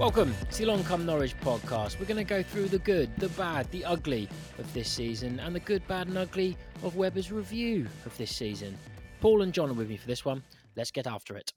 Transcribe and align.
Welcome 0.00 0.34
to 0.52 0.58
the 0.58 0.64
Long 0.64 0.82
Come 0.84 1.04
Norwich 1.04 1.38
podcast. 1.40 2.00
We're 2.00 2.06
going 2.06 2.16
to 2.16 2.24
go 2.24 2.42
through 2.42 2.68
the 2.68 2.78
good, 2.78 3.14
the 3.18 3.28
bad, 3.28 3.70
the 3.70 3.84
ugly 3.84 4.30
of 4.58 4.72
this 4.72 4.88
season, 4.88 5.38
and 5.40 5.54
the 5.54 5.60
good, 5.60 5.86
bad, 5.88 6.06
and 6.06 6.16
ugly 6.16 6.56
of 6.82 6.96
Webber's 6.96 7.30
review 7.30 7.86
of 8.06 8.16
this 8.16 8.34
season. 8.34 8.78
Paul 9.20 9.42
and 9.42 9.52
John 9.52 9.68
are 9.68 9.74
with 9.74 9.90
me 9.90 9.98
for 9.98 10.06
this 10.06 10.24
one. 10.24 10.42
Let's 10.74 10.90
get 10.90 11.06
after 11.06 11.36
it. 11.36 11.52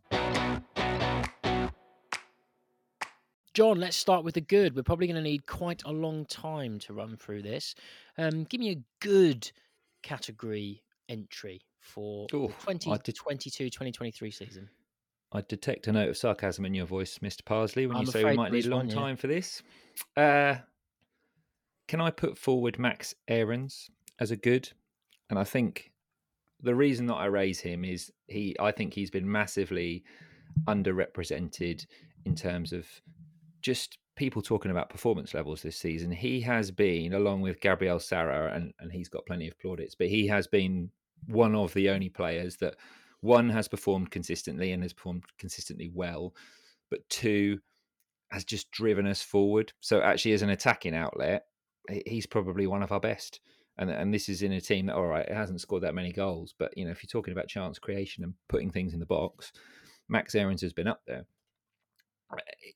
John, 3.54 3.80
let's 3.80 3.96
start 3.96 4.26
with 4.26 4.34
the 4.34 4.42
good. 4.42 4.76
We're 4.76 4.84
probably 4.84 5.08
going 5.08 5.16
to 5.16 5.22
need 5.22 5.46
quite 5.46 5.82
a 5.86 5.94
long 5.94 6.26
time 6.26 6.80
to 6.80 6.92
run 6.92 7.16
through 7.16 7.44
this. 7.44 7.76
Um, 8.18 8.44
give 8.44 8.60
me 8.60 8.72
a 8.72 8.84
good 9.00 9.50
category 10.02 10.84
entry 11.08 11.62
for 11.80 12.28
Ooh, 12.34 12.48
the 12.66 12.74
2022 12.74 13.70
2023 13.70 14.32
season. 14.32 14.70
I 15.34 15.42
detect 15.42 15.88
a 15.88 15.92
note 15.92 16.10
of 16.10 16.18
sarcasm 16.18 16.64
in 16.66 16.76
your 16.76 16.86
voice, 16.86 17.18
Mr. 17.20 17.44
Parsley, 17.44 17.88
when 17.88 17.98
I'm 17.98 18.06
you 18.06 18.12
say 18.12 18.24
we 18.24 18.36
might 18.36 18.52
need 18.52 18.68
a 18.68 18.70
long 18.70 18.82
one, 18.82 18.90
yeah. 18.90 18.96
time 18.96 19.18
for 19.18 19.28
this. 19.28 19.64
Uh, 20.16 20.56
can 21.88 22.00
I 22.00 22.12
put 22.12 22.38
forward 22.38 22.78
Max 22.78 23.16
Aarons 23.28 23.90
as 24.20 24.30
a 24.30 24.36
good? 24.36 24.70
And 25.32 25.40
I 25.40 25.44
think 25.44 25.92
the 26.62 26.76
reason 26.76 27.08
that 27.08 27.16
I 27.16 27.26
raise 27.26 27.60
him 27.60 27.84
is 27.84 28.12
he. 28.28 28.56
I 28.60 28.72
think 28.72 28.94
he's 28.94 29.10
been 29.10 29.30
massively 29.30 30.04
underrepresented 30.68 31.86
in 32.26 32.36
terms 32.36 32.72
of 32.72 32.86
just 33.62 33.98
people 34.16 34.44
talking 34.44 34.70
about 34.70 34.90
performance 34.90 35.34
levels 35.34 35.64
this 35.64 35.78
season. 35.78 36.12
He 36.12 36.42
has 36.42 36.70
been, 36.70 37.14
along 37.14 37.42
with 37.42 37.60
Gabriel 37.60 38.00
Sara, 38.00 38.54
and, 38.54 38.72
and 38.80 38.92
he's 38.92 39.10
got 39.10 39.26
plenty 39.26 39.48
of 39.48 39.58
plaudits, 39.58 39.96
but 39.96 40.08
he 40.08 40.28
has 40.28 40.46
been 40.46 40.92
one 41.28 41.56
of 41.56 41.74
the 41.74 41.90
only 41.90 42.10
players 42.10 42.58
that 42.58 42.76
one 43.24 43.50
has 43.50 43.70
performed 43.70 44.12
consistently 44.12 44.74
and 44.74 44.84
has 44.84 44.92
performed 44.92 45.24
consistently 45.40 45.90
well, 45.94 46.36
but 46.92 47.08
two 47.10 47.60
has 48.32 48.44
just 48.44 48.70
driven 48.72 49.08
us 49.08 49.22
forward. 49.22 49.72
So 49.80 50.02
actually, 50.02 50.34
as 50.34 50.42
an 50.42 50.50
attacking 50.50 50.94
outlet, 50.94 51.46
he's 52.06 52.26
probably 52.26 52.68
one 52.68 52.84
of 52.84 52.92
our 52.92 53.00
best. 53.00 53.40
And 53.78 53.90
and 53.90 54.14
this 54.14 54.28
is 54.28 54.42
in 54.42 54.52
a 54.52 54.62
team 54.62 54.88
that 54.88 54.96
all 54.96 55.08
right, 55.08 55.26
it 55.26 55.34
hasn't 55.34 55.62
scored 55.62 55.84
that 55.84 55.96
many 55.96 56.12
goals, 56.12 56.54
but 56.60 56.78
you 56.78 56.84
know 56.86 56.92
if 56.92 57.02
you're 57.02 57.08
talking 57.10 57.32
about 57.32 57.48
chance 57.48 57.80
creation 57.80 58.24
and 58.24 58.34
putting 58.50 58.70
things 58.70 58.94
in 58.94 59.00
the 59.00 59.06
box, 59.06 59.54
Max 60.10 60.36
Aarons 60.36 60.62
has 60.62 60.74
been 60.74 60.88
up 60.88 61.02
there. 61.08 61.26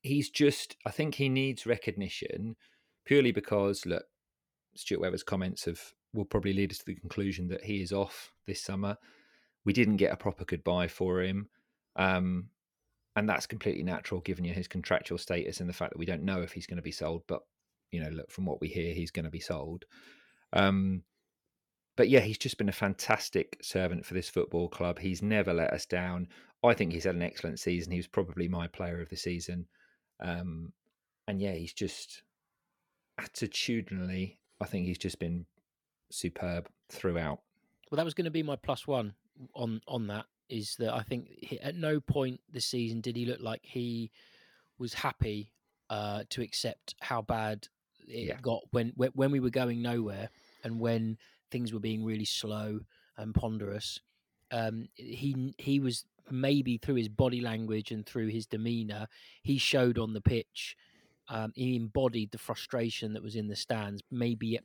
He's 0.01 0.29
just, 0.29 0.77
I 0.85 0.91
think 0.91 1.15
he 1.15 1.29
needs 1.29 1.65
recognition 1.65 2.55
purely 3.05 3.31
because 3.31 3.85
look, 3.85 4.05
Stuart 4.75 5.01
Webber's 5.01 5.23
comments 5.23 5.65
have 5.65 5.81
will 6.13 6.25
probably 6.25 6.53
lead 6.53 6.71
us 6.71 6.77
to 6.79 6.85
the 6.85 6.95
conclusion 6.95 7.49
that 7.49 7.65
he 7.65 7.81
is 7.81 7.91
off 7.91 8.31
this 8.45 8.61
summer. 8.61 8.97
We 9.65 9.73
didn't 9.73 9.97
get 9.97 10.13
a 10.13 10.17
proper 10.17 10.45
goodbye 10.45 10.87
for 10.87 11.21
him. 11.21 11.49
Um, 11.95 12.49
and 13.15 13.27
that's 13.27 13.47
completely 13.47 13.83
natural 13.83 14.21
given 14.21 14.45
you 14.45 14.53
his 14.53 14.67
contractual 14.67 15.17
status 15.17 15.59
and 15.59 15.67
the 15.67 15.73
fact 15.73 15.91
that 15.93 15.99
we 15.99 16.05
don't 16.05 16.23
know 16.23 16.41
if 16.41 16.51
he's 16.51 16.67
going 16.67 16.77
to 16.77 16.83
be 16.83 16.91
sold. 16.91 17.23
But, 17.27 17.41
you 17.91 18.01
know, 18.01 18.09
look, 18.09 18.31
from 18.31 18.45
what 18.45 18.61
we 18.61 18.67
hear, 18.67 18.93
he's 18.93 19.11
going 19.11 19.25
to 19.25 19.31
be 19.31 19.39
sold. 19.39 19.85
Um, 20.53 21.03
but 21.95 22.09
yeah, 22.09 22.19
he's 22.19 22.37
just 22.37 22.59
been 22.59 22.69
a 22.69 22.73
fantastic 22.73 23.57
servant 23.61 24.05
for 24.05 24.13
this 24.13 24.29
football 24.29 24.69
club. 24.69 24.99
He's 24.99 25.23
never 25.23 25.53
let 25.53 25.73
us 25.73 25.85
down. 25.85 26.27
I 26.63 26.73
think 26.75 26.93
he's 26.93 27.05
had 27.05 27.15
an 27.15 27.23
excellent 27.23 27.59
season. 27.59 27.91
He 27.91 27.97
was 27.97 28.07
probably 28.07 28.47
my 28.47 28.67
player 28.67 29.01
of 29.01 29.09
the 29.09 29.17
season. 29.17 29.65
Um, 30.19 30.73
and 31.27 31.41
yeah, 31.41 31.53
he's 31.53 31.73
just 31.73 32.21
attitudinally, 33.19 34.37
I 34.61 34.65
think 34.65 34.85
he's 34.85 34.97
just 34.97 35.19
been 35.19 35.45
superb 36.11 36.69
throughout. 36.89 37.41
Well, 37.89 37.97
that 37.97 38.05
was 38.05 38.13
going 38.13 38.25
to 38.25 38.31
be 38.31 38.43
my 38.43 38.55
plus 38.55 38.87
one 38.87 39.13
on 39.53 39.81
on 39.87 40.07
that. 40.07 40.25
Is 40.49 40.75
that 40.77 40.93
I 40.93 41.01
think 41.03 41.27
he, 41.41 41.59
at 41.59 41.75
no 41.75 41.99
point 41.99 42.39
this 42.49 42.65
season 42.65 43.01
did 43.01 43.17
he 43.17 43.25
look 43.25 43.41
like 43.41 43.61
he 43.63 44.11
was 44.79 44.93
happy 44.93 45.51
uh, 45.89 46.23
to 46.29 46.41
accept 46.41 46.95
how 47.01 47.21
bad 47.21 47.67
it 48.07 48.27
Yeah. 48.27 48.39
got 48.41 48.61
when, 48.71 48.93
when 48.95 49.11
when 49.13 49.31
we 49.31 49.39
were 49.39 49.49
going 49.49 49.81
nowhere 49.81 50.29
and 50.63 50.79
when 50.79 51.17
things 51.51 51.73
were 51.73 51.79
being 51.79 52.03
really 52.05 52.25
slow 52.25 52.79
and 53.17 53.33
ponderous. 53.35 53.99
Um, 54.51 54.87
he 54.95 55.53
he 55.57 55.79
was 55.79 56.05
maybe 56.31 56.77
through 56.77 56.95
his 56.95 57.09
body 57.09 57.41
language 57.41 57.91
and 57.91 58.05
through 58.05 58.27
his 58.27 58.45
demeanor, 58.45 59.07
he 59.43 59.57
showed 59.57 59.97
on 59.97 60.13
the 60.13 60.21
pitch. 60.21 60.75
Um, 61.29 61.51
he 61.55 61.75
embodied 61.75 62.31
the 62.31 62.37
frustration 62.37 63.13
that 63.13 63.23
was 63.23 63.35
in 63.35 63.47
the 63.47 63.55
stands. 63.55 64.01
Maybe 64.09 64.59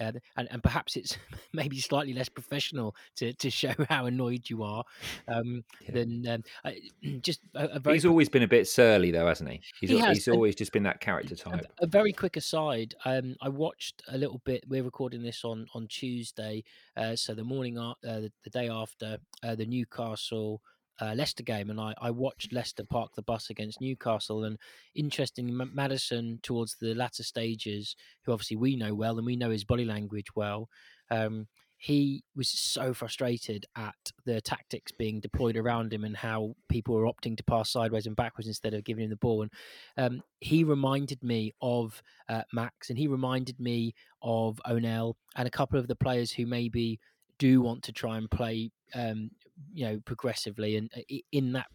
uh, 0.00 0.12
and, 0.36 0.48
and 0.50 0.62
perhaps 0.62 0.96
it's 0.96 1.16
maybe 1.52 1.78
slightly 1.80 2.12
less 2.12 2.28
professional 2.28 2.94
to, 3.16 3.32
to 3.34 3.50
show 3.50 3.72
how 3.88 4.06
annoyed 4.06 4.48
you 4.48 4.62
are 4.62 4.84
um, 5.28 5.64
Yeah. 5.82 5.90
than 5.94 6.28
um, 6.28 6.44
I, 6.64 6.80
just 7.20 7.40
a, 7.54 7.66
a 7.76 7.78
very 7.78 7.96
He's 7.96 8.06
always 8.06 8.28
been 8.28 8.42
a 8.42 8.48
bit 8.48 8.68
surly, 8.68 9.10
though, 9.10 9.26
hasn't 9.26 9.50
he? 9.50 9.60
He's, 9.80 9.90
He 9.90 9.98
has, 9.98 10.16
he's 10.18 10.28
always 10.28 10.54
just 10.54 10.72
been 10.72 10.82
that 10.84 11.00
character 11.00 11.34
type. 11.36 11.66
a 11.80 11.86
very 11.86 12.12
quick 12.12 12.36
aside. 12.36 12.94
Um, 13.04 13.36
I 13.40 13.48
watched 13.48 14.02
a 14.08 14.18
little 14.18 14.40
bit. 14.44 14.64
We're 14.68 14.82
recording 14.84 15.22
this 15.22 15.44
on 15.44 15.66
on 15.74 15.86
Tuesday, 15.88 16.64
uh, 16.96 17.16
so 17.16 17.34
the 17.34 17.44
morning, 17.44 17.78
a- 17.78 17.90
uh, 18.06 18.20
the, 18.20 18.32
the 18.44 18.50
day 18.50 18.68
after 18.68 19.18
uh, 19.42 19.54
the 19.54 19.66
Newcastle 19.66 20.60
uh, 21.00 21.14
Leicester 21.14 21.42
game, 21.42 21.70
and 21.70 21.80
I, 21.80 21.94
I 22.00 22.10
watched 22.10 22.52
Leicester 22.52 22.84
park 22.84 23.10
the 23.14 23.22
bus 23.22 23.50
against 23.50 23.80
Newcastle. 23.80 24.44
And 24.44 24.58
interestingly, 24.94 25.52
M- 25.52 25.72
Maddison 25.74 26.40
towards 26.42 26.76
the 26.80 26.94
latter 26.94 27.22
stages, 27.22 27.96
who 28.24 28.32
obviously 28.32 28.56
we 28.56 28.76
know 28.76 28.94
well, 28.94 29.18
and 29.18 29.26
we 29.26 29.36
know 29.36 29.50
his 29.50 29.64
body 29.64 29.84
language 29.84 30.34
well. 30.34 30.68
Um, 31.10 31.46
he 31.78 32.24
was 32.34 32.48
so 32.48 32.94
frustrated 32.94 33.66
at 33.76 33.94
the 34.24 34.40
tactics 34.40 34.92
being 34.92 35.20
deployed 35.20 35.56
around 35.56 35.92
him 35.92 36.04
and 36.04 36.16
how 36.16 36.54
people 36.70 36.94
were 36.94 37.04
opting 37.04 37.36
to 37.36 37.44
pass 37.44 37.70
sideways 37.70 38.06
and 38.06 38.16
backwards 38.16 38.48
instead 38.48 38.72
of 38.72 38.84
giving 38.84 39.04
him 39.04 39.10
the 39.10 39.16
ball. 39.16 39.42
And 39.42 39.50
um, 39.98 40.22
he 40.40 40.64
reminded 40.64 41.22
me 41.22 41.54
of 41.60 42.02
uh, 42.28 42.42
Max, 42.52 42.88
and 42.88 42.98
he 42.98 43.08
reminded 43.08 43.60
me 43.60 43.94
of 44.22 44.60
Onel 44.66 45.14
and 45.36 45.46
a 45.46 45.50
couple 45.50 45.78
of 45.78 45.86
the 45.86 45.96
players 45.96 46.32
who 46.32 46.46
maybe 46.46 46.98
do 47.38 47.60
want 47.60 47.82
to 47.84 47.92
try 47.92 48.16
and 48.16 48.30
play, 48.30 48.70
um, 48.94 49.30
you 49.72 49.86
know, 49.86 50.00
progressively 50.04 50.76
and 50.76 50.90
uh, 50.96 51.16
in 51.32 51.52
that 51.52 51.66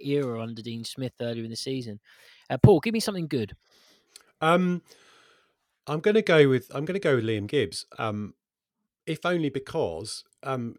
era 0.00 0.40
under 0.40 0.62
Dean 0.62 0.84
Smith 0.84 1.12
earlier 1.20 1.44
in 1.44 1.50
the 1.50 1.56
season. 1.56 2.00
Uh, 2.48 2.58
Paul, 2.58 2.80
give 2.80 2.94
me 2.94 3.00
something 3.00 3.28
good. 3.28 3.54
Um, 4.40 4.82
I'm 5.86 6.00
going 6.00 6.14
to 6.14 6.22
go 6.22 6.48
with 6.48 6.70
I'm 6.74 6.84
going 6.84 6.94
to 6.94 7.00
go 7.00 7.16
with 7.16 7.24
Liam 7.24 7.46
Gibbs. 7.46 7.86
Um, 7.98 8.34
if 9.06 9.24
only 9.24 9.48
because 9.48 10.24
um, 10.42 10.76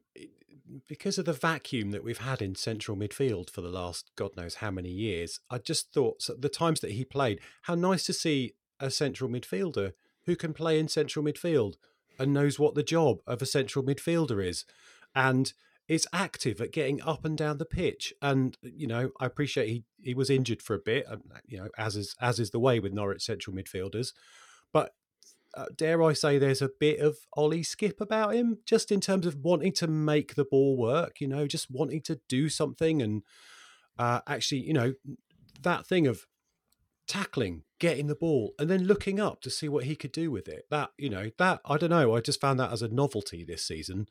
because 0.88 1.18
of 1.18 1.26
the 1.26 1.34
vacuum 1.34 1.92
that 1.92 2.04
we've 2.04 2.20
had 2.20 2.42
in 2.42 2.56
central 2.56 2.96
midfield 2.96 3.50
for 3.50 3.62
the 3.62 3.70
last 3.70 4.12
God 4.16 4.36
knows 4.38 4.56
how 4.56 4.72
many 4.72 4.90
years. 4.90 5.40
I 5.50 5.58
just 5.58 5.94
thought 5.94 6.22
so 6.22 6.34
the 6.34 6.50
times 6.50 6.80
that 6.82 6.92
he 6.92 7.04
played, 7.04 7.40
how 7.64 7.76
nice 7.76 8.06
to 8.06 8.14
see 8.14 8.54
a 8.80 8.90
central 8.90 9.30
midfielder 9.30 9.94
who 10.26 10.36
can 10.36 10.54
play 10.54 10.80
in 10.80 10.88
central 10.88 11.26
midfield 11.26 11.76
and 12.20 12.34
knows 12.34 12.60
what 12.60 12.76
the 12.76 12.84
job 12.84 13.20
of 13.26 13.42
a 13.42 13.46
central 13.46 13.84
midfielder 13.84 14.46
is, 14.46 14.66
and 15.16 15.54
is 15.92 16.08
active 16.14 16.62
at 16.62 16.72
getting 16.72 17.02
up 17.02 17.26
and 17.26 17.38
down 17.38 17.58
the 17.58 17.66
pitch. 17.66 18.14
And 18.22 18.58
you 18.62 18.88
know, 18.88 19.12
I 19.20 19.26
appreciate 19.26 19.68
he 19.68 19.84
he 20.02 20.14
was 20.14 20.30
injured 20.30 20.62
for 20.62 20.74
a 20.74 20.80
bit, 20.80 21.06
you 21.46 21.58
know, 21.58 21.68
as 21.78 21.98
is 21.98 22.16
as 22.22 22.40
is 22.40 22.52
the 22.52 22.60
way 22.60 22.80
with 22.80 22.94
Norwich 22.94 23.22
central 23.22 23.54
midfielders, 23.54 24.14
but 24.72 24.94
uh, 25.54 25.66
dare 25.76 26.02
I 26.02 26.14
say, 26.14 26.38
there's 26.38 26.62
a 26.62 26.70
bit 26.80 27.02
of 27.02 27.18
Ollie 27.34 27.62
Skipp 27.62 28.00
about 28.00 28.34
him, 28.34 28.60
just 28.66 28.90
in 28.90 29.02
terms 29.02 29.26
of 29.26 29.44
wanting 29.44 29.74
to 29.74 29.88
make 29.88 30.36
the 30.36 30.46
ball 30.46 30.78
work, 30.78 31.20
you 31.20 31.28
know, 31.28 31.46
just 31.46 31.70
wanting 31.70 32.00
to 32.04 32.22
do 32.30 32.48
something 32.48 33.02
and 33.02 33.24
uh, 34.00 34.22
actually, 34.28 34.62
you 34.62 34.72
know, 34.72 34.94
that 35.62 35.86
thing 35.86 36.08
of 36.08 36.26
tackling, 37.06 37.64
getting 37.80 38.08
the 38.08 38.16
ball, 38.16 38.54
and 38.58 38.70
then 38.70 38.86
looking 38.86 39.20
up 39.20 39.42
to 39.42 39.50
see 39.50 39.68
what 39.68 39.84
he 39.84 39.98
could 39.98 40.14
do 40.14 40.32
with 40.32 40.48
it. 40.48 40.68
That, 40.70 40.92
you 40.98 41.10
know, 41.10 41.32
that, 41.38 41.60
I 41.66 41.76
don't 41.76 41.90
know, 41.90 42.16
I 42.16 42.22
just 42.22 42.40
found 42.40 42.58
that 42.62 42.72
as 42.72 42.82
a 42.82 42.88
novelty 42.88 43.44
this 43.44 43.68
season, 43.68 44.08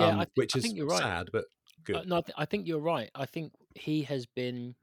Yeah, 0.00 0.08
um, 0.08 0.20
I, 0.20 0.24
thi- 0.24 0.30
which 0.34 0.56
I 0.56 0.58
is 0.58 0.64
think 0.64 0.76
you're 0.76 0.86
right. 0.86 1.02
sad, 1.02 1.28
but 1.32 1.44
good. 1.84 1.96
Uh, 1.96 2.02
no, 2.06 2.16
I, 2.16 2.20
th- 2.20 2.34
I 2.38 2.44
think 2.44 2.66
you're 2.66 2.78
right. 2.80 3.10
I 3.14 3.26
think 3.26 3.52
he 3.74 4.02
has 4.02 4.26
been. 4.26 4.74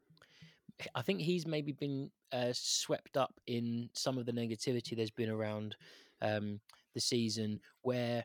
I 0.93 1.01
think 1.01 1.21
he's 1.21 1.47
maybe 1.47 1.71
been 1.71 2.11
uh, 2.31 2.51
swept 2.53 3.17
up 3.17 3.33
in 3.47 3.89
some 3.93 4.17
of 4.19 4.27
the 4.27 4.31
negativity 4.31 4.95
there's 4.95 5.09
been 5.09 5.29
around 5.29 5.75
um, 6.21 6.59
the 6.93 6.99
season. 6.99 7.59
Where, 7.81 8.23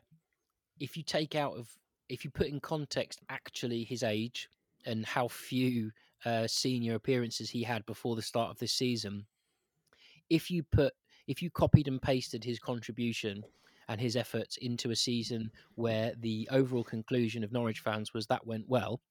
if 0.79 0.95
you 0.95 1.03
take 1.03 1.35
out 1.35 1.57
of, 1.57 1.67
if 2.09 2.23
you 2.23 2.29
put 2.29 2.47
in 2.47 2.59
context 2.59 3.21
actually 3.29 3.83
his 3.83 4.03
age 4.03 4.49
and 4.85 5.05
how 5.05 5.29
few 5.29 5.91
uh, 6.25 6.45
senior 6.45 6.95
appearances 6.95 7.49
he 7.49 7.63
had 7.63 7.85
before 7.87 8.15
the 8.15 8.21
start 8.21 8.51
of 8.51 8.59
this 8.59 8.73
season, 8.73 9.25
if 10.29 10.51
you 10.51 10.61
put, 10.61 10.93
if 11.27 11.41
you 11.41 11.49
copied 11.49 11.87
and 11.87 12.01
pasted 12.01 12.43
his 12.43 12.59
contribution 12.59 13.43
and 13.87 13.99
his 13.99 14.15
efforts 14.15 14.57
into 14.57 14.91
a 14.91 14.95
season 14.95 15.51
where 15.75 16.13
the 16.19 16.47
overall 16.51 16.83
conclusion 16.83 17.43
of 17.43 17.51
Norwich 17.51 17.79
fans 17.79 18.13
was 18.13 18.27
that 18.27 18.45
went 18.45 18.67
well, 18.67 19.01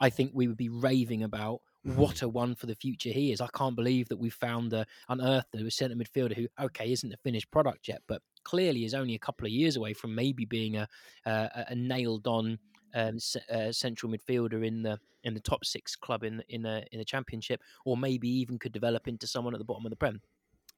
I 0.00 0.10
think 0.10 0.32
we 0.34 0.48
would 0.48 0.56
be 0.56 0.68
raving 0.68 1.22
about 1.22 1.60
what 1.84 2.22
a 2.22 2.28
one 2.28 2.54
for 2.54 2.66
the 2.66 2.74
future 2.74 3.10
he 3.10 3.30
is. 3.30 3.40
I 3.40 3.48
can't 3.54 3.76
believe 3.76 4.08
that 4.08 4.18
we 4.18 4.30
found 4.30 4.70
the 4.70 4.86
unearthed 5.08 5.54
a 5.54 5.70
centre 5.70 5.94
midfielder 5.94 6.34
who, 6.34 6.48
okay, 6.58 6.90
isn't 6.90 7.12
a 7.12 7.16
finished 7.18 7.50
product 7.50 7.88
yet, 7.88 8.02
but 8.08 8.22
clearly 8.42 8.84
is 8.84 8.94
only 8.94 9.14
a 9.14 9.18
couple 9.18 9.46
of 9.46 9.52
years 9.52 9.76
away 9.76 9.92
from 9.92 10.14
maybe 10.14 10.44
being 10.44 10.76
a 10.76 10.88
a, 11.26 11.66
a 11.68 11.74
nailed 11.74 12.26
on 12.26 12.58
um, 12.94 13.18
uh, 13.52 13.70
central 13.70 14.10
midfielder 14.10 14.66
in 14.66 14.82
the 14.82 14.98
in 15.24 15.34
the 15.34 15.40
top 15.40 15.64
six 15.64 15.94
club 15.94 16.24
in 16.24 16.42
in 16.48 16.64
a 16.64 16.84
in 16.92 17.00
a 17.00 17.04
championship, 17.04 17.60
or 17.84 17.96
maybe 17.96 18.28
even 18.28 18.58
could 18.58 18.72
develop 18.72 19.06
into 19.06 19.26
someone 19.26 19.54
at 19.54 19.58
the 19.58 19.64
bottom 19.64 19.84
of 19.84 19.90
the 19.90 19.96
prem. 19.96 20.20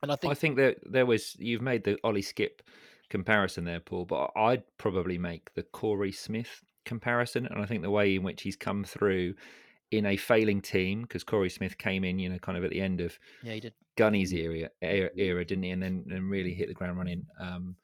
And 0.03 0.11
I 0.11 0.17
think 0.17 0.31
I 0.33 0.35
think 0.35 0.57
that 0.57 0.79
there 0.85 1.07
was 1.07 1.37
you've 1.39 1.63
made 1.63 1.85
the 1.85 1.99
Ollie 2.03 2.23
Skipp 2.23 2.61
comparison 3.11 3.65
there, 3.65 3.81
Paul, 3.81 4.05
but 4.05 4.31
I'd 4.37 4.63
probably 4.79 5.19
make 5.19 5.55
the 5.55 5.63
Korey 5.63 6.15
Smith 6.15 6.63
comparison, 6.85 7.47
and 7.47 7.61
I 7.61 7.67
think 7.67 7.83
the 7.83 7.91
way 7.91 8.15
in 8.15 8.23
which 8.23 8.43
he's 8.43 8.57
come 8.57 8.85
through 8.85 9.35
in 9.91 10.07
a 10.07 10.17
failing 10.17 10.61
team 10.61 11.03
because 11.03 11.25
Korey 11.25 11.51
Smith 11.51 11.79
came 11.79 12.05
in, 12.05 12.19
you 12.19 12.29
know, 12.29 12.39
kind 12.39 12.59
of 12.59 12.65
at 12.65 12.71
the 12.71 12.81
end 12.81 13.01
of 13.01 13.19
yeah, 13.43 13.53
he 13.55 13.61
did 13.61 13.75
Gunny's 13.97 14.33
era, 14.33 14.71
era, 14.83 15.11
era 15.17 15.45
didn't 15.45 15.65
he? 15.65 15.71
And 15.71 15.83
then 15.83 16.05
and 16.11 16.31
really 16.31 16.55
hit 16.55 16.69
the 16.69 16.75
ground 16.75 16.99
running 16.99 17.27
um, 17.39 17.77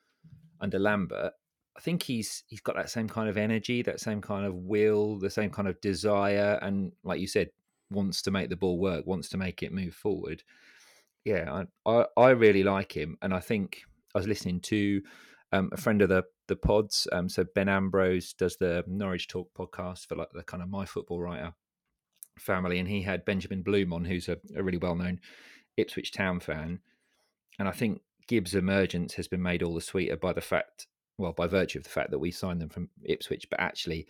under 0.61 0.79
Lambert. 0.79 1.33
I 1.77 1.81
think 1.81 2.03
he's 2.03 2.45
he's 2.49 2.61
got 2.61 2.77
that 2.77 2.91
same 2.91 3.09
kind 3.09 3.29
of 3.29 3.37
energy, 3.37 3.83
that 3.83 4.01
same 4.01 4.21
kind 4.21 4.47
of 4.47 4.55
will, 4.55 5.19
the 5.19 5.31
same 5.31 5.51
kind 5.51 5.69
of 5.69 5.81
desire, 5.81 6.59
and 6.63 6.93
like 7.05 7.21
you 7.21 7.27
said, 7.27 7.51
wants 7.91 8.23
to 8.23 8.31
make 8.31 8.51
the 8.51 8.57
ball 8.57 8.79
work, 8.79 9.07
wants 9.07 9.29
to 9.31 9.37
make 9.37 9.63
it 9.63 9.73
move 9.73 9.95
forward. 9.95 10.43
Yeah, 11.25 11.65
I 11.87 11.91
I, 11.91 12.07
I 12.17 12.31
really 12.31 12.63
like 12.63 12.93
him, 12.93 13.17
and 13.23 13.33
I 13.33 13.41
think 13.41 13.83
I 14.15 14.19
was 14.19 14.29
listening 14.29 14.61
to 14.61 15.03
um, 15.53 15.71
a 15.73 15.77
friend 15.77 16.03
of 16.03 16.09
the 16.09 16.25
the 16.49 16.57
pods. 16.57 17.07
Um, 17.13 17.29
so 17.29 17.45
Ben 17.55 17.69
Ambrose 17.69 18.33
does 18.33 18.57
the 18.57 18.85
Norwich 18.87 19.29
Talk 19.29 19.51
podcast 19.55 20.07
for 20.07 20.17
like 20.17 20.31
the 20.33 20.43
kind 20.43 20.63
of 20.63 20.69
my 20.69 20.85
football 20.85 21.21
writer 21.21 21.55
family, 22.39 22.79
and 22.79 22.89
he 22.89 23.03
had 23.03 23.25
Benjamin 23.25 23.63
Bloom 23.63 23.93
on, 23.93 24.05
who's 24.05 24.29
a, 24.29 24.39
a 24.57 24.63
really 24.63 24.79
well 24.79 24.97
known 24.97 25.21
Ipswich 25.77 26.13
Town 26.13 26.41
fan, 26.41 26.81
and 27.59 27.69
I 27.69 27.73
think 27.73 28.01
Gibbs' 28.27 28.55
emergence 28.55 29.15
has 29.15 29.29
been 29.29 29.43
made 29.43 29.63
all 29.63 29.75
the 29.75 29.81
sweeter 29.81 30.17
by 30.17 30.33
the 30.33 30.41
fact, 30.41 30.87
well, 31.19 31.33
by 31.33 31.47
virtue 31.47 31.79
of 31.79 31.85
the 31.85 31.91
fact 31.91 32.11
that 32.11 32.19
we 32.19 32.31
signed 32.31 32.61
them 32.61 32.69
from 32.69 32.89
Ipswich, 33.05 33.49
but 33.51 33.61
actually 33.61 34.07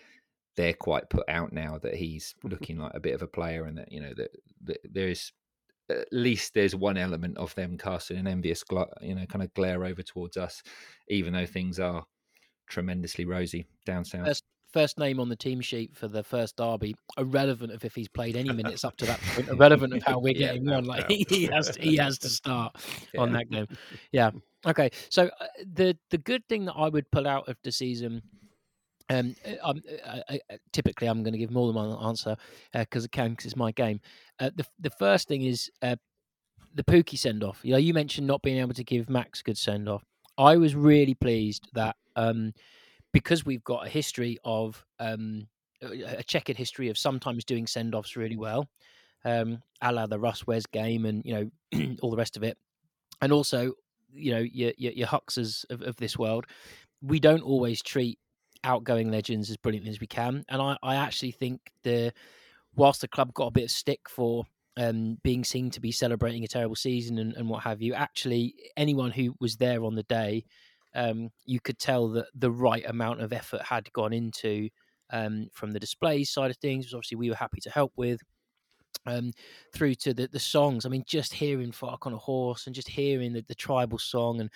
they're 0.56 0.74
quite 0.74 1.10
put 1.10 1.28
out 1.28 1.52
now 1.52 1.78
that 1.78 1.94
he's 1.94 2.34
looking 2.44 2.78
like 2.78 2.92
a 2.94 3.00
bit 3.00 3.14
of 3.14 3.22
a 3.22 3.26
player, 3.26 3.64
and 3.64 3.78
that 3.78 3.90
you 3.92 4.00
know 4.00 4.12
that, 4.16 4.30
that 4.64 4.78
there 4.84 5.08
is 5.08 5.32
at 6.00 6.08
least 6.12 6.54
there's 6.54 6.74
one 6.74 6.96
element 6.96 7.38
of 7.38 7.54
them 7.54 7.78
casting 7.78 8.18
an 8.18 8.26
envious, 8.26 8.64
you 9.00 9.14
know, 9.14 9.26
kind 9.26 9.42
of 9.42 9.52
glare 9.54 9.84
over 9.84 10.02
towards 10.02 10.36
us, 10.36 10.62
even 11.08 11.32
though 11.32 11.46
things 11.46 11.78
are 11.78 12.04
tremendously 12.68 13.24
rosy 13.24 13.66
down 13.84 14.04
south. 14.04 14.26
First, 14.26 14.44
first 14.72 14.98
name 14.98 15.20
on 15.20 15.28
the 15.28 15.36
team 15.36 15.60
sheet 15.60 15.94
for 15.94 16.08
the 16.08 16.22
first 16.22 16.56
derby, 16.56 16.94
irrelevant 17.18 17.72
of 17.72 17.84
if 17.84 17.94
he's 17.94 18.08
played 18.08 18.36
any 18.36 18.52
minutes 18.52 18.84
up 18.84 18.96
to 18.96 19.06
that 19.06 19.20
point, 19.20 19.48
irrelevant 19.48 19.94
of 19.94 20.02
how 20.02 20.18
we're 20.18 20.34
getting 20.34 20.66
yeah, 20.66 20.76
on. 20.76 20.84
Like 20.84 21.06
he, 21.08 21.26
he, 21.28 21.44
has, 21.46 21.70
to, 21.70 21.80
he 21.80 21.96
has 21.96 22.18
to 22.18 22.28
start 22.28 22.76
yeah. 23.14 23.20
on 23.20 23.32
that 23.32 23.50
game. 23.50 23.66
Yeah. 24.10 24.30
Okay. 24.66 24.90
So 25.10 25.30
uh, 25.40 25.46
the 25.74 25.96
the 26.10 26.18
good 26.18 26.46
thing 26.48 26.64
that 26.66 26.74
I 26.74 26.88
would 26.88 27.10
pull 27.10 27.26
out 27.28 27.48
of 27.48 27.56
the 27.62 27.72
season. 27.72 28.22
Um, 29.10 29.34
uh, 29.44 29.74
I, 30.06 30.40
I, 30.50 30.58
typically, 30.72 31.08
I'm 31.08 31.22
going 31.22 31.32
to 31.32 31.38
give 31.38 31.50
more 31.50 31.66
than 31.66 31.76
one 31.76 32.06
answer 32.06 32.34
because 32.72 33.04
uh, 33.04 33.08
I 33.12 33.14
can, 33.14 33.30
because 33.30 33.46
it's 33.46 33.56
my 33.56 33.72
game. 33.72 34.00
Uh, 34.42 34.50
the 34.56 34.66
the 34.80 34.90
first 34.90 35.28
thing 35.28 35.42
is 35.42 35.70
uh, 35.82 35.94
the 36.74 36.82
Pukki 36.82 37.16
send 37.16 37.44
off. 37.44 37.60
You 37.62 37.72
know, 37.72 37.78
you 37.78 37.94
mentioned 37.94 38.26
not 38.26 38.42
being 38.42 38.58
able 38.58 38.74
to 38.74 38.82
give 38.82 39.08
Max 39.08 39.40
a 39.40 39.44
good 39.44 39.56
send 39.56 39.88
off. 39.88 40.02
I 40.36 40.56
was 40.56 40.74
really 40.74 41.14
pleased 41.14 41.68
that 41.74 41.94
um, 42.16 42.52
because 43.12 43.46
we've 43.46 43.62
got 43.62 43.86
a 43.86 43.88
history 43.88 44.38
of 44.44 44.84
um, 44.98 45.46
a 45.80 46.24
checkered 46.24 46.56
history 46.56 46.88
of 46.88 46.98
sometimes 46.98 47.44
doing 47.44 47.68
send 47.68 47.94
offs 47.94 48.16
really 48.16 48.36
well, 48.36 48.68
um, 49.24 49.62
a 49.80 49.92
la 49.92 50.06
the 50.06 50.18
Russ 50.18 50.44
Wes 50.44 50.66
game 50.66 51.06
and 51.06 51.24
you 51.24 51.34
know 51.72 51.96
all 52.02 52.10
the 52.10 52.16
rest 52.16 52.36
of 52.36 52.42
it, 52.42 52.58
and 53.20 53.32
also 53.32 53.74
you 54.12 54.32
know 54.32 54.40
your 54.40 54.72
your, 54.76 54.92
your 54.92 55.06
Huxes 55.06 55.64
of, 55.70 55.82
of 55.82 55.96
this 55.98 56.18
world. 56.18 56.46
We 57.00 57.20
don't 57.20 57.42
always 57.42 57.80
treat 57.80 58.18
outgoing 58.64 59.08
legends 59.08 59.50
as 59.50 59.56
brilliantly 59.56 59.90
as 59.92 60.00
we 60.00 60.08
can, 60.08 60.44
and 60.48 60.60
I, 60.60 60.76
I 60.82 60.96
actually 60.96 61.30
think 61.30 61.60
the 61.84 62.12
whilst 62.74 63.00
the 63.00 63.08
club 63.08 63.32
got 63.34 63.46
a 63.46 63.52
bit 63.52 63.64
of 63.64 63.70
stick 63.70 64.00
for 64.08 64.44
um, 64.76 65.18
being 65.22 65.44
seen 65.44 65.70
to 65.70 65.80
be 65.80 65.92
celebrating 65.92 66.44
a 66.44 66.48
terrible 66.48 66.76
season 66.76 67.18
and, 67.18 67.34
and 67.34 67.48
what 67.48 67.62
have 67.62 67.82
you, 67.82 67.94
actually 67.94 68.54
anyone 68.76 69.10
who 69.10 69.34
was 69.40 69.56
there 69.56 69.84
on 69.84 69.94
the 69.94 70.02
day 70.04 70.44
um, 70.94 71.30
you 71.44 71.60
could 71.60 71.78
tell 71.78 72.08
that 72.08 72.26
the 72.34 72.50
right 72.50 72.84
amount 72.88 73.20
of 73.20 73.32
effort 73.32 73.62
had 73.62 73.92
gone 73.92 74.12
into 74.12 74.68
um, 75.10 75.48
from 75.52 75.70
the 75.70 75.80
displays 75.80 76.30
side 76.30 76.50
of 76.50 76.56
things, 76.58 76.86
which 76.86 76.94
obviously 76.94 77.16
we 77.16 77.30
were 77.30 77.36
happy 77.36 77.60
to 77.60 77.70
help 77.70 77.92
with. 77.96 78.20
Um, 79.04 79.32
through 79.74 79.96
to 79.96 80.14
the, 80.14 80.28
the 80.28 80.38
songs. 80.38 80.86
I 80.86 80.88
mean, 80.88 81.02
just 81.08 81.32
hearing 81.32 81.72
Farke 81.72 82.06
on 82.06 82.12
a 82.12 82.18
horse 82.18 82.66
and 82.66 82.74
just 82.74 82.88
hearing 82.88 83.32
the, 83.32 83.44
the 83.48 83.54
tribal 83.54 83.98
song 83.98 84.40
and, 84.40 84.48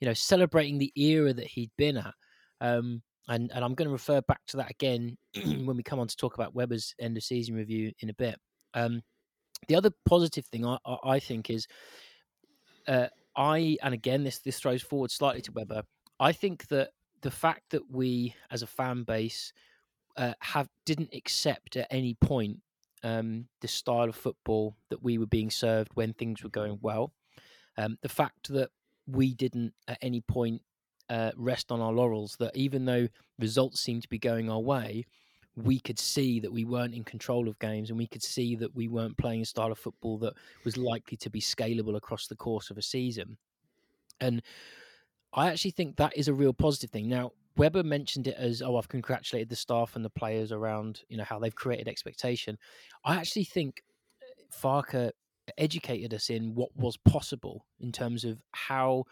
you 0.00 0.06
know, 0.06 0.14
celebrating 0.14 0.78
the 0.78 0.92
era 0.96 1.34
that 1.34 1.46
he'd 1.46 1.72
been 1.76 1.98
at. 1.98 2.14
Um, 2.62 3.02
and, 3.28 3.50
and 3.54 3.64
I'm 3.64 3.74
going 3.74 3.88
to 3.88 3.92
refer 3.92 4.20
back 4.22 4.40
to 4.48 4.56
that 4.58 4.70
again 4.70 5.16
when 5.44 5.76
we 5.76 5.82
come 5.82 6.00
on 6.00 6.08
to 6.08 6.16
talk 6.16 6.34
about 6.34 6.54
Webber's 6.54 6.94
end 6.98 7.16
of 7.16 7.22
season 7.22 7.54
review 7.54 7.92
in 8.00 8.08
a 8.08 8.14
bit. 8.14 8.36
Um, 8.74 9.02
the 9.68 9.76
other 9.76 9.90
positive 10.08 10.46
thing 10.46 10.66
I, 10.66 10.78
I, 10.86 11.18
think 11.18 11.50
is 11.50 11.66
uh, 12.88 13.08
I 13.36 13.76
and 13.82 13.92
again 13.92 14.24
this 14.24 14.38
this 14.38 14.58
throws 14.58 14.82
forward 14.82 15.10
slightly 15.10 15.42
to 15.42 15.52
Webber. 15.52 15.82
I 16.18 16.32
think 16.32 16.68
that 16.68 16.90
the 17.20 17.30
fact 17.30 17.70
that 17.70 17.90
we 17.90 18.34
as 18.50 18.62
a 18.62 18.66
fan 18.66 19.02
base 19.04 19.52
uh, 20.16 20.32
have 20.40 20.68
didn't 20.86 21.14
accept 21.14 21.76
at 21.76 21.86
any 21.90 22.14
point 22.14 22.58
um, 23.02 23.46
the 23.60 23.68
style 23.68 24.08
of 24.08 24.16
football 24.16 24.76
that 24.88 25.02
we 25.02 25.18
were 25.18 25.26
being 25.26 25.50
served 25.50 25.90
when 25.94 26.12
things 26.12 26.42
were 26.42 26.50
going 26.50 26.78
well. 26.82 27.12
Um, 27.76 27.98
the 28.02 28.08
fact 28.08 28.48
that 28.52 28.70
we 29.06 29.34
didn't 29.34 29.72
at 29.88 29.98
any 30.02 30.20
point 30.20 30.62
uh, 31.10 31.32
rest 31.36 31.70
on 31.70 31.80
our 31.80 31.92
laurels, 31.92 32.36
that 32.38 32.56
even 32.56 32.84
though 32.86 33.08
results 33.38 33.80
seemed 33.80 34.02
to 34.02 34.08
be 34.08 34.18
going 34.18 34.48
our 34.48 34.60
way, 34.60 35.04
we 35.56 35.80
could 35.80 35.98
see 35.98 36.40
that 36.40 36.52
we 36.52 36.64
weren't 36.64 36.94
in 36.94 37.04
control 37.04 37.48
of 37.48 37.58
games 37.58 37.90
and 37.90 37.98
we 37.98 38.06
could 38.06 38.22
see 38.22 38.54
that 38.56 38.74
we 38.74 38.88
weren't 38.88 39.18
playing 39.18 39.42
a 39.42 39.44
style 39.44 39.72
of 39.72 39.78
football 39.78 40.16
that 40.18 40.34
was 40.64 40.76
likely 40.76 41.16
to 41.18 41.28
be 41.28 41.40
scalable 41.40 41.96
across 41.96 42.28
the 42.28 42.36
course 42.36 42.70
of 42.70 42.78
a 42.78 42.82
season. 42.82 43.36
And 44.20 44.42
I 45.32 45.48
actually 45.48 45.72
think 45.72 45.96
that 45.96 46.16
is 46.16 46.28
a 46.28 46.34
real 46.34 46.52
positive 46.52 46.90
thing. 46.90 47.08
Now, 47.08 47.32
Webber 47.56 47.82
mentioned 47.82 48.28
it 48.28 48.36
as, 48.38 48.62
oh, 48.62 48.76
I've 48.76 48.88
congratulated 48.88 49.48
the 49.48 49.56
staff 49.56 49.96
and 49.96 50.04
the 50.04 50.10
players 50.10 50.52
around, 50.52 51.02
you 51.08 51.16
know, 51.16 51.24
how 51.24 51.38
they've 51.38 51.54
created 51.54 51.88
expectation. 51.88 52.56
I 53.04 53.16
actually 53.16 53.44
think 53.44 53.82
uh, 54.22 54.56
Farke 54.66 55.10
educated 55.58 56.14
us 56.14 56.30
in 56.30 56.54
what 56.54 56.70
was 56.76 56.96
possible 56.96 57.66
in 57.80 57.90
terms 57.90 58.24
of 58.24 58.40
how 58.52 59.04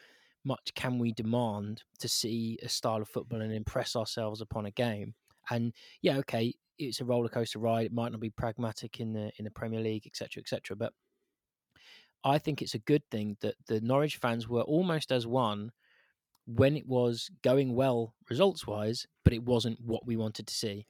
much 0.44 0.72
can 0.74 0.98
we 0.98 1.12
demand 1.12 1.82
to 1.98 2.08
see 2.08 2.58
a 2.62 2.68
style 2.68 3.02
of 3.02 3.08
football 3.08 3.40
and 3.40 3.52
impress 3.52 3.96
ourselves 3.96 4.40
upon 4.40 4.66
a 4.66 4.70
game 4.70 5.14
and 5.50 5.72
yeah, 6.02 6.18
okay, 6.18 6.54
it's 6.78 7.00
a 7.00 7.04
roller 7.04 7.28
coaster 7.28 7.58
ride. 7.58 7.86
It 7.86 7.92
might 7.92 8.12
not 8.12 8.20
be 8.20 8.30
pragmatic 8.30 9.00
in 9.00 9.12
the 9.12 9.30
in 9.38 9.44
the 9.44 9.50
Premier 9.50 9.80
League, 9.80 10.06
etc., 10.06 10.40
etc. 10.40 10.76
But 10.76 10.92
I 12.24 12.38
think 12.38 12.60
it's 12.62 12.74
a 12.74 12.80
good 12.80 13.02
thing 13.10 13.36
that 13.40 13.54
the 13.66 13.80
Norwich 13.80 14.16
fans 14.16 14.48
were 14.48 14.62
almost 14.62 15.12
as 15.12 15.26
one 15.26 15.72
when 16.46 16.76
it 16.76 16.86
was 16.86 17.30
going 17.42 17.74
well 17.74 18.14
results 18.30 18.66
wise, 18.66 19.06
but 19.24 19.32
it 19.32 19.44
wasn't 19.44 19.80
what 19.80 20.06
we 20.06 20.16
wanted 20.16 20.46
to 20.46 20.54
see. 20.54 20.86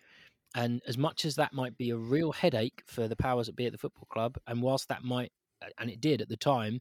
And 0.54 0.80
as 0.86 0.96
much 0.96 1.24
as 1.24 1.34
that 1.34 1.52
might 1.52 1.76
be 1.76 1.90
a 1.90 1.96
real 1.96 2.32
headache 2.32 2.82
for 2.86 3.06
the 3.06 3.16
powers 3.16 3.46
that 3.46 3.56
be 3.56 3.66
at 3.66 3.72
the 3.72 3.78
football 3.78 4.06
club, 4.10 4.38
and 4.46 4.62
whilst 4.62 4.88
that 4.88 5.04
might, 5.04 5.32
and 5.78 5.90
it 5.90 6.00
did 6.00 6.22
at 6.22 6.28
the 6.28 6.36
time, 6.36 6.78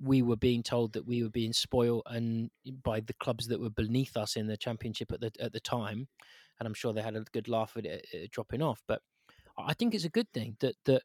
we 0.00 0.22
were 0.22 0.36
being 0.36 0.62
told 0.62 0.92
that 0.92 1.06
we 1.06 1.22
were 1.22 1.30
being 1.30 1.52
spoiled 1.52 2.02
and 2.06 2.50
by 2.84 3.00
the 3.00 3.14
clubs 3.14 3.48
that 3.48 3.60
were 3.60 3.70
beneath 3.70 4.16
us 4.16 4.36
in 4.36 4.46
the 4.46 4.56
championship 4.56 5.10
at 5.12 5.20
the 5.20 5.32
at 5.40 5.52
the 5.52 5.60
time 5.60 6.08
and 6.58 6.66
I'm 6.66 6.74
sure 6.74 6.92
they 6.92 7.02
had 7.02 7.16
a 7.16 7.24
good 7.32 7.48
laugh 7.48 7.74
at 7.76 7.86
it, 7.86 8.06
it 8.12 8.30
dropping 8.30 8.62
off. 8.62 8.82
But 8.86 9.02
I 9.56 9.74
think 9.74 9.94
it's 9.94 10.04
a 10.04 10.10
good 10.10 10.30
thing 10.32 10.56
that 10.60 10.76
that 10.84 11.02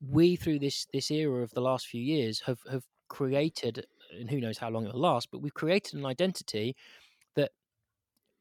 we, 0.00 0.36
through 0.36 0.58
this 0.60 0.86
this 0.92 1.10
era 1.10 1.42
of 1.42 1.50
the 1.52 1.60
last 1.60 1.86
few 1.86 2.00
years 2.00 2.40
have 2.40 2.60
have 2.70 2.84
created, 3.08 3.86
and 4.18 4.30
who 4.30 4.40
knows 4.40 4.58
how 4.58 4.70
long 4.70 4.86
it'll 4.86 5.00
last, 5.00 5.30
but 5.30 5.40
we've 5.40 5.54
created 5.54 5.94
an 5.94 6.06
identity 6.06 6.76
that 7.34 7.50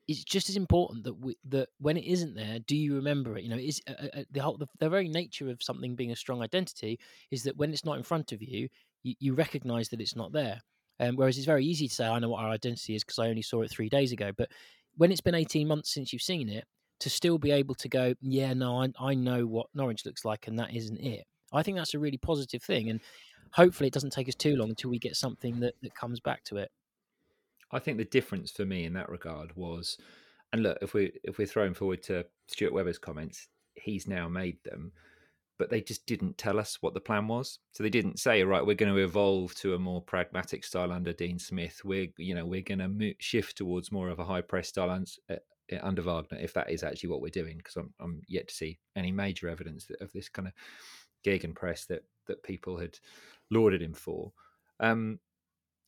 is 0.08 0.24
just 0.24 0.50
as 0.50 0.56
important 0.56 1.04
that 1.04 1.16
we 1.16 1.38
that 1.50 1.70
when 1.80 1.98
it 1.98 2.06
isn't 2.06 2.36
there, 2.36 2.60
do 2.60 2.76
you 2.76 2.96
remember 2.96 3.38
it? 3.38 3.44
You 3.44 3.50
know, 3.50 3.58
is 3.58 3.82
uh, 3.88 4.08
uh, 4.14 4.24
the 4.32 4.40
whole 4.40 4.58
the, 4.58 4.68
the, 4.80 4.90
very 4.90 5.10
nature 5.10 5.50
of 5.50 5.62
something 5.62 5.96
being 5.96 6.12
a 6.12 6.16
strong 6.16 6.42
identity 6.42 7.00
is 7.32 7.44
that 7.44 7.58
when 7.58 7.72
it's 7.72 7.86
not 7.86 7.98
in 7.98 8.04
front 8.04 8.32
of 8.32 8.42
you, 8.42 8.70
you, 9.06 9.16
you 9.20 9.34
recognize 9.34 9.90
that 9.90 10.02
it's 10.02 10.16
not 10.16 10.34
there. 10.34 10.62
Um, 11.00 11.16
whereas 11.16 11.38
it's 11.38 11.46
very 11.46 11.66
easy 11.66 11.88
to 11.88 11.94
say, 11.94 12.08
I 12.08 12.20
know 12.20 12.30
what 12.30 12.44
our 12.44 12.50
identity 12.50 12.96
is 12.96 13.04
because 13.04 13.20
I 13.20 13.28
only 13.28 13.42
saw 13.42 13.62
it 13.62 13.70
three 13.70 13.90
days 13.90 14.12
ago. 14.12 14.32
But 14.36 14.50
when 14.96 15.12
it's 15.12 15.22
been 15.22 15.36
18 15.36 15.68
months 15.68 15.94
since 15.94 16.12
you've 16.12 16.22
seen 16.22 16.50
it, 16.50 16.66
to 17.02 17.10
still 17.10 17.38
be 17.38 17.52
able 17.52 17.76
to 17.76 17.90
go, 17.90 18.14
yeah, 18.22 18.54
no, 18.54 18.82
I, 18.82 18.90
I 19.00 19.14
know 19.16 19.46
what 19.46 19.68
Norwich 19.74 20.06
looks 20.06 20.24
like, 20.24 20.48
and 20.48 20.58
that 20.60 20.74
isn't 20.74 20.98
it. 20.98 21.26
I 21.52 21.62
think 21.62 21.78
that's 21.78 21.94
a 21.94 22.00
really 22.00 22.18
positive 22.18 22.64
thing, 22.64 22.90
and 22.90 23.02
hopefully, 23.52 23.88
it 23.88 23.94
doesn't 23.94 24.14
take 24.14 24.30
us 24.30 24.36
too 24.36 24.56
long 24.56 24.70
until 24.70 24.90
we 24.90 25.00
get 25.00 25.16
something 25.16 25.60
that, 25.60 25.74
that 25.82 25.94
comes 25.94 26.20
back 26.20 26.44
to 26.46 26.58
it. 26.58 26.72
I 27.72 27.80
think 27.80 27.98
the 27.98 28.06
difference 28.06 28.52
for 28.52 28.66
me 28.66 28.86
in 28.86 28.94
that 28.94 29.10
regard 29.10 29.56
was, 29.56 29.98
and 30.54 30.64
look, 30.64 30.78
if 30.82 30.94
we 30.94 31.12
if 31.24 31.38
we're 31.38 31.48
throwing 31.48 31.74
forward 31.74 32.02
to 32.04 32.26
Stuart 32.48 32.74
Webber's 32.74 32.98
comments, 32.98 33.48
he's 33.74 34.08
now 34.08 34.30
made 34.30 34.58
them 34.64 34.94
but 35.58 35.70
they 35.70 35.82
just 35.82 36.06
didn't 36.06 36.38
tell 36.38 36.60
us 36.60 36.78
what 36.82 36.94
the 36.94 37.00
plan 37.00 37.28
was. 37.28 37.60
So 37.72 37.84
they 37.84 37.90
didn't 37.90 38.20
say, 38.20 38.44
right, 38.44 38.66
we're 38.66 38.76
going 38.76 38.94
to 38.94 39.02
evolve 39.02 39.56
to 39.56 39.74
a 39.74 39.80
more 39.80 40.02
pragmatic 40.02 40.64
style 40.64 40.92
under 40.92 41.14
Dean 41.14 41.40
Smith. 41.40 41.82
We're, 41.84 42.08
you 42.18 42.36
know, 42.36 42.46
we're 42.46 42.62
going 42.62 42.80
to 42.80 43.14
shift 43.20 43.58
towards 43.58 43.92
more 43.92 44.10
of 44.10 44.20
a 44.20 44.26
high 44.26 44.42
press 44.42 44.70
style 44.70 45.04
eh, 45.30 45.38
under 45.82 46.02
Wagner, 46.02 46.40
if 46.40 46.54
that 46.54 46.70
is 46.70 46.84
actually 46.84 47.10
what 47.10 47.22
we're 47.22 47.30
doing, 47.30 47.58
because 47.58 47.78
I'm 47.78 47.94
I'm 48.00 48.22
yet 48.28 48.50
to 48.50 48.54
see 48.54 48.80
any 48.96 49.12
major 49.12 49.48
evidence 49.50 49.90
of 50.02 50.12
this 50.12 50.30
kind 50.30 50.48
of 50.48 50.54
gegenpress 51.26 51.88
that 51.88 52.04
that 52.28 52.44
people 52.44 52.78
had 52.78 52.98
lauded 53.50 53.82
him 53.82 53.94
for. 53.94 54.32
Um, 54.80 55.20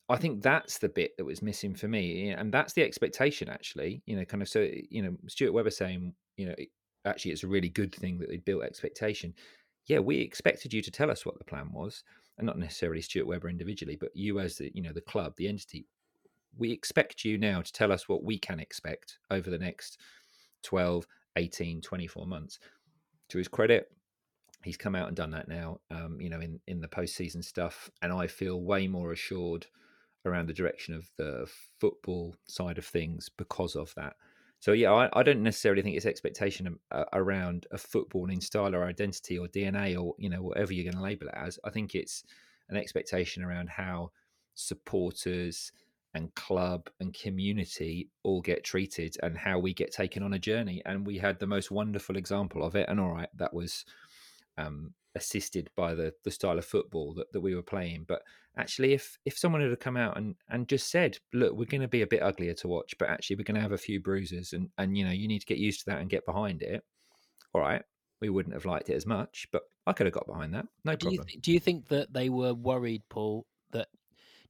I 0.08 0.16
think 0.16 0.42
that's 0.42 0.78
the 0.78 0.88
bit 0.88 1.16
that 1.18 1.24
was 1.24 1.42
missing 1.42 1.74
for 1.74 1.88
me, 1.88 2.30
and 2.30 2.52
that's 2.52 2.72
the 2.72 2.82
expectation. 2.82 3.48
Actually, 3.48 4.02
you 4.06 4.16
know, 4.16 4.24
kind 4.24 4.42
of 4.42 4.48
so 4.48 4.66
you 4.90 5.02
know, 5.02 5.14
Stuart 5.26 5.52
Webber 5.52 5.70
saying, 5.70 6.14
you 6.36 6.46
know, 6.46 6.54
actually 7.04 7.32
it's 7.32 7.44
a 7.44 7.48
really 7.48 7.68
good 7.68 7.94
thing 7.94 8.18
that 8.18 8.28
they 8.28 8.38
built 8.38 8.62
expectation. 8.62 9.34
Yeah, 9.88 10.00
we 10.00 10.18
expected 10.18 10.72
you 10.72 10.82
to 10.82 10.90
tell 10.90 11.10
us 11.10 11.24
what 11.24 11.38
the 11.38 11.44
plan 11.44 11.72
was, 11.72 12.04
and 12.36 12.46
not 12.46 12.58
necessarily 12.58 13.00
Stuart 13.02 13.26
Webber 13.26 13.48
individually, 13.48 13.96
but 13.96 14.14
you 14.14 14.38
as 14.38 14.58
the 14.58 14.70
you 14.74 14.82
know 14.82 14.92
the 14.92 15.00
club, 15.00 15.34
the 15.36 15.48
entity. 15.48 15.86
We 16.56 16.70
expect 16.72 17.24
you 17.24 17.38
now 17.38 17.62
to 17.62 17.72
tell 17.72 17.92
us 17.92 18.08
what 18.08 18.24
we 18.24 18.38
can 18.38 18.60
expect 18.60 19.18
over 19.30 19.48
the 19.48 19.58
next 19.58 19.98
12, 20.62 21.06
18, 21.36 21.80
24 21.80 22.26
months. 22.26 22.58
To 23.28 23.38
his 23.38 23.48
credit, 23.48 23.90
he's 24.64 24.76
come 24.76 24.94
out 24.94 25.08
and 25.08 25.16
done 25.16 25.30
that 25.30 25.48
now. 25.48 25.80
Um, 25.90 26.20
you 26.20 26.28
know, 26.28 26.40
in 26.40 26.60
in 26.66 26.80
the 26.80 26.88
postseason 26.88 27.42
stuff, 27.42 27.90
and 28.02 28.12
I 28.12 28.26
feel 28.26 28.60
way 28.60 28.88
more 28.88 29.12
assured 29.12 29.66
around 30.26 30.48
the 30.48 30.52
direction 30.54 30.94
of 30.94 31.08
the 31.16 31.48
football 31.80 32.34
side 32.46 32.76
of 32.76 32.84
things 32.84 33.30
because 33.30 33.74
of 33.74 33.94
that. 33.96 34.16
So 34.60 34.72
yeah, 34.72 34.92
I, 34.92 35.08
I 35.12 35.22
don't 35.22 35.42
necessarily 35.42 35.82
think 35.82 35.96
it's 35.96 36.06
expectation 36.06 36.78
uh, 36.90 37.04
around 37.12 37.66
a 37.70 37.76
footballing 37.76 38.42
style 38.42 38.74
or 38.74 38.84
identity 38.84 39.38
or 39.38 39.46
DNA 39.46 40.00
or 40.00 40.14
you 40.18 40.28
know 40.28 40.42
whatever 40.42 40.72
you're 40.72 40.90
going 40.90 40.96
to 40.96 41.02
label 41.02 41.28
it 41.28 41.34
as. 41.36 41.58
I 41.64 41.70
think 41.70 41.94
it's 41.94 42.24
an 42.68 42.76
expectation 42.76 43.44
around 43.44 43.68
how 43.68 44.10
supporters 44.54 45.72
and 46.14 46.34
club 46.34 46.88
and 47.00 47.14
community 47.14 48.08
all 48.24 48.40
get 48.40 48.64
treated 48.64 49.16
and 49.22 49.36
how 49.36 49.58
we 49.58 49.72
get 49.72 49.92
taken 49.92 50.22
on 50.22 50.34
a 50.34 50.38
journey. 50.38 50.82
And 50.84 51.06
we 51.06 51.18
had 51.18 51.38
the 51.38 51.46
most 51.46 51.70
wonderful 51.70 52.16
example 52.16 52.64
of 52.64 52.74
it. 52.74 52.88
And 52.88 52.98
all 52.98 53.12
right, 53.12 53.28
that 53.36 53.54
was 53.54 53.84
um, 54.56 54.94
assisted 55.14 55.70
by 55.76 55.94
the 55.94 56.12
the 56.24 56.30
style 56.30 56.58
of 56.58 56.64
football 56.64 57.14
that, 57.14 57.32
that 57.32 57.40
we 57.40 57.54
were 57.54 57.62
playing. 57.62 58.04
But 58.06 58.22
actually, 58.56 58.92
if 58.92 59.18
if 59.24 59.38
someone 59.38 59.60
had 59.60 59.80
come 59.80 59.96
out 59.96 60.16
and 60.16 60.34
and 60.48 60.68
just 60.68 60.90
said, 60.90 61.18
"Look, 61.32 61.54
we're 61.54 61.64
going 61.64 61.80
to 61.80 61.88
be 61.88 62.02
a 62.02 62.06
bit 62.06 62.22
uglier 62.22 62.54
to 62.54 62.68
watch, 62.68 62.94
but 62.98 63.08
actually 63.08 63.36
we're 63.36 63.44
going 63.44 63.56
to 63.56 63.60
have 63.62 63.72
a 63.72 63.78
few 63.78 64.00
bruises, 64.00 64.52
and 64.52 64.68
and 64.78 64.96
you 64.96 65.04
know 65.04 65.12
you 65.12 65.28
need 65.28 65.40
to 65.40 65.46
get 65.46 65.58
used 65.58 65.80
to 65.80 65.86
that 65.86 66.00
and 66.00 66.10
get 66.10 66.26
behind 66.26 66.62
it," 66.62 66.82
all 67.54 67.60
right, 67.60 67.82
we 68.20 68.28
wouldn't 68.28 68.54
have 68.54 68.64
liked 68.64 68.90
it 68.90 68.94
as 68.94 69.06
much, 69.06 69.46
but 69.52 69.62
I 69.86 69.92
could 69.92 70.06
have 70.06 70.14
got 70.14 70.26
behind 70.26 70.54
that. 70.54 70.66
No 70.84 70.92
do 70.92 71.06
problem. 71.06 71.26
You 71.28 71.32
th- 71.32 71.42
do 71.42 71.52
you 71.52 71.60
think 71.60 71.88
that 71.88 72.12
they 72.12 72.28
were 72.28 72.54
worried, 72.54 73.02
Paul? 73.08 73.46
That 73.72 73.88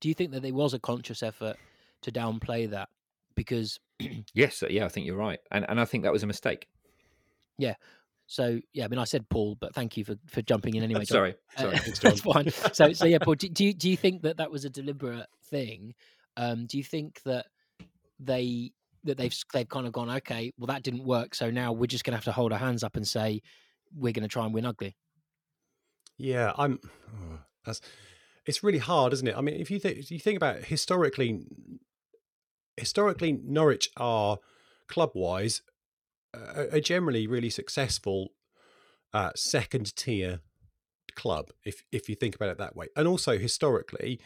do 0.00 0.09
you 0.09 0.15
think 0.15 0.33
that 0.33 0.43
there 0.43 0.55
was 0.55 0.75
a 0.75 0.79
conscious 0.79 1.23
effort 1.23 1.57
to 2.03 2.12
downplay 2.12 2.71
that? 2.71 2.88
Because 3.35 3.79
yes, 4.35 4.62
uh, 4.62 4.69
yeah, 4.71 4.85
I 4.85 4.88
think 4.88 5.07
you're 5.07 5.17
right, 5.17 5.41
and 5.50 5.65
and 5.69 5.81
I 5.81 5.85
think 5.85 6.05
that 6.05 6.12
was 6.12 6.23
a 6.23 6.27
mistake. 6.27 6.69
Yeah, 7.59 7.75
so 8.28 8.61
yeah, 8.75 8.85
I 8.85 8.88
mean, 8.88 8.99
I 8.99 9.04
said 9.04 9.26
Paul, 9.30 9.56
but 9.58 9.75
thank 9.75 9.97
you 9.97 10.04
for, 10.04 10.14
for 10.26 10.42
jumping 10.42 10.75
in 10.75 10.82
anyway. 10.85 11.06
sorry, 11.06 11.35
uh, 11.56 11.62
sorry, 11.62 11.78
that's 12.02 12.20
fine. 12.20 12.50
So 12.75 12.92
so 12.92 13.06
yeah, 13.06 13.18
Paul, 13.18 13.35
do, 13.35 13.49
do 13.49 13.64
you 13.64 13.73
do 13.73 13.88
you 13.88 13.97
think 13.97 14.23
that 14.23 14.37
that 14.37 14.50
was 14.50 14.66
a 14.66 14.70
deliberate 14.70 15.26
thing? 15.47 15.94
Um, 16.37 16.66
do 16.66 16.76
you 16.76 16.85
think 16.85 17.23
that 17.25 17.47
they 18.20 18.73
that 19.04 19.16
they've 19.16 19.35
they've 19.54 19.68
kind 19.68 19.87
of 19.87 19.94
gone 19.94 20.11
okay, 20.11 20.52
well 20.58 20.66
that 20.66 20.82
didn't 20.82 21.04
work, 21.04 21.35
so 21.35 21.50
now 21.50 21.73
we're 21.73 21.87
just 21.87 22.04
going 22.04 22.12
to 22.12 22.18
have 22.18 22.25
to 22.26 22.32
hold 22.32 22.52
our 22.52 22.58
hands 22.58 22.85
up 22.85 22.97
and 22.97 23.08
say 23.08 23.40
we're 23.97 24.12
going 24.12 24.23
to 24.23 24.28
try 24.28 24.44
and 24.44 24.52
win 24.52 24.66
ugly. 24.66 24.94
Yeah, 26.18 26.52
I'm. 26.58 26.80
Oh, 27.08 27.38
that's 27.64 27.80
it's 28.44 28.62
really 28.62 28.78
hard, 28.78 29.14
isn't 29.14 29.26
it? 29.26 29.37
I 29.38 29.40
mean, 29.40 29.58
if 29.58 29.70
you 29.70 29.78
think 29.78 30.11
you 30.11 30.18
think 30.18 30.37
about 30.37 30.56
it, 30.56 30.66
historically, 30.66 31.47
historically 32.76 33.40
Norwich 33.42 33.88
are 33.97 34.37
club 34.87 35.12
wise 35.14 35.62
a, 36.35 36.80
generally 36.80 37.26
really 37.26 37.50
successful 37.50 38.30
uh, 39.12 39.30
second 39.35 39.94
tier 39.97 40.40
club, 41.14 41.50
if 41.64 41.82
if 41.92 42.08
you 42.08 42.14
think 42.14 42.35
about 42.35 42.50
it 42.50 42.58
that 42.58 42.76
way. 42.76 42.87
And 42.97 43.08
also 43.08 43.38
historically, 43.38 44.20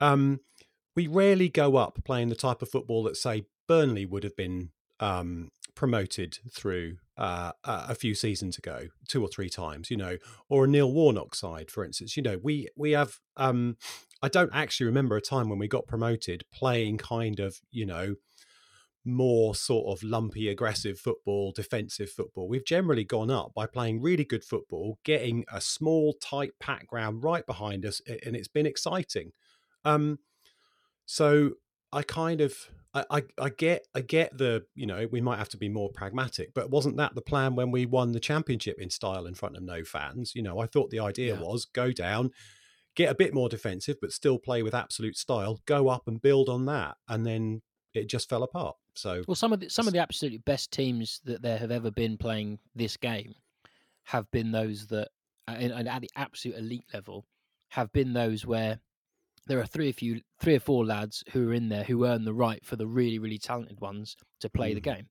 um, 0.00 0.40
we 0.96 1.06
rarely 1.06 1.48
go 1.48 1.76
up 1.76 1.98
playing 2.04 2.28
the 2.28 2.34
type 2.34 2.62
of 2.62 2.70
football 2.70 3.02
that 3.04 3.16
say 3.16 3.44
Burnley 3.68 4.06
would 4.06 4.24
have 4.24 4.36
been 4.36 4.70
um, 5.00 5.50
promoted 5.74 6.38
through 6.52 6.96
uh, 7.16 7.52
a 7.64 7.94
few 7.94 8.14
seasons 8.14 8.58
ago, 8.58 8.88
two 9.08 9.22
or 9.22 9.28
three 9.28 9.48
times, 9.48 9.90
you 9.90 9.96
know, 9.96 10.16
or 10.48 10.64
a 10.64 10.68
Neil 10.68 10.90
Warnock 10.90 11.34
side, 11.34 11.70
for 11.70 11.84
instance. 11.84 12.16
You 12.16 12.22
know, 12.22 12.38
we 12.42 12.68
we 12.76 12.92
have. 12.92 13.18
Um, 13.36 13.76
I 14.24 14.28
don't 14.28 14.54
actually 14.54 14.86
remember 14.86 15.16
a 15.16 15.20
time 15.20 15.48
when 15.48 15.58
we 15.58 15.66
got 15.66 15.88
promoted 15.88 16.44
playing 16.52 16.98
kind 16.98 17.40
of, 17.40 17.60
you 17.72 17.84
know, 17.84 18.14
more 19.04 19.54
sort 19.54 19.96
of 19.96 20.02
lumpy, 20.02 20.48
aggressive 20.48 20.98
football, 20.98 21.52
defensive 21.52 22.10
football. 22.10 22.48
We've 22.48 22.64
generally 22.64 23.04
gone 23.04 23.30
up 23.30 23.52
by 23.54 23.66
playing 23.66 24.00
really 24.00 24.24
good 24.24 24.44
football, 24.44 24.98
getting 25.04 25.44
a 25.52 25.60
small, 25.60 26.14
tight 26.14 26.52
pack 26.60 26.86
ground 26.86 27.24
right 27.24 27.44
behind 27.46 27.84
us, 27.84 28.00
and 28.24 28.36
it's 28.36 28.48
been 28.48 28.66
exciting. 28.66 29.32
Um, 29.84 30.18
so 31.04 31.52
I 31.92 32.02
kind 32.02 32.40
of 32.40 32.54
I, 32.94 33.04
I, 33.10 33.22
I 33.38 33.48
get 33.50 33.86
I 33.94 34.00
get 34.00 34.36
the 34.36 34.64
you 34.74 34.86
know 34.86 35.06
we 35.10 35.20
might 35.20 35.38
have 35.38 35.48
to 35.50 35.56
be 35.56 35.68
more 35.68 35.90
pragmatic, 35.90 36.54
but 36.54 36.70
wasn't 36.70 36.96
that 36.98 37.14
the 37.14 37.22
plan 37.22 37.56
when 37.56 37.70
we 37.70 37.86
won 37.86 38.12
the 38.12 38.20
championship 38.20 38.78
in 38.78 38.90
style 38.90 39.26
in 39.26 39.34
front 39.34 39.56
of 39.56 39.62
no 39.62 39.84
fans? 39.84 40.32
You 40.34 40.42
know, 40.42 40.58
I 40.58 40.66
thought 40.66 40.90
the 40.90 41.00
idea 41.00 41.34
yeah. 41.34 41.40
was 41.40 41.64
go 41.64 41.92
down, 41.92 42.30
get 42.94 43.10
a 43.10 43.14
bit 43.14 43.34
more 43.34 43.48
defensive, 43.48 43.96
but 44.00 44.12
still 44.12 44.38
play 44.38 44.62
with 44.62 44.74
absolute 44.74 45.16
style, 45.16 45.60
go 45.66 45.88
up 45.88 46.06
and 46.06 46.20
build 46.20 46.48
on 46.48 46.66
that, 46.66 46.96
and 47.08 47.26
then 47.26 47.62
it 47.94 48.08
just 48.08 48.28
fell 48.28 48.42
apart. 48.42 48.76
So 48.94 49.22
well, 49.26 49.34
some 49.34 49.52
of 49.52 49.60
the, 49.60 49.68
some 49.68 49.86
of 49.86 49.92
the 49.92 49.98
absolutely 50.00 50.38
best 50.38 50.70
teams 50.70 51.20
that 51.24 51.42
there 51.42 51.58
have 51.58 51.70
ever 51.70 51.90
been 51.90 52.16
playing 52.16 52.58
this 52.74 52.96
game 52.96 53.34
have 54.04 54.30
been 54.30 54.50
those 54.52 54.86
that, 54.88 55.08
and 55.48 55.88
at 55.88 56.00
the 56.00 56.10
absolute 56.16 56.58
elite 56.58 56.84
level, 56.92 57.26
have 57.70 57.92
been 57.92 58.12
those 58.12 58.44
where 58.46 58.78
there 59.46 59.58
are 59.58 59.66
three 59.66 59.88
or 59.88 59.92
few, 59.92 60.20
three 60.40 60.54
or 60.54 60.60
four 60.60 60.84
lads 60.84 61.24
who 61.32 61.48
are 61.48 61.54
in 61.54 61.68
there 61.68 61.84
who 61.84 62.06
earn 62.06 62.24
the 62.24 62.34
right 62.34 62.64
for 62.64 62.76
the 62.76 62.86
really 62.86 63.18
really 63.18 63.38
talented 63.38 63.80
ones 63.80 64.16
to 64.40 64.48
play 64.48 64.72
mm. 64.72 64.74
the 64.74 64.80
game. 64.80 65.08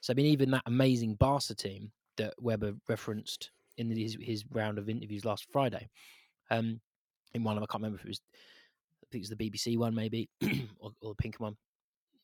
So 0.00 0.12
I 0.12 0.14
mean, 0.14 0.26
even 0.26 0.50
that 0.52 0.62
amazing 0.66 1.14
Barca 1.14 1.54
team 1.54 1.90
that 2.16 2.34
Webber 2.40 2.74
referenced 2.88 3.50
in 3.76 3.90
his 3.90 4.16
his 4.20 4.44
round 4.52 4.78
of 4.78 4.88
interviews 4.88 5.24
last 5.24 5.46
Friday, 5.50 5.88
um, 6.50 6.80
in 7.34 7.44
one 7.44 7.56
of 7.56 7.62
I 7.62 7.66
can't 7.66 7.82
remember 7.82 7.98
if 7.98 8.04
it 8.04 8.08
was, 8.08 8.20
I 9.02 9.06
think 9.10 9.24
it 9.24 9.30
was 9.30 9.36
the 9.36 9.50
BBC 9.50 9.78
one 9.78 9.94
maybe 9.94 10.28
or, 10.78 10.92
or 11.02 11.10
the 11.10 11.22
Pink 11.22 11.36
one 11.38 11.56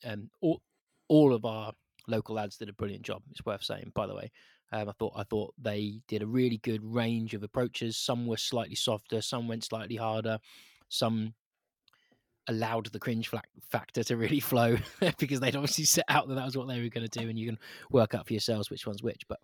um, 0.04 0.30
all 0.40 0.60
all 1.08 1.34
of 1.34 1.44
our 1.44 1.72
local 2.06 2.36
lads 2.36 2.56
did 2.56 2.68
a 2.68 2.72
brilliant 2.72 3.02
job. 3.02 3.22
It's 3.30 3.44
worth 3.44 3.64
saying, 3.64 3.92
by 3.94 4.06
the 4.06 4.14
way. 4.14 4.30
Um, 4.72 4.88
I 4.88 4.92
thought 4.92 5.12
I 5.16 5.24
thought 5.24 5.54
they 5.60 6.00
did 6.06 6.22
a 6.22 6.26
really 6.26 6.58
good 6.58 6.82
range 6.84 7.34
of 7.34 7.42
approaches. 7.42 7.96
Some 7.96 8.26
were 8.26 8.36
slightly 8.36 8.76
softer, 8.76 9.20
some 9.20 9.48
went 9.48 9.64
slightly 9.64 9.96
harder, 9.96 10.38
some 10.88 11.34
allowed 12.48 12.86
the 12.86 12.98
cringe 12.98 13.30
factor 13.70 14.02
to 14.02 14.16
really 14.16 14.40
flow 14.50 14.76
because 15.18 15.40
they'd 15.40 15.56
obviously 15.56 15.84
set 15.84 16.04
out 16.08 16.28
that 16.28 16.34
that 16.34 16.44
was 16.44 16.56
what 16.56 16.68
they 16.68 16.80
were 16.80 16.88
going 16.88 17.06
to 17.06 17.18
do, 17.18 17.28
and 17.28 17.38
you 17.38 17.46
can 17.46 17.58
work 17.90 18.14
out 18.14 18.26
for 18.26 18.32
yourselves 18.32 18.70
which 18.70 18.86
one's 18.86 19.02
which. 19.02 19.26
But 19.28 19.40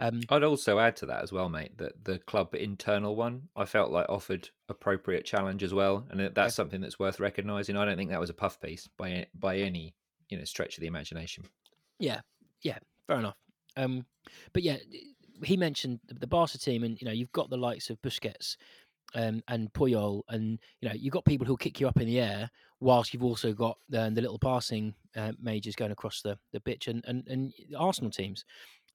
um, 0.00 0.22
I'd 0.28 0.42
also 0.42 0.78
add 0.78 0.96
to 0.96 1.06
that 1.06 1.22
as 1.22 1.32
well, 1.32 1.48
mate, 1.48 1.76
that 1.78 2.04
the 2.04 2.18
club 2.18 2.54
internal 2.54 3.14
one 3.14 3.48
I 3.54 3.64
felt 3.64 3.90
like 3.90 4.06
offered 4.08 4.48
appropriate 4.68 5.24
challenge 5.24 5.62
as 5.62 5.72
well, 5.72 6.06
and 6.10 6.34
that's 6.34 6.54
something 6.54 6.80
that's 6.80 6.98
worth 6.98 7.20
recognising. 7.20 7.76
I 7.76 7.84
don't 7.84 7.96
think 7.96 8.10
that 8.10 8.20
was 8.20 8.30
a 8.30 8.34
puff 8.34 8.60
piece 8.60 8.88
by 8.96 9.26
by 9.34 9.58
any 9.58 9.94
you 10.28 10.38
know 10.38 10.44
stretch 10.44 10.76
of 10.76 10.80
the 10.80 10.86
imagination. 10.86 11.44
Yeah, 11.98 12.20
yeah, 12.62 12.78
fair 13.06 13.18
enough. 13.18 13.36
Um, 13.76 14.06
but 14.52 14.62
yeah, 14.62 14.78
he 15.44 15.56
mentioned 15.56 16.00
the 16.08 16.26
Barca 16.26 16.58
team, 16.58 16.84
and 16.84 17.00
you 17.00 17.06
know 17.06 17.12
you've 17.12 17.32
got 17.32 17.50
the 17.50 17.56
likes 17.56 17.90
of 17.90 18.00
Busquets 18.02 18.56
um, 19.14 19.42
and 19.48 19.72
Puyol, 19.72 20.22
and 20.28 20.58
you 20.80 20.88
know 20.88 20.94
you've 20.94 21.12
got 21.12 21.24
people 21.24 21.46
who'll 21.46 21.56
kick 21.56 21.80
you 21.80 21.88
up 21.88 22.00
in 22.00 22.06
the 22.06 22.20
air, 22.20 22.50
whilst 22.80 23.12
you've 23.12 23.24
also 23.24 23.52
got 23.52 23.78
uh, 23.94 24.10
the 24.10 24.20
little 24.20 24.38
passing 24.38 24.94
uh, 25.16 25.32
majors 25.40 25.76
going 25.76 25.92
across 25.92 26.22
the 26.22 26.38
the 26.52 26.60
pitch, 26.60 26.88
and 26.88 27.04
and 27.06 27.26
and 27.28 27.52
Arsenal 27.76 28.10
teams 28.10 28.44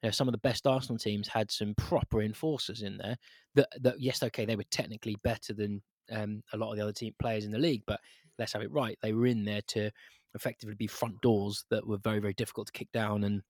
you 0.02 0.08
know, 0.08 0.12
some 0.12 0.28
of 0.28 0.32
the 0.32 0.40
best 0.40 0.68
Arsenal 0.68 0.98
teams 0.98 1.28
had 1.28 1.52
some 1.52 1.74
proper 1.76 2.22
enforcers 2.22 2.82
in 2.82 2.98
there. 2.98 3.18
That 3.56 3.70
that 3.82 4.00
yes, 4.00 4.24
okay, 4.24 4.46
they 4.46 4.56
were 4.56 4.64
technically 4.72 5.16
better 5.24 5.54
than 5.54 5.82
um, 6.12 6.44
a 6.54 6.58
lot 6.58 6.72
of 6.72 6.78
the 6.78 6.84
other 6.84 6.94
team 6.94 7.14
players 7.20 7.46
in 7.46 7.52
the 7.52 7.58
league, 7.58 7.84
but 7.88 8.00
let's 8.38 8.54
have 8.54 8.62
it 8.62 8.72
right. 8.72 8.98
They 9.02 9.14
were 9.14 9.26
in 9.26 9.44
there 9.44 9.62
to 9.70 9.92
effectively 10.36 10.76
be 10.76 10.88
front 10.88 11.20
doors 11.22 11.66
that 11.72 11.88
were 11.88 11.98
very 11.98 12.20
very 12.20 12.34
difficult 12.34 12.68
to 12.68 12.74
kick 12.74 12.92
down 12.92 13.24
and 13.24 13.42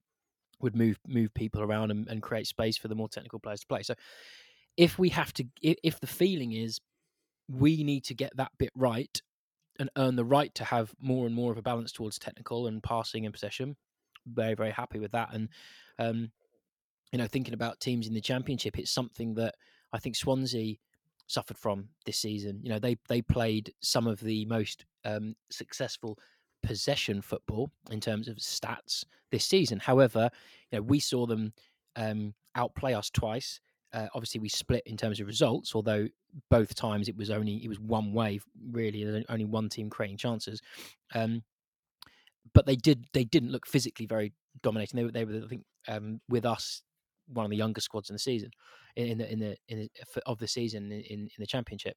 would 0.59 0.75
move 0.75 0.97
move 1.07 1.33
people 1.33 1.61
around 1.61 1.91
and, 1.91 2.07
and 2.07 2.21
create 2.21 2.47
space 2.47 2.77
for 2.77 2.87
the 2.87 2.95
more 2.95 3.09
technical 3.09 3.39
players 3.39 3.61
to 3.61 3.67
play. 3.67 3.83
So 3.83 3.93
if 4.77 4.99
we 4.99 5.09
have 5.09 5.33
to, 5.33 5.45
if, 5.61 5.77
if 5.83 5.99
the 5.99 6.07
feeling 6.07 6.53
is 6.53 6.79
we 7.49 7.83
need 7.83 8.03
to 8.05 8.13
get 8.13 8.35
that 8.37 8.51
bit 8.57 8.71
right 8.75 9.21
and 9.79 9.89
earn 9.97 10.15
the 10.15 10.25
right 10.25 10.53
to 10.55 10.63
have 10.63 10.93
more 10.99 11.25
and 11.25 11.35
more 11.35 11.51
of 11.51 11.57
a 11.57 11.61
balance 11.61 11.91
towards 11.91 12.19
technical 12.19 12.67
and 12.67 12.81
passing 12.81 13.25
and 13.25 13.33
possession, 13.33 13.75
very 14.33 14.55
very 14.55 14.71
happy 14.71 14.99
with 14.99 15.11
that 15.11 15.33
and 15.33 15.49
um, 15.99 16.31
you 17.11 17.17
know, 17.17 17.27
thinking 17.27 17.53
about 17.53 17.79
teams 17.79 18.07
in 18.07 18.13
the 18.13 18.21
championship, 18.21 18.77
it's 18.77 18.91
something 18.91 19.33
that 19.35 19.55
I 19.93 19.99
think 19.99 20.15
Swansea 20.15 20.75
suffered 21.27 21.57
from 21.57 21.89
this 22.05 22.17
season. 22.17 22.59
You 22.63 22.69
know, 22.69 22.79
they 22.79 22.97
they 23.07 23.21
played 23.21 23.73
some 23.81 24.07
of 24.07 24.19
the 24.19 24.45
most 24.45 24.85
um, 25.05 25.35
successful 25.49 26.17
possession 26.63 27.21
football 27.21 27.71
in 27.91 28.01
terms 28.01 28.27
of 28.27 28.37
stats 28.37 29.05
this 29.31 29.45
season. 29.45 29.79
However, 29.79 30.29
you 30.71 30.77
know, 30.77 30.83
we 30.83 30.99
saw 30.99 31.25
them 31.25 31.53
um, 31.95 32.33
outplay 32.55 32.93
us 32.93 33.09
twice. 33.09 33.59
Uh, 33.93 34.07
obviously, 34.13 34.41
we 34.41 34.49
split 34.49 34.83
in 34.85 34.97
terms 34.97 35.21
of 35.21 35.27
results, 35.27 35.73
although 35.75 36.07
both 36.49 36.75
times 36.75 37.07
it 37.07 37.15
was 37.15 37.31
only 37.31 37.63
it 37.63 37.69
was 37.69 37.79
one 37.79 38.13
way. 38.13 38.39
Really, 38.71 39.25
only 39.29 39.45
one 39.45 39.69
team 39.69 39.89
creating 39.89 40.17
chances. 40.17 40.61
Um, 41.15 41.41
but 42.53 42.65
they 42.65 42.75
did 42.75 43.05
they 43.13 43.23
didn't 43.23 43.51
look 43.51 43.67
physically 43.67 44.05
very 44.05 44.33
dominating. 44.61 44.97
They 44.97 45.03
were 45.03 45.11
they 45.11 45.25
were 45.25 45.43
I 45.45 45.47
think 45.47 45.63
um, 45.87 46.21
with 46.29 46.45
us 46.45 46.81
one 47.27 47.45
of 47.45 47.51
the 47.51 47.57
younger 47.57 47.81
squads 47.81 48.09
in 48.09 48.15
the 48.15 48.19
season 48.19 48.51
in 48.95 49.17
the 49.17 49.31
in 49.31 49.39
the 49.39 49.57
in 49.67 49.79
the, 49.79 50.21
of 50.25 50.39
the 50.39 50.47
season 50.47 50.91
in 50.91 51.01
in 51.01 51.39
the 51.39 51.47
championship. 51.47 51.95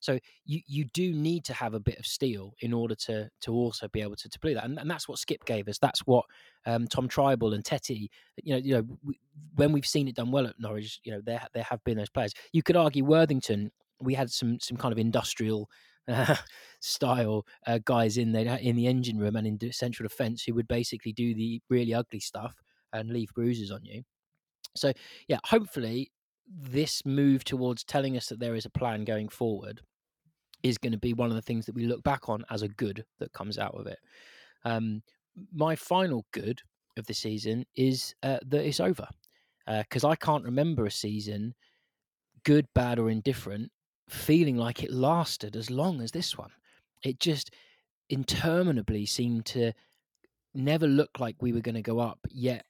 So 0.00 0.18
you 0.46 0.60
you 0.66 0.86
do 0.94 1.12
need 1.12 1.44
to 1.44 1.54
have 1.54 1.74
a 1.74 1.80
bit 1.80 1.98
of 1.98 2.06
steel 2.06 2.54
in 2.60 2.72
order 2.72 2.94
to 3.06 3.28
to 3.42 3.52
also 3.52 3.86
be 3.88 4.00
able 4.00 4.16
to, 4.16 4.28
to 4.28 4.38
play 4.40 4.54
that, 4.54 4.64
and, 4.64 4.78
and 4.78 4.90
that's 4.90 5.06
what 5.06 5.18
Skipp 5.18 5.44
gave 5.44 5.68
us. 5.68 5.78
That's 5.78 6.00
what 6.00 6.24
um, 6.66 6.86
Tom 6.86 7.06
Trybull 7.08 7.54
and 7.54 7.62
Tettey, 7.62 8.08
you 8.42 8.54
know, 8.54 8.56
you 8.56 8.74
know, 8.74 8.84
we, 9.04 9.20
when 9.56 9.72
we've 9.72 9.86
seen 9.86 10.08
it 10.08 10.16
done 10.16 10.30
well 10.30 10.46
at 10.46 10.58
Norwich, 10.58 11.00
you 11.04 11.12
know, 11.12 11.20
there 11.24 11.46
there 11.52 11.64
have 11.64 11.84
been 11.84 11.98
those 11.98 12.10
players. 12.10 12.32
You 12.52 12.62
could 12.62 12.76
argue 12.76 13.04
Worthington. 13.04 13.70
We 14.00 14.14
had 14.14 14.30
some 14.30 14.58
some 14.60 14.78
kind 14.78 14.92
of 14.92 14.98
industrial 14.98 15.68
uh, 16.08 16.36
style 16.80 17.46
uh, 17.66 17.78
guys 17.84 18.16
in 18.16 18.32
there 18.32 18.58
in 18.60 18.76
the 18.76 18.86
engine 18.86 19.18
room 19.18 19.36
and 19.36 19.46
in 19.46 19.72
central 19.72 20.08
defence 20.08 20.42
who 20.42 20.54
would 20.54 20.68
basically 20.68 21.12
do 21.12 21.34
the 21.34 21.60
really 21.68 21.94
ugly 21.94 22.20
stuff 22.20 22.54
and 22.92 23.10
leave 23.10 23.32
bruises 23.34 23.70
on 23.70 23.84
you. 23.84 24.02
So 24.76 24.92
yeah, 25.28 25.38
hopefully 25.44 26.10
this 26.46 27.04
move 27.04 27.44
towards 27.44 27.84
telling 27.84 28.16
us 28.16 28.26
that 28.26 28.40
there 28.40 28.54
is 28.54 28.64
a 28.64 28.70
plan 28.70 29.04
going 29.04 29.28
forward 29.28 29.80
is 30.62 30.78
going 30.78 30.92
to 30.92 30.98
be 30.98 31.14
one 31.14 31.30
of 31.30 31.36
the 31.36 31.42
things 31.42 31.66
that 31.66 31.74
we 31.74 31.86
look 31.86 32.02
back 32.02 32.28
on 32.28 32.44
as 32.50 32.62
a 32.62 32.68
good 32.68 33.04
that 33.18 33.32
comes 33.32 33.58
out 33.58 33.74
of 33.74 33.86
it. 33.86 33.98
Um, 34.64 35.02
my 35.52 35.76
final 35.76 36.26
good 36.32 36.60
of 36.98 37.06
the 37.06 37.14
season 37.14 37.64
is 37.76 38.14
uh, 38.22 38.38
that 38.46 38.66
it's 38.66 38.80
over 38.80 39.06
because 39.66 40.04
uh, 40.04 40.08
I 40.08 40.16
can't 40.16 40.44
remember 40.44 40.86
a 40.86 40.90
season, 40.90 41.54
good, 42.44 42.66
bad, 42.74 42.98
or 42.98 43.10
indifferent, 43.10 43.70
feeling 44.10 44.56
like 44.56 44.82
it 44.82 44.92
lasted 44.92 45.56
as 45.56 45.70
long 45.70 46.00
as 46.00 46.10
this 46.12 46.36
one. 46.36 46.50
It 47.02 47.20
just 47.20 47.54
interminably 48.08 49.06
seemed 49.06 49.46
to 49.46 49.72
never 50.54 50.86
look 50.86 51.20
like 51.20 51.36
we 51.40 51.52
were 51.52 51.60
going 51.60 51.76
to 51.76 51.82
go 51.82 52.00
up, 52.00 52.18
yet 52.30 52.64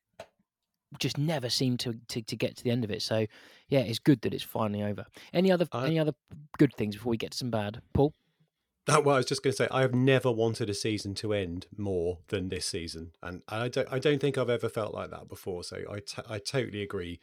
just 0.99 1.19
never 1.19 1.49
seemed 1.49 1.81
to, 1.81 1.95
to, 2.09 2.21
to 2.23 2.37
get 2.37 2.57
to 2.57 2.65
the 2.65 2.71
end 2.71 2.85
of 2.85 2.91
it. 2.91 3.03
So 3.03 3.27
yeah, 3.69 3.81
it's 3.81 3.99
good 3.99 4.21
that 4.23 4.35
it's 4.35 4.45
finally 4.45 4.83
over. 4.83 5.07
Any 5.33 5.51
other 5.51 5.67
any 5.75 5.99
other 5.99 6.13
good 6.59 6.75
things 6.75 6.97
before 6.97 7.11
we 7.11 7.17
get 7.17 7.33
to 7.33 7.39
some 7.39 7.51
bad, 7.51 7.81
Paul? 7.95 8.13
That, 8.87 9.05
well, 9.05 9.15
I 9.15 9.19
was 9.19 9.27
just 9.27 9.43
going 9.43 9.53
to 9.53 9.57
say 9.57 9.69
I 9.71 9.83
have 9.83 9.95
never 9.95 10.33
wanted 10.33 10.69
a 10.69 10.75
season 10.75 11.15
to 11.17 11.33
end 11.33 11.67
more 11.77 12.19
than 12.29 12.49
this 12.49 12.67
season, 12.67 13.13
and 13.23 13.43
I 13.49 13.69
don't 13.69 13.89
I 13.91 13.99
don't 13.99 14.21
think 14.21 14.37
I've 14.37 14.51
ever 14.51 14.69
felt 14.69 14.95
like 14.95 15.11
that 15.11 15.29
before. 15.29 15.63
So 15.65 15.77
I, 15.91 16.01
t- 16.01 16.23
I 16.29 16.39
totally 16.39 16.83
agree 16.83 17.21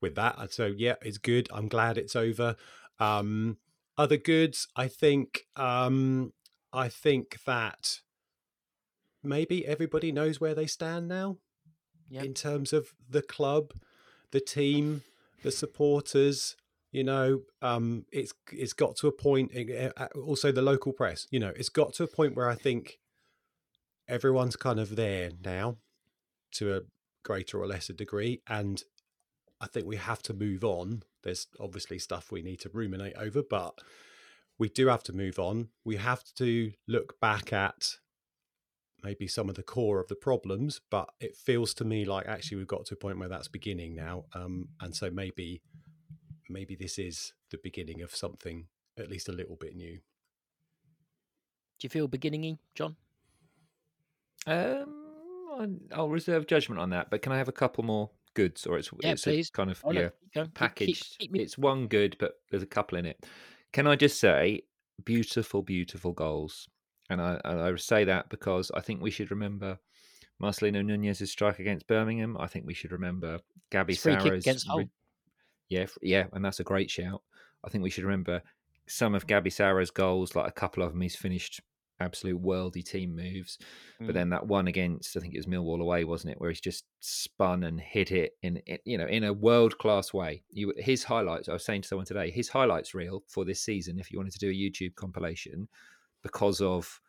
with 0.00 0.14
that. 0.16 0.52
So 0.52 0.66
yeah, 0.66 0.96
it's 1.02 1.18
good. 1.18 1.48
I'm 1.52 1.68
glad 1.68 1.96
it's 1.96 2.16
over. 2.16 2.56
Um, 2.98 3.58
other 3.98 4.16
goods, 4.16 4.68
I 4.76 4.88
think 4.88 5.46
um, 5.56 6.32
I 6.72 6.88
think 6.88 7.38
that 7.46 8.00
maybe 9.22 9.66
everybody 9.66 10.12
knows 10.12 10.40
where 10.40 10.54
they 10.54 10.66
stand 10.66 11.08
now 11.08 11.38
yep. 12.08 12.24
in 12.24 12.34
terms 12.34 12.72
of 12.72 12.88
the 13.08 13.22
club, 13.22 13.72
the 14.30 14.40
team, 14.40 15.02
the 15.42 15.50
supporters. 15.50 16.56
You 16.92 17.04
know, 17.04 17.42
um, 17.60 18.06
it's 18.12 18.32
it's 18.52 18.72
got 18.72 18.96
to 18.96 19.08
a 19.08 19.12
point. 19.12 19.50
Eh, 19.54 19.90
eh, 19.96 20.06
also, 20.24 20.52
the 20.52 20.62
local 20.62 20.92
press. 20.92 21.26
You 21.30 21.40
know, 21.40 21.52
it's 21.56 21.68
got 21.68 21.92
to 21.94 22.04
a 22.04 22.08
point 22.08 22.36
where 22.36 22.48
I 22.48 22.54
think 22.54 22.98
everyone's 24.08 24.56
kind 24.56 24.78
of 24.80 24.96
there 24.96 25.30
now, 25.44 25.76
to 26.52 26.76
a 26.76 26.80
greater 27.22 27.60
or 27.60 27.66
lesser 27.66 27.92
degree, 27.92 28.40
and 28.46 28.82
I 29.60 29.66
think 29.66 29.86
we 29.86 29.96
have 29.96 30.22
to 30.22 30.34
move 30.34 30.64
on. 30.64 31.02
There's 31.26 31.48
obviously 31.58 31.98
stuff 31.98 32.30
we 32.30 32.40
need 32.40 32.60
to 32.60 32.70
ruminate 32.72 33.16
over, 33.16 33.42
but 33.42 33.74
we 34.58 34.68
do 34.68 34.86
have 34.86 35.02
to 35.02 35.12
move 35.12 35.40
on. 35.40 35.70
We 35.84 35.96
have 35.96 36.22
to 36.36 36.70
look 36.86 37.20
back 37.20 37.52
at 37.52 37.96
maybe 39.02 39.26
some 39.26 39.48
of 39.48 39.56
the 39.56 39.64
core 39.64 39.98
of 39.98 40.06
the 40.06 40.14
problems, 40.14 40.80
but 40.88 41.08
it 41.18 41.34
feels 41.34 41.74
to 41.74 41.84
me 41.84 42.04
like 42.04 42.28
actually 42.28 42.58
we've 42.58 42.68
got 42.68 42.86
to 42.86 42.94
a 42.94 42.96
point 42.96 43.18
where 43.18 43.28
that's 43.28 43.48
beginning 43.48 43.96
now, 43.96 44.26
um, 44.34 44.68
and 44.80 44.94
so 44.94 45.10
maybe 45.10 45.62
maybe 46.48 46.76
this 46.76 46.96
is 46.96 47.32
the 47.50 47.58
beginning 47.60 48.02
of 48.02 48.14
something 48.14 48.68
at 48.96 49.10
least 49.10 49.28
a 49.28 49.32
little 49.32 49.56
bit 49.56 49.74
new. 49.74 49.96
Do 49.96 51.86
you 51.86 51.90
feel 51.90 52.08
beginningy, 52.08 52.58
John? 52.76 52.94
Um, 54.46 55.80
I'll 55.92 56.08
reserve 56.08 56.46
judgment 56.46 56.80
on 56.80 56.90
that, 56.90 57.10
but 57.10 57.20
can 57.20 57.32
I 57.32 57.38
have 57.38 57.48
a 57.48 57.52
couple 57.52 57.82
more 57.82 58.10
goods, 58.36 58.66
or 58.66 58.78
it's 58.78 58.90
yeah, 59.02 59.12
it's 59.12 59.24
please. 59.24 59.50
kind 59.50 59.70
of 59.70 59.80
oh, 59.84 59.90
yeah 59.90 60.10
no, 60.36 60.46
packaged. 60.54 61.18
Keep, 61.18 61.32
keep 61.32 61.42
it's 61.42 61.58
one 61.58 61.88
good, 61.88 62.16
but 62.20 62.34
there's 62.50 62.62
a 62.62 62.66
couple 62.66 62.98
in 62.98 63.06
it. 63.06 63.26
Can 63.72 63.88
I 63.88 63.96
just 63.96 64.20
say, 64.20 64.62
beautiful, 65.04 65.62
beautiful 65.62 66.12
goals 66.12 66.68
and 67.10 67.20
I, 67.20 67.40
I 67.44 67.74
say 67.76 68.04
that 68.04 68.28
because 68.28 68.70
I 68.74 68.80
think 68.80 69.00
we 69.00 69.10
should 69.10 69.30
remember 69.30 69.78
Marcelino 70.42 70.84
Nunez's 70.84 71.30
strike 71.30 71.58
against 71.58 71.86
Birmingham. 71.86 72.36
I 72.38 72.46
think 72.46 72.66
we 72.66 72.74
should 72.74 72.92
remember 72.92 73.38
Gabby 73.70 73.94
Sara's 73.94 74.44
against 74.44 74.66
Hull. 74.66 74.84
Yeah, 75.68 75.86
yeah, 76.02 76.24
and 76.32 76.44
that's 76.44 76.60
a 76.60 76.64
great 76.64 76.90
shout. 76.90 77.22
I 77.64 77.68
think 77.68 77.82
we 77.82 77.90
should 77.90 78.04
remember 78.04 78.42
some 78.88 79.14
of 79.14 79.26
Gabby 79.26 79.50
Sara's 79.50 79.90
goals, 79.90 80.36
like 80.36 80.48
a 80.48 80.52
couple 80.52 80.82
of 80.82 80.92
them 80.92 81.00
he's 81.00 81.16
finished 81.16 81.60
absolute 82.00 82.42
worldy 82.42 82.84
team 82.84 83.14
moves. 83.14 83.58
Mm. 84.00 84.06
But 84.06 84.14
then 84.14 84.30
that 84.30 84.46
one 84.46 84.66
against, 84.66 85.16
I 85.16 85.20
think 85.20 85.34
it 85.34 85.38
was 85.38 85.46
Millwall 85.46 85.80
away, 85.80 86.04
wasn't 86.04 86.32
it, 86.32 86.40
where 86.40 86.50
he's 86.50 86.60
just 86.60 86.84
spun 87.00 87.64
and 87.64 87.80
hit 87.80 88.12
it 88.12 88.32
in, 88.42 88.60
you 88.84 88.98
know, 88.98 89.06
in 89.06 89.24
a 89.24 89.32
world 89.32 89.78
class 89.78 90.12
way. 90.12 90.42
You, 90.50 90.72
his 90.76 91.04
highlights. 91.04 91.48
I 91.48 91.52
was 91.52 91.64
saying 91.64 91.82
to 91.82 91.88
someone 91.88 92.06
today, 92.06 92.30
his 92.30 92.48
highlights 92.48 92.94
reel 92.94 93.22
for 93.28 93.44
this 93.44 93.60
season. 93.60 93.98
If 93.98 94.10
you 94.10 94.18
wanted 94.18 94.34
to 94.34 94.38
do 94.38 94.50
a 94.50 94.52
YouTube 94.52 94.94
compilation, 94.94 95.68
because 96.22 96.60
of 96.60 97.00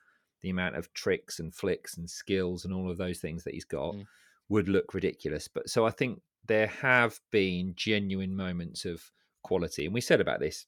the 0.41 0.49
amount 0.49 0.75
of 0.75 0.93
tricks 0.93 1.39
and 1.39 1.53
flicks 1.53 1.97
and 1.97 2.09
skills 2.09 2.65
and 2.65 2.73
all 2.73 2.91
of 2.91 2.97
those 2.97 3.19
things 3.19 3.43
that 3.43 3.53
he's 3.53 3.65
got 3.65 3.95
mm. 3.95 4.05
would 4.49 4.69
look 4.69 4.93
ridiculous. 4.93 5.47
But 5.47 5.69
so 5.69 5.85
I 5.85 5.91
think 5.91 6.21
there 6.47 6.67
have 6.67 7.19
been 7.31 7.73
genuine 7.75 8.35
moments 8.35 8.85
of 8.85 9.01
quality. 9.43 9.85
And 9.85 9.93
we 9.93 10.01
said 10.01 10.21
about 10.21 10.39
this 10.39 10.65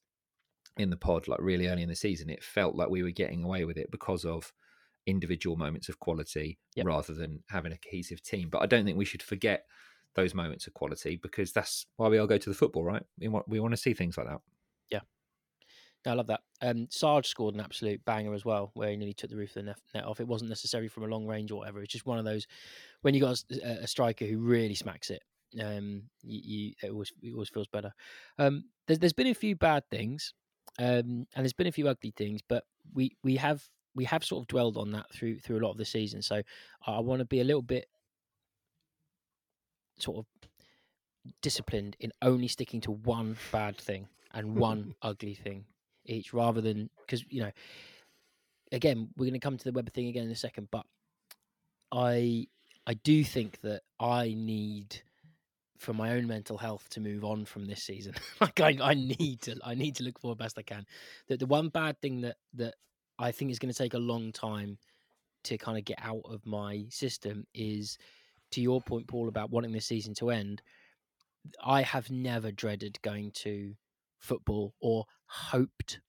in 0.80 0.90
the 0.90 0.96
pod, 0.96 1.28
like 1.28 1.40
really 1.40 1.68
early 1.68 1.82
in 1.82 1.88
the 1.88 1.96
season, 1.96 2.30
it 2.30 2.42
felt 2.42 2.74
like 2.74 2.88
we 2.88 3.02
were 3.02 3.10
getting 3.10 3.44
away 3.44 3.64
with 3.64 3.76
it 3.76 3.90
because 3.90 4.24
of 4.24 4.52
individual 5.06 5.56
moments 5.56 5.88
of 5.88 5.98
quality 5.98 6.58
yep. 6.74 6.86
rather 6.86 7.14
than 7.14 7.42
having 7.48 7.72
a 7.72 7.78
cohesive 7.78 8.22
team. 8.22 8.48
But 8.50 8.62
I 8.62 8.66
don't 8.66 8.84
think 8.84 8.98
we 8.98 9.04
should 9.04 9.22
forget 9.22 9.64
those 10.14 10.34
moments 10.34 10.66
of 10.66 10.74
quality 10.74 11.16
because 11.16 11.52
that's 11.52 11.86
why 11.96 12.08
we 12.08 12.18
all 12.18 12.26
go 12.26 12.38
to 12.38 12.50
the 12.50 12.54
football, 12.54 12.84
right? 12.84 13.02
We 13.18 13.28
want 13.28 13.48
we 13.48 13.60
want 13.60 13.72
to 13.72 13.76
see 13.76 13.94
things 13.94 14.16
like 14.16 14.26
that. 14.26 14.40
Yeah. 14.90 15.00
I 16.06 16.14
love 16.14 16.28
that. 16.28 16.40
Um, 16.62 16.88
Sarge 16.90 17.26
scored 17.26 17.54
an 17.54 17.60
absolute 17.60 18.04
banger 18.04 18.34
as 18.34 18.44
well, 18.44 18.70
where 18.74 18.90
he 18.90 18.96
nearly 18.96 19.12
took 19.12 19.30
the 19.30 19.36
roof 19.36 19.56
of 19.56 19.66
the 19.66 19.74
net 19.94 20.04
off. 20.04 20.20
It 20.20 20.28
wasn't 20.28 20.48
necessarily 20.48 20.88
from 20.88 21.04
a 21.04 21.08
long 21.08 21.26
range 21.26 21.50
or 21.50 21.58
whatever. 21.58 21.82
It's 21.82 21.92
just 21.92 22.06
one 22.06 22.18
of 22.18 22.24
those 22.24 22.46
when 23.02 23.14
you 23.14 23.20
got 23.20 23.42
a, 23.52 23.82
a 23.82 23.86
striker 23.86 24.24
who 24.24 24.38
really 24.38 24.74
smacks 24.74 25.10
it. 25.10 25.22
Um, 25.60 26.04
you, 26.22 26.40
you, 26.44 26.72
it 26.82 26.90
always 26.90 27.12
it 27.22 27.32
always 27.32 27.48
feels 27.48 27.66
better. 27.66 27.92
Um, 28.38 28.64
there's 28.86 28.98
there's 28.98 29.12
been 29.12 29.26
a 29.26 29.34
few 29.34 29.56
bad 29.56 29.84
things, 29.90 30.32
um, 30.78 31.26
and 31.34 31.44
there's 31.44 31.52
been 31.52 31.66
a 31.66 31.72
few 31.72 31.88
ugly 31.88 32.12
things, 32.16 32.40
but 32.46 32.64
we 32.94 33.16
we 33.22 33.36
have 33.36 33.62
we 33.94 34.04
have 34.04 34.24
sort 34.24 34.42
of 34.42 34.48
dwelled 34.48 34.76
on 34.76 34.92
that 34.92 35.12
through 35.12 35.38
through 35.38 35.58
a 35.58 35.64
lot 35.64 35.72
of 35.72 35.78
the 35.78 35.84
season. 35.84 36.22
So 36.22 36.42
I 36.86 37.00
want 37.00 37.20
to 37.20 37.24
be 37.24 37.40
a 37.40 37.44
little 37.44 37.62
bit 37.62 37.86
sort 39.98 40.18
of 40.18 40.26
disciplined 41.42 41.96
in 42.00 42.12
only 42.22 42.48
sticking 42.48 42.80
to 42.82 42.92
one 42.92 43.36
bad 43.52 43.76
thing 43.76 44.08
and 44.32 44.56
one 44.56 44.94
ugly 45.02 45.34
thing 45.34 45.64
each 46.06 46.32
rather 46.32 46.60
than 46.60 46.88
because 47.00 47.24
you 47.28 47.42
know 47.42 47.50
again 48.72 49.08
we're 49.16 49.26
going 49.26 49.34
to 49.34 49.38
come 49.38 49.56
to 49.56 49.64
the 49.64 49.72
Webber 49.72 49.90
thing 49.90 50.08
again 50.08 50.24
in 50.24 50.30
a 50.30 50.36
second 50.36 50.68
but 50.70 50.86
i 51.92 52.46
i 52.86 52.94
do 52.94 53.22
think 53.22 53.60
that 53.60 53.82
i 53.98 54.34
need 54.36 55.02
for 55.80 55.94
my 55.94 56.12
own 56.12 56.26
mental 56.26 56.58
health 56.58 56.88
to 56.90 57.00
move 57.00 57.24
on 57.24 57.44
from 57.44 57.64
this 57.66 57.82
season 57.82 58.14
like 58.40 58.60
I, 58.60 58.76
I 58.80 58.94
need 58.94 59.42
to 59.42 59.56
i 59.64 59.74
need 59.74 59.96
to 59.96 60.04
look 60.04 60.18
forward 60.20 60.38
best 60.38 60.58
i 60.58 60.62
can 60.62 60.86
that 61.28 61.40
the 61.40 61.46
one 61.46 61.68
bad 61.68 62.00
thing 62.00 62.20
that 62.20 62.36
that 62.54 62.74
i 63.18 63.32
think 63.32 63.50
is 63.50 63.58
going 63.58 63.72
to 63.72 63.78
take 63.78 63.94
a 63.94 63.98
long 63.98 64.32
time 64.32 64.78
to 65.44 65.56
kind 65.56 65.78
of 65.78 65.84
get 65.84 65.98
out 66.02 66.22
of 66.26 66.44
my 66.44 66.84
system 66.90 67.46
is 67.54 67.96
to 68.52 68.60
your 68.60 68.80
point 68.82 69.08
paul 69.08 69.28
about 69.28 69.50
wanting 69.50 69.72
this 69.72 69.86
season 69.86 70.14
to 70.14 70.30
end 70.30 70.60
i 71.64 71.82
have 71.82 72.10
never 72.10 72.52
dreaded 72.52 72.98
going 73.02 73.30
to 73.32 73.74
football 74.18 74.74
or 74.80 75.06
hoped 75.24 76.00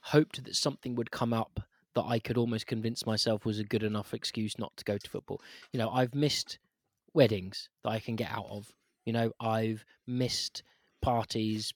hoped 0.00 0.44
that 0.44 0.56
something 0.56 0.96
would 0.96 1.10
come 1.10 1.32
up 1.32 1.60
that 1.94 2.04
I 2.04 2.18
could 2.18 2.36
almost 2.36 2.66
convince 2.66 3.06
myself 3.06 3.44
was 3.44 3.58
a 3.58 3.64
good 3.64 3.82
enough 3.82 4.14
excuse 4.14 4.58
not 4.58 4.76
to 4.76 4.84
go 4.84 4.98
to 4.98 5.10
football. 5.10 5.40
You 5.72 5.78
know, 5.78 5.90
I've 5.90 6.14
missed 6.14 6.58
weddings 7.14 7.68
that 7.82 7.90
I 7.90 7.98
can 7.98 8.14
get 8.14 8.30
out 8.30 8.46
of. 8.50 8.70
You 9.06 9.14
know, 9.14 9.32
I've 9.40 9.84
missed 10.06 10.62
parties, 11.00 11.72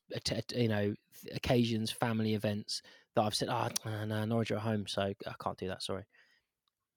you 0.55 0.69
know, 0.69 0.95
occasions, 1.35 1.91
family 1.91 2.35
events 2.35 2.83
that 3.17 3.23
I've 3.23 3.35
said, 3.35 3.49
ah, 3.51 3.71
oh, 3.87 4.05
no, 4.05 4.25
Norwich 4.27 4.51
are 4.51 4.57
at 4.57 4.63
home, 4.63 4.87
so 4.87 5.03
I 5.03 5.35
can't 5.43 5.59
do 5.59 5.69
that. 5.69 5.83
Sorry. 5.83 6.05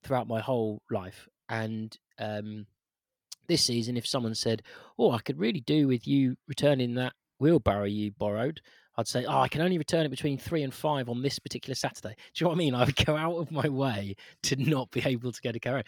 throughout 0.03 0.27
my 0.27 0.41
whole 0.41 0.81
life, 0.91 1.27
and 1.49 1.97
um, 2.19 2.65
this 3.47 3.63
season, 3.63 3.97
if 3.97 4.07
someone 4.07 4.35
said, 4.35 4.63
"Oh, 4.97 5.11
I 5.11 5.19
could 5.19 5.39
really 5.39 5.61
do 5.61 5.87
with 5.87 6.07
you 6.07 6.35
returning 6.47 6.95
that 6.95 7.13
wheelbarrow 7.39 7.85
you 7.85 8.11
borrowed," 8.11 8.61
I'd 8.97 9.07
say, 9.07 9.25
"Oh, 9.25 9.39
I 9.39 9.47
can 9.47 9.61
only 9.61 9.77
return 9.77 10.05
it 10.05 10.09
between 10.09 10.37
three 10.37 10.63
and 10.63 10.73
five 10.73 11.09
on 11.09 11.21
this 11.21 11.39
particular 11.39 11.75
Saturday." 11.75 12.15
Do 12.33 12.43
you 12.43 12.45
know 12.45 12.49
what 12.49 12.55
I 12.55 12.59
mean? 12.59 12.75
I 12.75 12.85
would 12.85 13.05
go 13.05 13.15
out 13.15 13.37
of 13.37 13.51
my 13.51 13.69
way 13.69 14.15
to 14.43 14.55
not 14.57 14.91
be 14.91 15.01
able 15.05 15.31
to 15.31 15.41
get 15.41 15.55
a 15.55 15.59
car, 15.59 15.83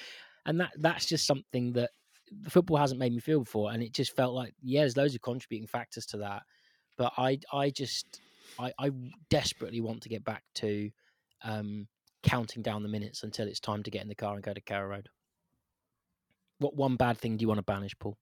and 0.45 0.59
that 0.59 0.71
that's 0.77 1.05
just 1.05 1.25
something 1.27 1.73
that 1.73 1.91
the 2.31 2.49
football 2.49 2.77
hasn't 2.77 2.99
made 2.99 3.13
me 3.13 3.19
feel 3.19 3.39
before, 3.39 3.71
and 3.71 3.83
it 3.83 3.93
just 3.93 4.15
felt 4.15 4.33
like 4.33 4.53
yeah, 4.61 4.81
there's 4.81 4.97
loads 4.97 5.15
of 5.15 5.21
contributing 5.21 5.67
factors 5.67 6.05
to 6.07 6.17
that, 6.17 6.43
but 6.97 7.13
I 7.17 7.39
I 7.51 7.69
just 7.69 8.21
I, 8.59 8.73
I 8.79 8.91
desperately 9.29 9.81
want 9.81 10.01
to 10.03 10.09
get 10.09 10.23
back 10.23 10.43
to 10.55 10.89
um, 11.43 11.87
counting 12.23 12.61
down 12.61 12.83
the 12.83 12.89
minutes 12.89 13.23
until 13.23 13.47
it's 13.47 13.59
time 13.59 13.83
to 13.83 13.91
get 13.91 14.01
in 14.01 14.07
the 14.07 14.15
car 14.15 14.33
and 14.33 14.43
go 14.43 14.53
to 14.53 14.61
Carrow 14.61 14.89
Road. 14.89 15.09
What 16.59 16.75
one 16.75 16.95
bad 16.95 17.17
thing 17.17 17.37
do 17.37 17.43
you 17.43 17.47
want 17.47 17.59
to 17.59 17.63
banish, 17.63 17.97
Paul? 17.99 18.17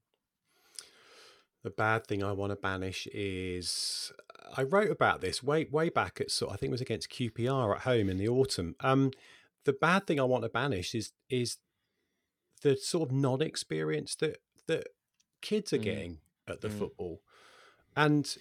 The 1.64 1.70
bad 1.70 2.08
thing 2.08 2.24
I 2.24 2.34
want 2.34 2.52
to 2.52 2.58
banish 2.58 3.08
is 3.14 4.12
I 4.58 4.64
wrote 4.64 4.92
about 4.92 5.22
this 5.22 5.42
way 5.42 5.66
way 5.72 5.90
back 5.90 6.20
at 6.20 6.30
sort 6.30 6.52
I 6.52 6.58
think 6.58 6.70
it 6.70 6.72
was 6.72 6.82
against 6.82 7.10
QPR 7.10 7.76
at 7.76 7.82
home 7.84 8.10
in 8.10 8.18
the 8.18 8.28
autumn. 8.28 8.76
Um, 8.82 9.12
the 9.64 9.74
bad 9.74 10.06
thing 10.06 10.20
I 10.20 10.24
want 10.24 10.44
to 10.44 10.50
banish 10.50 10.94
is 10.94 11.14
is 11.30 11.58
the 12.64 12.76
sort 12.78 13.10
of 13.10 13.16
non-experience 13.16 14.16
that 14.16 14.38
that 14.68 14.88
kids 15.42 15.72
are 15.74 15.78
Mm. 15.78 15.84
getting 15.84 16.20
at 16.48 16.62
the 16.62 16.70
Mm. 16.70 16.78
football, 16.80 17.22
and 17.96 18.38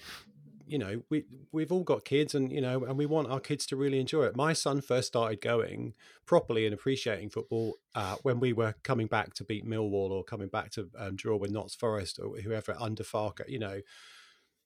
you 0.66 0.78
know 0.78 1.02
we 1.10 1.24
we've 1.50 1.72
all 1.72 1.82
got 1.84 2.04
kids, 2.04 2.34
and 2.34 2.50
you 2.50 2.60
know, 2.60 2.84
and 2.84 2.96
we 2.96 3.04
want 3.04 3.28
our 3.28 3.40
kids 3.40 3.66
to 3.66 3.76
really 3.76 3.98
enjoy 4.00 4.24
it. 4.24 4.36
My 4.36 4.52
son 4.52 4.80
first 4.80 5.08
started 5.08 5.40
going 5.40 5.94
properly 6.24 6.64
and 6.64 6.72
appreciating 6.72 7.30
football 7.30 7.74
uh, 7.94 8.16
when 8.22 8.40
we 8.40 8.52
were 8.52 8.74
coming 8.82 9.08
back 9.08 9.34
to 9.34 9.44
beat 9.44 9.66
Millwall 9.66 10.10
or 10.10 10.24
coming 10.24 10.48
back 10.48 10.70
to 10.70 10.88
um, 10.96 11.16
draw 11.16 11.36
with 11.36 11.50
Notts 11.50 11.74
Forest 11.74 12.18
or 12.18 12.38
whoever 12.38 12.76
under 12.78 13.02
Farke, 13.02 13.48
you 13.48 13.58
know. 13.58 13.80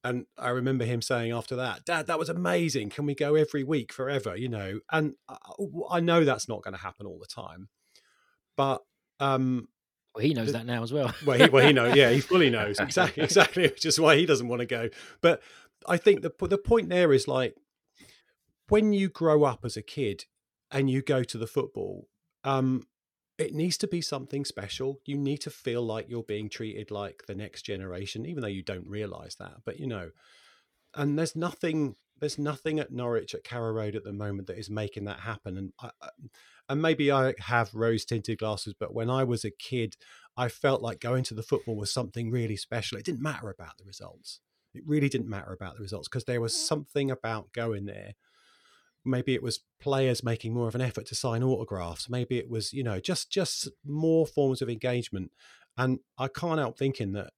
And 0.05 0.27
I 0.39 0.51
remember 0.51 0.85
him 0.85 1.03
saying 1.03 1.33
after 1.33 1.57
that, 1.57 1.85
Dad, 1.85 2.07
that 2.07 2.19
was 2.19 2.29
amazing. 2.29 2.91
Can 2.91 3.07
we 3.07 3.15
go 3.17 3.35
every 3.35 3.65
week 3.65 3.93
forever? 3.93 4.37
You 4.37 4.49
know, 4.49 4.81
and 4.93 5.15
I, 5.29 5.37
I 5.91 6.01
know 6.01 6.25
that's 6.25 6.49
not 6.49 6.63
going 6.63 6.75
to 6.75 6.81
happen 6.81 7.07
all 7.07 7.19
the 7.19 7.27
time, 7.27 7.71
but 8.57 8.83
um, 9.21 9.69
Well, 10.15 10.23
he 10.25 10.35
knows 10.35 10.47
The- 10.49 10.53
that 10.55 10.67
now 10.67 10.83
as 10.83 10.93
well. 10.93 11.15
well, 11.25 11.39
he, 11.39 11.49
well, 11.49 11.67
he 11.67 11.73
knows. 11.73 11.95
Yeah, 11.97 12.11
he 12.11 12.21
fully 12.33 12.51
knows 12.51 12.79
exactly, 12.81 13.23
exactly, 13.29 13.63
which 13.65 13.85
is 13.87 13.99
why 14.01 14.17
he 14.17 14.27
doesn't 14.27 14.49
want 14.49 14.61
to 14.61 14.67
go. 14.67 14.89
But 15.21 15.43
I 15.87 15.97
think 15.97 16.23
the 16.23 16.33
the 16.49 16.59
point 16.59 16.89
there 16.89 17.13
is 17.13 17.29
like 17.29 17.55
when 18.69 18.93
you 18.93 19.09
grow 19.09 19.45
up 19.45 19.65
as 19.65 19.77
a 19.77 19.83
kid 19.83 20.25
and 20.71 20.91
you 20.91 21.03
go 21.03 21.23
to 21.23 21.39
the 21.39 21.47
football, 21.47 22.09
um, 22.45 22.87
it 23.39 23.55
needs 23.55 23.77
to 23.79 23.87
be 23.87 24.01
something 24.01 24.45
special. 24.45 25.01
You 25.05 25.17
need 25.19 25.39
to 25.43 25.51
feel 25.51 25.83
like 25.83 26.07
you're 26.09 26.23
being 26.23 26.49
treated 26.49 26.91
like 26.91 27.25
the 27.29 27.35
next 27.35 27.63
generation, 27.63 28.27
even 28.27 28.41
though 28.41 28.49
you 28.49 28.63
don't 28.63 28.89
realise 28.89 29.35
that. 29.37 29.59
But 29.65 29.79
you 29.79 29.87
know, 29.87 30.11
and 30.95 31.19
there's 31.19 31.37
nothing. 31.37 31.97
There's 32.19 32.39
nothing 32.39 32.81
at 32.81 32.91
Norwich 32.91 33.35
at 33.35 33.45
Carrow 33.45 33.73
Road 33.73 33.95
at 33.95 34.03
the 34.03 34.13
moment 34.13 34.47
that 34.49 34.59
is 34.59 34.71
making 34.71 35.05
that 35.05 35.21
happen. 35.21 35.59
And 35.59 35.73
I, 35.79 35.91
I- 36.01 36.09
and 36.69 36.83
maybe 36.83 37.13
I 37.13 37.35
have 37.41 37.75
rose 37.75 38.05
tinted 38.05 38.39
glasses, 38.39 38.75
but 38.79 38.95
when 38.95 39.11
I 39.11 39.25
was 39.25 39.45
a 39.45 39.51
kid, 39.51 39.97
I 40.37 40.49
felt 40.49 40.83
like 40.83 41.01
going 41.01 41.25
to 41.25 41.35
the 41.35 41.43
football 41.43 41.77
was 41.77 41.93
something 41.93 42.31
really 42.31 42.57
special. 42.57 42.99
It 42.99 43.05
didn't 43.05 43.23
matter 43.23 43.49
about 43.49 43.79
the 43.79 43.85
results. 43.85 44.41
It 44.75 44.83
really 44.87 45.09
didn't 45.09 45.29
matter 45.29 45.53
about 45.53 45.77
the 45.77 45.83
results 45.83 46.09
because 46.09 46.25
there 46.25 46.41
was 46.41 46.53
mm. 46.53 46.59
something 46.59 47.11
about 47.11 47.53
going 47.53 47.87
there. 47.87 48.15
Maybe 49.05 49.35
it 49.35 49.43
was 49.43 49.61
players 49.81 50.25
making 50.25 50.53
more 50.53 50.69
of 50.69 50.75
an 50.75 50.81
effort 50.81 51.07
to 51.07 51.15
sign 51.15 51.43
autographs. 51.43 52.11
Maybe 52.11 52.39
it 52.39 52.51
was, 52.51 52.73
you 52.73 52.83
know, 52.83 52.99
just 52.99 53.31
just 53.31 53.69
more 53.85 54.27
forms 54.27 54.61
of 54.61 54.69
engagement. 54.69 55.31
And 55.79 56.01
I 56.19 56.29
can't 56.29 56.59
help 56.59 56.77
thinking 56.77 57.13
that 57.13 57.33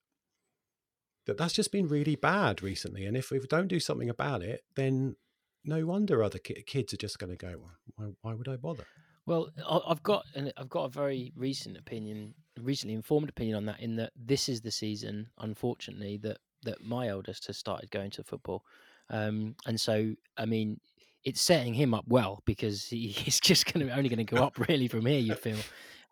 that 1.27 1.37
that's 1.37 1.53
just 1.53 1.71
been 1.71 1.87
really 1.87 2.17
bad 2.17 2.63
recently. 2.63 3.05
And 3.05 3.17
if 3.17 3.31
we 3.31 3.39
don't 3.39 3.69
do 3.69 3.81
something 3.81 4.09
about 4.09 4.43
it, 4.43 4.63
then 4.77 5.17
no 5.63 5.85
wonder 5.85 6.23
other 6.23 6.39
ki- 6.39 6.65
kids 6.67 6.95
are 6.95 6.99
just 6.99 7.19
going 7.19 7.31
to 7.31 7.37
go, 7.37 7.59
"Well, 7.59 7.77
why, 7.97 8.07
why 8.23 8.35
would 8.35 8.49
I 8.49 8.57
bother? 8.57 8.87
Well, 9.29 9.51
I've 9.87 10.03
got 10.03 10.25
an, 10.37 10.51
I've 10.57 10.71
got 10.71 10.85
a 10.85 10.89
very 10.89 11.35
recent 11.37 11.77
opinion, 11.77 12.33
recently 12.59 12.95
informed 12.95 13.29
opinion 13.29 13.57
on 13.57 13.67
that. 13.67 13.79
In 13.79 13.95
that 13.97 14.11
this 14.17 14.49
is 14.49 14.63
the 14.63 14.71
season, 14.71 15.29
unfortunately, 15.41 16.17
that 16.23 16.39
that 16.63 16.83
my 16.83 17.09
eldest 17.09 17.47
has 17.47 17.59
started 17.59 17.91
going 17.91 18.11
to 18.13 18.25
football, 18.25 18.65
um, 19.11 19.55
and 19.67 19.79
so 19.79 20.15
I 20.39 20.47
mean, 20.47 20.81
it's 21.25 21.43
setting 21.43 21.75
him 21.75 21.93
up 21.93 22.07
well 22.09 22.43
because 22.47 22.87
he, 22.87 23.09
he's 23.19 23.39
just 23.39 23.71
going 23.71 23.87
to 23.87 23.95
only 23.95 24.09
going 24.09 24.25
to 24.25 24.25
go 24.25 24.43
up 24.43 24.59
really 24.69 24.89
from 24.89 25.05
here. 25.05 25.21
You 25.21 25.35
feel, 25.35 25.59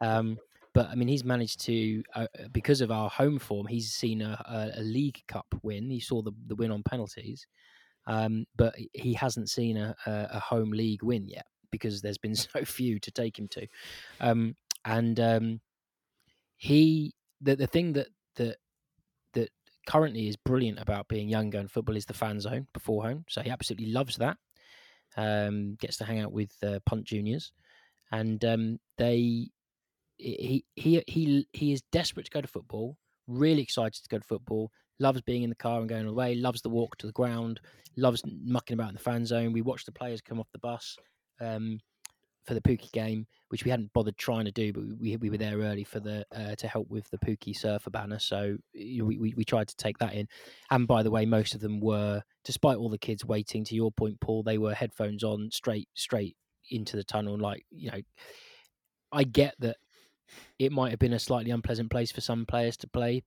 um, 0.03 0.37
but 0.75 0.91
I 0.91 0.95
mean, 0.95 1.09
he's 1.09 1.25
managed 1.25 1.61
to 1.63 2.03
uh, 2.15 2.27
because 2.53 2.83
of 2.83 2.91
our 2.91 3.09
home 3.09 3.39
form, 3.39 3.67
he's 3.67 3.95
seen 3.95 4.21
a, 4.21 4.75
a, 4.77 4.83
League 4.83 5.23
Cup 5.27 5.47
win. 5.63 5.89
He 5.89 6.01
saw 6.01 6.21
the 6.21 6.33
the 6.49 6.55
win 6.57 6.71
on 6.71 6.83
penalties, 6.83 7.47
um, 8.07 8.45
but 8.59 8.75
he 8.93 9.15
hasn't 9.15 9.49
seen 9.49 9.79
a, 9.79 9.97
a 10.05 10.39
home 10.39 10.71
league 10.71 11.03
win 11.03 11.27
yet 11.27 11.47
because 11.71 12.03
there's 12.03 12.19
been 12.19 12.35
so 12.35 12.65
few 12.65 12.99
to 13.01 13.11
take 13.11 13.39
him 13.39 13.49
to. 13.49 13.67
Um, 14.21 14.57
and 14.85 15.19
um, 15.21 15.61
he, 16.57 17.15
the 17.41 17.57
the 17.57 17.67
thing 17.67 17.93
that 17.95 18.09
that 18.37 18.57
that 19.33 19.51
currently 19.87 20.29
is 20.29 20.37
brilliant 20.37 20.81
about 20.81 21.09
being 21.09 21.29
younger 21.29 21.59
in 21.59 21.69
football 21.69 21.97
is 21.97 22.07
the 22.07 22.15
fan 22.15 22.41
zone 22.41 22.67
before 22.73 23.03
home. 23.03 23.25
So 23.29 23.43
he 23.43 23.51
absolutely 23.51 23.93
loves 23.93 24.17
that. 24.17 24.37
Um, 25.17 25.77
gets 25.81 25.97
to 25.99 26.05
hang 26.05 26.21
out 26.21 26.33
with 26.33 26.53
uh, 26.63 26.81
punt 26.85 27.05
juniors, 27.05 27.53
and 28.13 28.45
um, 28.45 28.79
they 28.99 29.51
he 30.19 30.65
he 30.75 31.03
he 31.07 31.47
he 31.53 31.73
is 31.73 31.83
desperate 31.93 32.27
to 32.27 32.31
go 32.31 32.41
to 32.41 32.49
football. 32.49 32.97
Really 33.27 33.63
excited 33.63 34.03
to 34.03 34.09
go 34.09 34.19
to 34.19 34.25
football. 34.25 34.71
Loves 34.99 35.21
being 35.23 35.43
in 35.43 35.51
the 35.51 35.57
car 35.57 35.81
and 35.81 35.89
going 35.89 36.07
away. 36.07 36.35
Loves 36.35 36.63
the 36.63 36.71
walk 36.71 36.97
to 36.99 37.07
the 37.07 37.13
ground. 37.13 37.61
Loves 37.97 38.23
mucking 38.27 38.75
about 38.75 38.89
in 38.89 38.95
the 38.95 39.01
fan 39.01 39.27
zone. 39.27 39.53
We 39.53 39.63
watch 39.63 39.85
the 39.85 39.93
players 39.93 40.21
come 40.21 40.39
off 40.39 40.51
the 40.53 40.59
bus 40.59 40.97
um, 41.41 41.81
for 42.47 42.55
the 42.55 42.61
Pukki 42.61 42.91
game, 42.93 43.27
which 43.49 43.65
we 43.65 43.71
hadn't 43.71 43.93
bothered 43.93 44.17
trying 44.17 44.45
to 44.45 44.53
do, 44.53 44.73
but 44.73 44.85
we 45.01 45.17
we 45.17 45.31
were 45.31 45.37
there 45.37 45.59
early 45.59 45.85
for 45.85 46.01
the 46.01 46.25
uh, 46.35 46.55
to 46.57 46.69
help 46.69 46.89
with 46.89 47.09
the 47.11 47.19
Pukki 47.19 47.57
surfer 47.57 47.91
banner. 47.91 48.19
So 48.19 48.57
you 48.73 49.01
know, 49.01 49.05
we, 49.05 49.19
we 49.19 49.35
we 49.37 49.45
tried 49.45 49.69
to 49.69 49.77
take 49.77 49.99
that 49.99 50.15
in. 50.15 50.29
And 50.71 50.87
by 50.87 51.03
the 51.03 51.11
way, 51.11 51.27
most 51.27 51.55
of 51.55 51.61
them 51.61 51.81
were, 51.81 52.23
despite 52.45 52.79
all 52.79 52.89
the 52.89 52.99
kids 52.99 53.25
waiting. 53.25 53.65
To 53.65 53.75
your 53.75 53.91
point, 53.91 54.21
Paul, 54.21 54.43
they 54.43 54.59
were 54.59 54.75
headphones 54.75 55.25
on, 55.25 55.51
straight 55.51 55.89
straight 55.95 56.37
into 56.71 56.97
the 56.97 57.05
tunnel. 57.05 57.39
Like 57.39 57.65
you 57.71 57.91
know, 57.91 58.01
I 59.13 59.25
get 59.25 59.55
that 59.59 59.77
it 60.59 60.73
might 60.73 60.91
have 60.91 60.99
been 60.99 61.13
a 61.13 61.19
slightly 61.19 61.51
unpleasant 61.51 61.91
place 61.91 62.13
for 62.13 62.21
some 62.21 62.47
players 62.47 62.77
to 62.79 62.89
play 62.89 63.23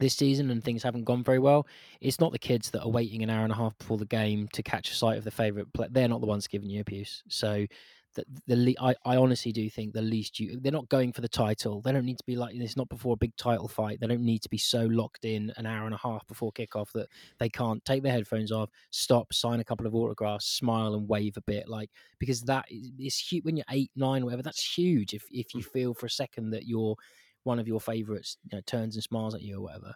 this 0.00 0.14
season 0.16 0.50
and 0.50 0.62
things 0.62 0.82
haven't 0.82 1.04
gone 1.04 1.22
very 1.22 1.38
well. 1.38 1.66
It's 2.00 2.20
not 2.20 2.32
the 2.32 2.38
kids 2.38 2.70
that 2.70 2.82
are 2.82 2.90
waiting 2.90 3.22
an 3.22 3.30
hour 3.30 3.44
and 3.44 3.52
a 3.52 3.56
half 3.56 3.76
before 3.78 3.98
the 3.98 4.06
game 4.06 4.48
to 4.52 4.62
catch 4.62 4.90
a 4.90 4.94
sight 4.94 5.18
of 5.18 5.24
the 5.24 5.30
favourite 5.30 5.72
play. 5.72 5.88
They're 5.90 6.08
not 6.08 6.20
the 6.20 6.26
ones 6.26 6.46
giving 6.46 6.70
you 6.70 6.80
abuse. 6.80 7.22
So 7.28 7.66
the, 8.14 8.24
the 8.46 8.56
le- 8.56 8.86
I, 8.86 8.94
I 9.04 9.16
honestly 9.16 9.52
do 9.52 9.68
think 9.68 9.92
the 9.92 10.02
least 10.02 10.38
you 10.38 10.58
they're 10.60 10.72
not 10.72 10.88
going 10.88 11.12
for 11.12 11.20
the 11.20 11.28
title. 11.28 11.80
They 11.80 11.92
don't 11.92 12.04
need 12.04 12.18
to 12.18 12.24
be 12.24 12.36
like 12.36 12.56
this. 12.58 12.76
not 12.76 12.88
before 12.88 13.14
a 13.14 13.16
big 13.16 13.36
title 13.36 13.68
fight. 13.68 14.00
They 14.00 14.06
don't 14.06 14.24
need 14.24 14.42
to 14.42 14.48
be 14.48 14.58
so 14.58 14.84
locked 14.86 15.24
in 15.24 15.52
an 15.56 15.66
hour 15.66 15.86
and 15.86 15.94
a 15.94 15.98
half 15.98 16.26
before 16.26 16.52
kickoff 16.52 16.92
that 16.92 17.08
they 17.38 17.48
can't 17.48 17.84
take 17.84 18.02
their 18.02 18.12
headphones 18.12 18.52
off, 18.52 18.70
stop, 18.90 19.32
sign 19.32 19.60
a 19.60 19.64
couple 19.64 19.86
of 19.86 19.94
autographs, 19.94 20.46
smile 20.46 20.94
and 20.94 21.08
wave 21.08 21.36
a 21.36 21.42
bit, 21.42 21.68
like 21.68 21.90
because 22.18 22.42
that 22.42 22.64
is, 22.70 22.90
is 22.98 23.18
huge 23.18 23.44
when 23.44 23.56
you're 23.56 23.66
eight, 23.70 23.90
nine, 23.96 24.24
whatever. 24.24 24.42
That's 24.42 24.76
huge. 24.76 25.14
If 25.14 25.26
if 25.30 25.54
you 25.54 25.62
mm. 25.62 25.72
feel 25.72 25.94
for 25.94 26.06
a 26.06 26.10
second 26.10 26.50
that 26.50 26.66
you're 26.66 26.96
one 27.44 27.58
of 27.58 27.68
your 27.68 27.80
favourites 27.80 28.36
you 28.50 28.56
know, 28.56 28.62
turns 28.66 28.96
and 28.96 29.02
smiles 29.02 29.34
at 29.34 29.42
you 29.42 29.58
or 29.58 29.62
whatever. 29.62 29.94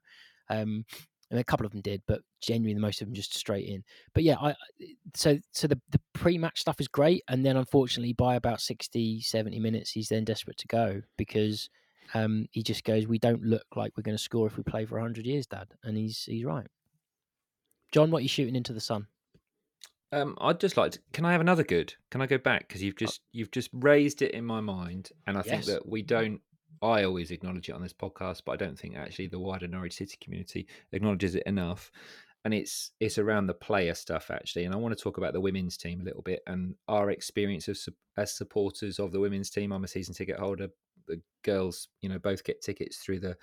Um, 0.50 0.84
and 1.30 1.38
a 1.38 1.44
couple 1.44 1.66
of 1.66 1.72
them 1.72 1.82
did, 1.82 2.02
but 2.06 2.22
genuinely 2.40 2.80
most 2.80 3.02
of 3.02 3.06
them 3.06 3.14
just 3.14 3.34
straight 3.34 3.68
in. 3.68 3.84
But 4.14 4.22
yeah, 4.22 4.36
I 4.40 4.54
so 5.14 5.38
so 5.52 5.66
the, 5.66 5.78
the 5.90 6.00
pre-match 6.14 6.60
stuff 6.60 6.80
is 6.80 6.88
great, 6.88 7.22
and 7.28 7.44
then 7.44 7.56
unfortunately 7.56 8.14
by 8.14 8.36
about 8.36 8.60
60, 8.60 9.20
70 9.20 9.58
minutes, 9.58 9.90
he's 9.90 10.08
then 10.08 10.24
desperate 10.24 10.56
to 10.58 10.66
go 10.68 11.02
because 11.18 11.68
um, 12.14 12.46
he 12.50 12.62
just 12.62 12.84
goes, 12.84 13.06
"We 13.06 13.18
don't 13.18 13.42
look 13.42 13.66
like 13.76 13.92
we're 13.96 14.02
going 14.02 14.16
to 14.16 14.22
score 14.22 14.46
if 14.46 14.56
we 14.56 14.62
play 14.62 14.86
for 14.86 14.98
hundred 14.98 15.26
years, 15.26 15.46
Dad," 15.46 15.68
and 15.84 15.96
he's 15.96 16.24
he's 16.24 16.44
right. 16.44 16.66
John, 17.92 18.10
what 18.10 18.18
are 18.18 18.22
you 18.22 18.28
shooting 18.28 18.56
into 18.56 18.72
the 18.72 18.80
sun? 18.80 19.06
Um, 20.10 20.36
I'd 20.40 20.60
just 20.60 20.76
like 20.76 20.92
to. 20.92 21.00
Can 21.12 21.24
I 21.26 21.32
have 21.32 21.40
another 21.40 21.64
good? 21.64 21.94
Can 22.10 22.22
I 22.22 22.26
go 22.26 22.38
back 22.38 22.66
because 22.66 22.82
you've 22.82 22.96
just 22.96 23.20
you've 23.32 23.50
just 23.50 23.68
raised 23.72 24.22
it 24.22 24.32
in 24.32 24.44
my 24.44 24.60
mind, 24.60 25.10
and 25.26 25.36
I 25.36 25.42
think 25.42 25.66
that 25.66 25.86
we 25.86 26.02
don't. 26.02 26.40
I 26.82 27.04
always 27.04 27.30
acknowledge 27.30 27.68
it 27.68 27.74
on 27.74 27.82
this 27.82 27.92
podcast, 27.92 28.42
but 28.44 28.52
I 28.52 28.56
don't 28.56 28.78
think 28.78 28.96
actually 28.96 29.28
the 29.28 29.38
wider 29.38 29.66
Norwich 29.66 29.94
City 29.94 30.16
community 30.20 30.66
acknowledges 30.92 31.34
it 31.34 31.42
enough. 31.46 31.90
And 32.44 32.54
it's 32.54 32.92
it's 33.00 33.18
around 33.18 33.46
the 33.46 33.54
player 33.54 33.94
stuff 33.94 34.30
actually, 34.30 34.64
and 34.64 34.72
I 34.72 34.78
want 34.78 34.96
to 34.96 35.02
talk 35.02 35.18
about 35.18 35.32
the 35.32 35.40
women's 35.40 35.76
team 35.76 36.00
a 36.00 36.04
little 36.04 36.22
bit 36.22 36.40
and 36.46 36.74
our 36.86 37.10
experience 37.10 37.66
sup- 37.66 37.94
as 38.16 38.32
supporters 38.32 38.98
of 39.00 39.12
the 39.12 39.20
women's 39.20 39.50
team. 39.50 39.72
I'm 39.72 39.84
a 39.84 39.88
season 39.88 40.14
ticket 40.14 40.38
holder. 40.38 40.68
The 41.06 41.20
girls, 41.42 41.88
you 42.00 42.08
know, 42.08 42.18
both 42.18 42.44
get 42.44 42.62
tickets 42.62 42.98
through 42.98 43.20
the 43.20 43.36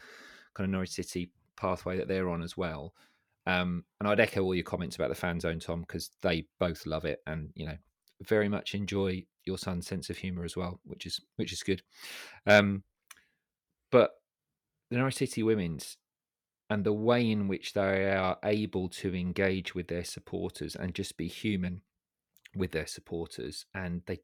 kind 0.54 0.66
of 0.66 0.70
Norwich 0.70 0.92
City 0.92 1.32
pathway 1.58 1.98
that 1.98 2.08
they're 2.08 2.30
on 2.30 2.42
as 2.42 2.56
well. 2.56 2.94
Um, 3.46 3.84
and 4.00 4.10
I'd 4.10 4.20
echo 4.20 4.42
all 4.42 4.56
your 4.56 4.64
comments 4.64 4.96
about 4.96 5.10
the 5.10 5.16
fan 5.16 5.40
zone, 5.40 5.60
Tom, 5.60 5.82
because 5.82 6.10
they 6.22 6.48
both 6.58 6.86
love 6.86 7.06
it. 7.06 7.22
And 7.28 7.52
you 7.54 7.66
know, 7.66 7.78
very 8.24 8.50
much 8.50 8.74
enjoy 8.74 9.26
your 9.44 9.58
son's 9.58 9.88
sense 9.88 10.10
of 10.10 10.18
humor 10.18 10.44
as 10.44 10.56
well, 10.56 10.80
which 10.86 11.06
is 11.06 11.20
which 11.36 11.54
is 11.54 11.64
good. 11.64 11.84
Um, 12.48 12.84
but 13.96 14.12
the 14.90 14.98
Norwich 14.98 15.16
City 15.16 15.42
women's 15.42 15.96
and 16.70 16.84
the 16.84 16.92
way 16.92 17.32
in 17.32 17.48
which 17.48 17.72
they 17.72 18.12
are 18.12 18.38
able 18.44 18.90
to 18.90 19.16
engage 19.16 19.74
with 19.74 19.88
their 19.88 20.04
supporters 20.04 20.76
and 20.76 20.94
just 20.94 21.16
be 21.16 21.30
human 21.30 21.80
with 22.58 22.72
their 22.72 22.88
supporters 22.88 23.66
and 23.74 24.02
they 24.06 24.20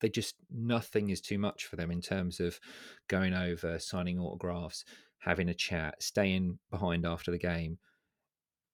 they 0.00 0.08
just 0.08 0.34
nothing 0.50 1.10
is 1.10 1.20
too 1.20 1.38
much 1.38 1.66
for 1.66 1.76
them 1.76 1.92
in 1.92 2.00
terms 2.00 2.40
of 2.40 2.58
going 3.06 3.32
over 3.32 3.78
signing 3.78 4.18
autographs 4.18 4.84
having 5.20 5.48
a 5.48 5.54
chat 5.54 6.02
staying 6.02 6.58
behind 6.68 7.06
after 7.06 7.30
the 7.30 7.38
game 7.38 7.78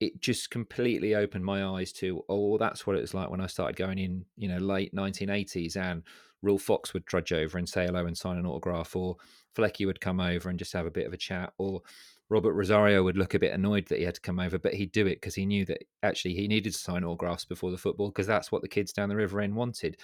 it 0.00 0.20
just 0.20 0.50
completely 0.50 1.14
opened 1.14 1.44
my 1.44 1.64
eyes 1.64 1.92
to 1.92 2.24
oh 2.28 2.56
that's 2.58 2.86
what 2.86 2.96
it 2.96 3.00
was 3.00 3.14
like 3.14 3.30
when 3.30 3.40
i 3.40 3.46
started 3.46 3.76
going 3.76 3.98
in 3.98 4.24
you 4.36 4.48
know 4.48 4.58
late 4.58 4.94
1980s 4.94 5.76
and 5.76 6.02
Ruel 6.40 6.58
Fox 6.58 6.94
would 6.94 7.04
trudge 7.04 7.32
over 7.32 7.58
and 7.58 7.68
say 7.68 7.86
hello 7.86 8.06
and 8.06 8.16
sign 8.16 8.36
an 8.36 8.46
autograph 8.46 8.94
or 8.94 9.16
Flecky 9.56 9.86
would 9.86 10.00
come 10.00 10.20
over 10.20 10.48
and 10.48 10.58
just 10.58 10.72
have 10.72 10.86
a 10.86 10.90
bit 10.90 11.06
of 11.06 11.12
a 11.12 11.16
chat 11.16 11.52
or 11.58 11.82
Robert 12.28 12.52
Rosario 12.52 13.02
would 13.02 13.16
look 13.16 13.34
a 13.34 13.38
bit 13.38 13.54
annoyed 13.54 13.86
that 13.86 13.98
he 13.98 14.04
had 14.04 14.14
to 14.14 14.20
come 14.20 14.38
over, 14.38 14.58
but 14.58 14.74
he'd 14.74 14.92
do 14.92 15.06
it 15.06 15.16
because 15.16 15.34
he 15.34 15.46
knew 15.46 15.64
that 15.64 15.84
actually 16.02 16.34
he 16.34 16.46
needed 16.46 16.72
to 16.72 16.78
sign 16.78 17.02
autographs 17.02 17.44
before 17.44 17.70
the 17.70 17.78
football 17.78 18.08
because 18.08 18.26
that's 18.26 18.52
what 18.52 18.60
the 18.60 18.68
kids 18.68 18.92
down 18.92 19.08
the 19.08 19.16
river 19.16 19.40
end 19.40 19.54
wanted. 19.54 19.96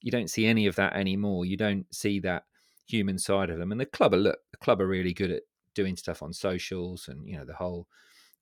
You 0.00 0.12
don't 0.12 0.30
see 0.30 0.46
any 0.46 0.66
of 0.66 0.76
that 0.76 0.94
anymore. 0.94 1.44
You 1.44 1.56
don't 1.56 1.92
see 1.92 2.20
that 2.20 2.44
human 2.86 3.18
side 3.18 3.50
of 3.50 3.58
them. 3.58 3.72
And 3.72 3.80
the 3.80 3.86
club 3.86 4.14
are 4.14 4.18
look, 4.18 4.38
the 4.52 4.58
club 4.58 4.80
are 4.80 4.86
really 4.86 5.12
good 5.12 5.32
at 5.32 5.42
doing 5.74 5.96
stuff 5.96 6.22
on 6.22 6.32
socials 6.32 7.08
and 7.08 7.28
you 7.28 7.36
know 7.36 7.44
the 7.44 7.54
whole 7.54 7.88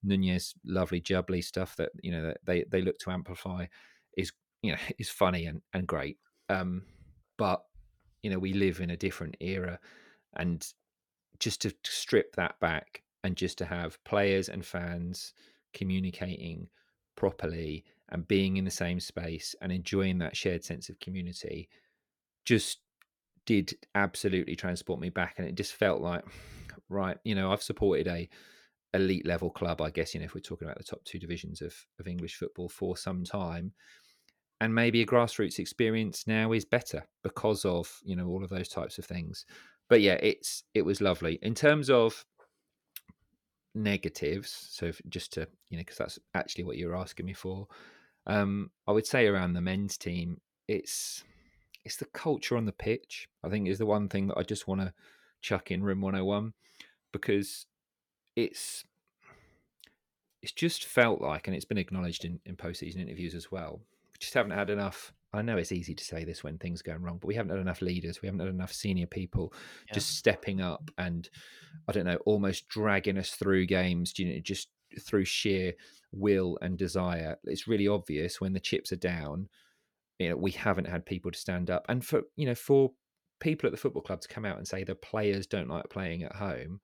Nunez 0.03 0.55
lovely 0.65 1.01
jubbly 1.01 1.43
stuff 1.43 1.77
that 1.77 1.91
you 2.03 2.13
know 2.13 2.23
that 2.23 2.39
they 2.45 2.65
they 2.71 2.83
look 2.83 2.99
to 2.99 3.11
amplify 3.11 3.67
is 4.17 4.33
you 4.63 4.73
know 4.73 4.79
is 4.99 5.09
funny 5.09 5.47
and 5.47 5.63
and 5.73 5.87
great. 5.87 6.19
Um, 6.49 6.83
but 7.39 7.63
you 8.23 8.31
know 8.31 8.39
we 8.39 8.53
live 8.53 8.81
in 8.81 8.91
a 8.91 8.97
different 8.97 9.37
era, 9.41 9.79
and 10.37 10.67
just 11.39 11.63
to 11.63 11.75
strip 11.85 12.37
that 12.37 12.59
back 12.61 13.03
and 13.25 13.37
just 13.37 13.59
to 13.59 13.65
have 13.65 14.03
players 14.05 14.49
and 14.49 14.65
fans 14.65 15.33
communicating 15.75 16.69
properly 17.17 17.85
and 18.11 18.29
being 18.29 18.57
in 18.57 18.65
the 18.65 18.71
same 18.71 19.01
space 19.01 19.55
and 19.61 19.73
enjoying 19.73 20.19
that 20.19 20.37
shared 20.37 20.65
sense 20.65 20.89
of 20.89 20.99
community 21.01 21.69
just 22.45 22.81
did 23.47 23.75
absolutely 23.95 24.55
transport 24.55 25.01
me 25.01 25.09
back 25.09 25.35
and 25.39 25.49
it 25.49 25.55
just 25.55 25.73
felt 25.75 26.01
like 26.01 26.25
right 26.89 27.19
you 27.25 27.35
know 27.35 27.53
i've 27.53 27.63
supported 27.63 28.07
a 28.09 28.29
elite 28.95 29.27
level 29.27 29.51
club 29.51 29.81
i 29.81 29.91
guess 29.91 30.15
you 30.15 30.21
know 30.21 30.25
if 30.25 30.35
we're 30.35 30.41
talking 30.41 30.67
about 30.67 30.79
the 30.79 30.85
top 30.85 31.03
two 31.05 31.19
divisions 31.19 31.63
of, 31.63 31.75
of 31.99 32.07
english 32.07 32.37
football 32.37 32.69
for 32.69 32.97
some 32.97 33.25
time 33.25 33.73
and 34.61 34.75
maybe 34.75 35.03
a 35.03 35.07
grassroots 35.07 35.59
experience 35.59 36.27
now 36.27 36.53
is 36.53 36.65
better 36.65 37.05
because 37.23 37.65
of 37.65 38.01
you 38.05 38.15
know 38.15 38.27
all 38.27 38.45
of 38.45 38.51
those 38.51 38.69
types 38.69 38.99
of 38.99 39.05
things 39.05 39.47
but 39.89 40.01
yeah 40.01 40.19
it's 40.23 40.65
it 40.75 40.83
was 40.83 41.01
lovely 41.01 41.39
in 41.43 41.55
terms 41.55 41.89
of 41.91 42.25
negatives. 43.75 44.69
So 44.71 44.87
if, 44.87 45.01
just 45.09 45.33
to 45.35 45.49
you 45.71 45.77
know, 45.77 45.83
because 45.83 45.99
that's 45.99 46.19
actually 46.35 46.65
what 46.65 46.77
you're 46.77 46.97
asking 46.97 47.27
me 47.27 47.33
for. 47.33 47.67
Um, 48.27 48.71
I 48.87 48.93
would 48.93 49.07
say 49.07 49.27
around 49.27 49.55
the 49.55 49.61
men's 49.61 49.97
team, 49.99 50.41
it's 50.69 51.25
it's 51.85 51.97
the 51.97 52.07
culture 52.07 52.57
on 52.57 52.67
the 52.67 52.73
pitch. 52.73 53.29
I 53.43 53.49
think 53.49 53.69
is 53.69 53.79
the 53.79 53.87
one 53.87 54.09
thing 54.09 54.29
that 54.29 54.39
I 54.39 54.43
just 54.43 54.69
want 54.69 54.81
to 54.81 54.93
chuck 55.41 55.71
in 55.71 55.83
room 55.83 56.01
101 56.01 56.53
because 57.13 57.67
it's 58.37 58.85
it's 60.43 60.53
just 60.53 60.85
felt 60.85 61.21
like, 61.21 61.47
and 61.47 61.55
it's 61.55 61.65
been 61.65 61.79
acknowledged 61.79 62.25
in, 62.25 62.41
in 62.45 62.57
postseason 62.57 63.01
interviews 63.01 63.35
as 63.35 63.53
well. 63.53 63.81
We 64.13 64.19
just 64.19 64.35
haven't 64.35 64.53
had 64.53 64.71
enough. 64.71 65.13
I 65.33 65.41
know 65.41 65.57
it's 65.57 65.73
easy 65.73 65.95
to 65.95 66.05
say 66.05 66.25
this 66.25 66.43
when 66.43 66.59
things 66.59 66.81
are 66.81 66.91
going 66.91 67.03
wrong, 67.03 67.19
but 67.19 67.29
we 67.29 67.37
haven't 67.37 67.51
had 67.51 67.61
enough 67.61 67.81
leaders. 67.81 68.21
We 68.21 68.27
haven't 68.27 68.41
had 68.41 68.49
enough 68.49 68.73
senior 68.73 69.07
people 69.07 69.55
yeah. 69.87 69.95
just 69.95 70.17
stepping 70.19 70.61
up 70.61 70.91
and 70.99 71.31
I 71.89 71.93
don't 71.93 72.05
know, 72.05 72.19
almost 72.27 72.69
dragging 72.69 73.17
us 73.17 73.31
through 73.31 73.67
games, 73.67 74.19
you 74.19 74.27
know, 74.27 74.41
just 74.41 74.69
through 75.01 75.25
sheer 75.25 75.73
will 76.11 76.59
and 76.61 76.77
desire. 76.77 77.39
It's 77.45 77.69
really 77.69 77.89
obvious 77.89 78.41
when 78.41 78.53
the 78.53 78.61
chips 78.61 78.93
are 78.93 78.97
down. 78.97 79.49
You 80.19 80.31
know, 80.31 80.37
we 80.37 80.51
haven't 80.51 80.89
had 80.89 81.07
people 81.07 81.31
to 81.31 81.39
stand 81.39 81.71
up, 81.71 81.87
and 81.89 82.05
for 82.05 82.23
you 82.37 82.47
know, 82.47 82.55
for 82.55 82.93
people 83.41 83.67
at 83.67 83.73
the 83.73 83.79
football 83.79 84.03
club 84.03 84.21
to 84.21 84.29
come 84.29 84.45
out 84.45 84.59
and 84.59 84.69
say 84.69 84.85
the 84.85 84.95
players 84.95 85.47
don't 85.47 85.69
like 85.69 85.89
playing 85.89 86.23
at 86.23 86.37
home 86.37 86.81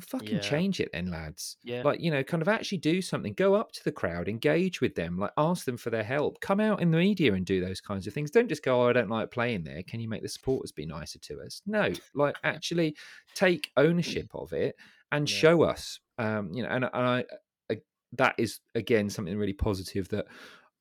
fucking 0.00 0.36
yeah. 0.36 0.40
change 0.40 0.78
it 0.78 0.90
then 0.92 1.10
lads 1.10 1.56
yeah 1.64 1.80
like 1.82 2.00
you 2.00 2.10
know 2.10 2.22
kind 2.22 2.42
of 2.42 2.48
actually 2.48 2.76
do 2.76 3.00
something 3.00 3.32
go 3.32 3.54
up 3.54 3.72
to 3.72 3.82
the 3.84 3.92
crowd 3.92 4.28
engage 4.28 4.80
with 4.82 4.94
them 4.94 5.18
like 5.18 5.30
ask 5.38 5.64
them 5.64 5.76
for 5.76 5.88
their 5.88 6.04
help 6.04 6.38
come 6.40 6.60
out 6.60 6.82
in 6.82 6.90
the 6.90 6.98
media 6.98 7.32
and 7.32 7.46
do 7.46 7.64
those 7.64 7.80
kinds 7.80 8.06
of 8.06 8.12
things 8.12 8.30
don't 8.30 8.48
just 8.48 8.62
go 8.62 8.82
oh, 8.82 8.88
i 8.88 8.92
don't 8.92 9.08
like 9.08 9.30
playing 9.30 9.64
there 9.64 9.82
can 9.84 9.98
you 9.98 10.08
make 10.08 10.22
the 10.22 10.28
supporters 10.28 10.70
be 10.70 10.84
nicer 10.84 11.18
to 11.18 11.40
us 11.40 11.62
no 11.66 11.90
like 12.14 12.36
actually 12.44 12.94
take 13.34 13.70
ownership 13.78 14.28
of 14.34 14.52
it 14.52 14.76
and 15.12 15.30
yeah. 15.30 15.36
show 15.36 15.62
us 15.62 15.98
um 16.18 16.50
you 16.52 16.62
know 16.62 16.68
and, 16.68 16.84
and 16.84 17.06
I, 17.06 17.24
I 17.70 17.78
that 18.12 18.34
is 18.36 18.60
again 18.74 19.08
something 19.08 19.36
really 19.36 19.54
positive 19.54 20.08
that 20.10 20.26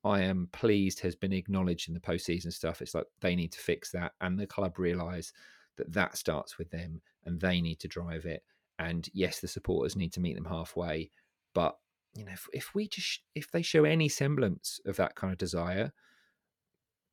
I 0.05 0.21
am 0.21 0.49
pleased 0.51 0.99
has 0.99 1.15
been 1.15 1.33
acknowledged 1.33 1.87
in 1.87 1.95
the 1.95 1.99
postseason 1.99 2.53
stuff. 2.53 2.79
It's 2.79 2.93
like 2.93 3.07
they 3.21 3.35
need 3.35 3.51
to 3.53 3.59
fix 3.59 3.91
that, 3.91 4.11
and 4.21 4.39
the 4.39 4.45
club 4.45 4.77
realise 4.77 5.33
that 5.77 5.91
that 5.93 6.15
starts 6.15 6.59
with 6.59 6.69
them, 6.69 7.01
and 7.25 7.41
they 7.41 7.59
need 7.59 7.79
to 7.79 7.87
drive 7.87 8.25
it. 8.25 8.43
And 8.79 9.07
yes, 9.13 9.39
the 9.39 9.47
supporters 9.47 9.95
need 9.95 10.13
to 10.13 10.19
meet 10.19 10.35
them 10.35 10.45
halfway. 10.45 11.11
But 11.53 11.75
you 12.13 12.25
know, 12.25 12.31
if, 12.31 12.47
if 12.53 12.75
we 12.75 12.87
just 12.87 13.21
if 13.35 13.51
they 13.51 13.61
show 13.61 13.83
any 13.83 14.09
semblance 14.09 14.79
of 14.85 14.97
that 14.97 15.15
kind 15.15 15.31
of 15.31 15.37
desire, 15.37 15.91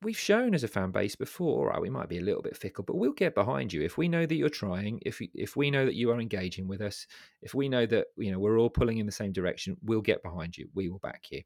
we've 0.01 0.19
shown 0.19 0.53
as 0.53 0.63
a 0.63 0.67
fan 0.67 0.91
base 0.91 1.15
before. 1.15 1.69
Right, 1.69 1.81
we 1.81 1.89
might 1.89 2.09
be 2.09 2.17
a 2.17 2.23
little 2.23 2.41
bit 2.41 2.57
fickle, 2.57 2.83
but 2.83 2.97
we'll 2.97 3.13
get 3.13 3.35
behind 3.35 3.71
you 3.71 3.81
if 3.81 3.97
we 3.97 4.07
know 4.07 4.25
that 4.25 4.35
you're 4.35 4.49
trying. 4.49 4.99
If 5.05 5.21
if 5.33 5.55
we 5.55 5.71
know 5.71 5.85
that 5.85 5.95
you 5.95 6.11
are 6.11 6.19
engaging 6.19 6.67
with 6.67 6.81
us, 6.81 7.07
if 7.41 7.53
we 7.53 7.69
know 7.69 7.85
that 7.85 8.07
you 8.17 8.31
know 8.31 8.39
we're 8.39 8.59
all 8.59 8.69
pulling 8.69 8.97
in 8.97 9.05
the 9.05 9.11
same 9.11 9.31
direction, 9.31 9.77
we'll 9.83 10.01
get 10.01 10.23
behind 10.23 10.57
you. 10.57 10.69
We 10.73 10.89
will 10.89 10.99
back 10.99 11.25
you. 11.31 11.41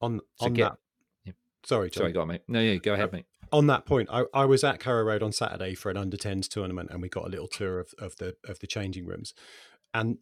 On 0.00 0.20
so 0.36 0.46
on 0.46 0.54
get, 0.54 0.62
that, 0.70 0.78
yeah. 1.24 1.32
sorry, 1.64 1.90
John. 1.90 2.02
sorry, 2.02 2.12
go 2.12 2.22
on, 2.22 2.28
mate. 2.28 2.42
No, 2.46 2.60
yeah, 2.60 2.76
go 2.76 2.94
ahead, 2.94 3.08
uh, 3.08 3.16
mate 3.16 3.26
on 3.52 3.66
that 3.68 3.86
point, 3.86 4.08
I, 4.10 4.24
I 4.34 4.44
was 4.44 4.64
at 4.64 4.80
Carrow 4.80 5.04
Road 5.04 5.22
on 5.22 5.32
Saturday 5.32 5.74
for 5.74 5.90
an 5.90 5.96
under 5.96 6.16
10s 6.16 6.48
tournament 6.48 6.90
and 6.90 7.02
we 7.02 7.08
got 7.08 7.26
a 7.26 7.28
little 7.28 7.48
tour 7.48 7.78
of, 7.78 7.94
of 7.98 8.16
the 8.16 8.36
of 8.46 8.58
the 8.60 8.66
changing 8.66 9.06
rooms. 9.06 9.34
And 9.94 10.18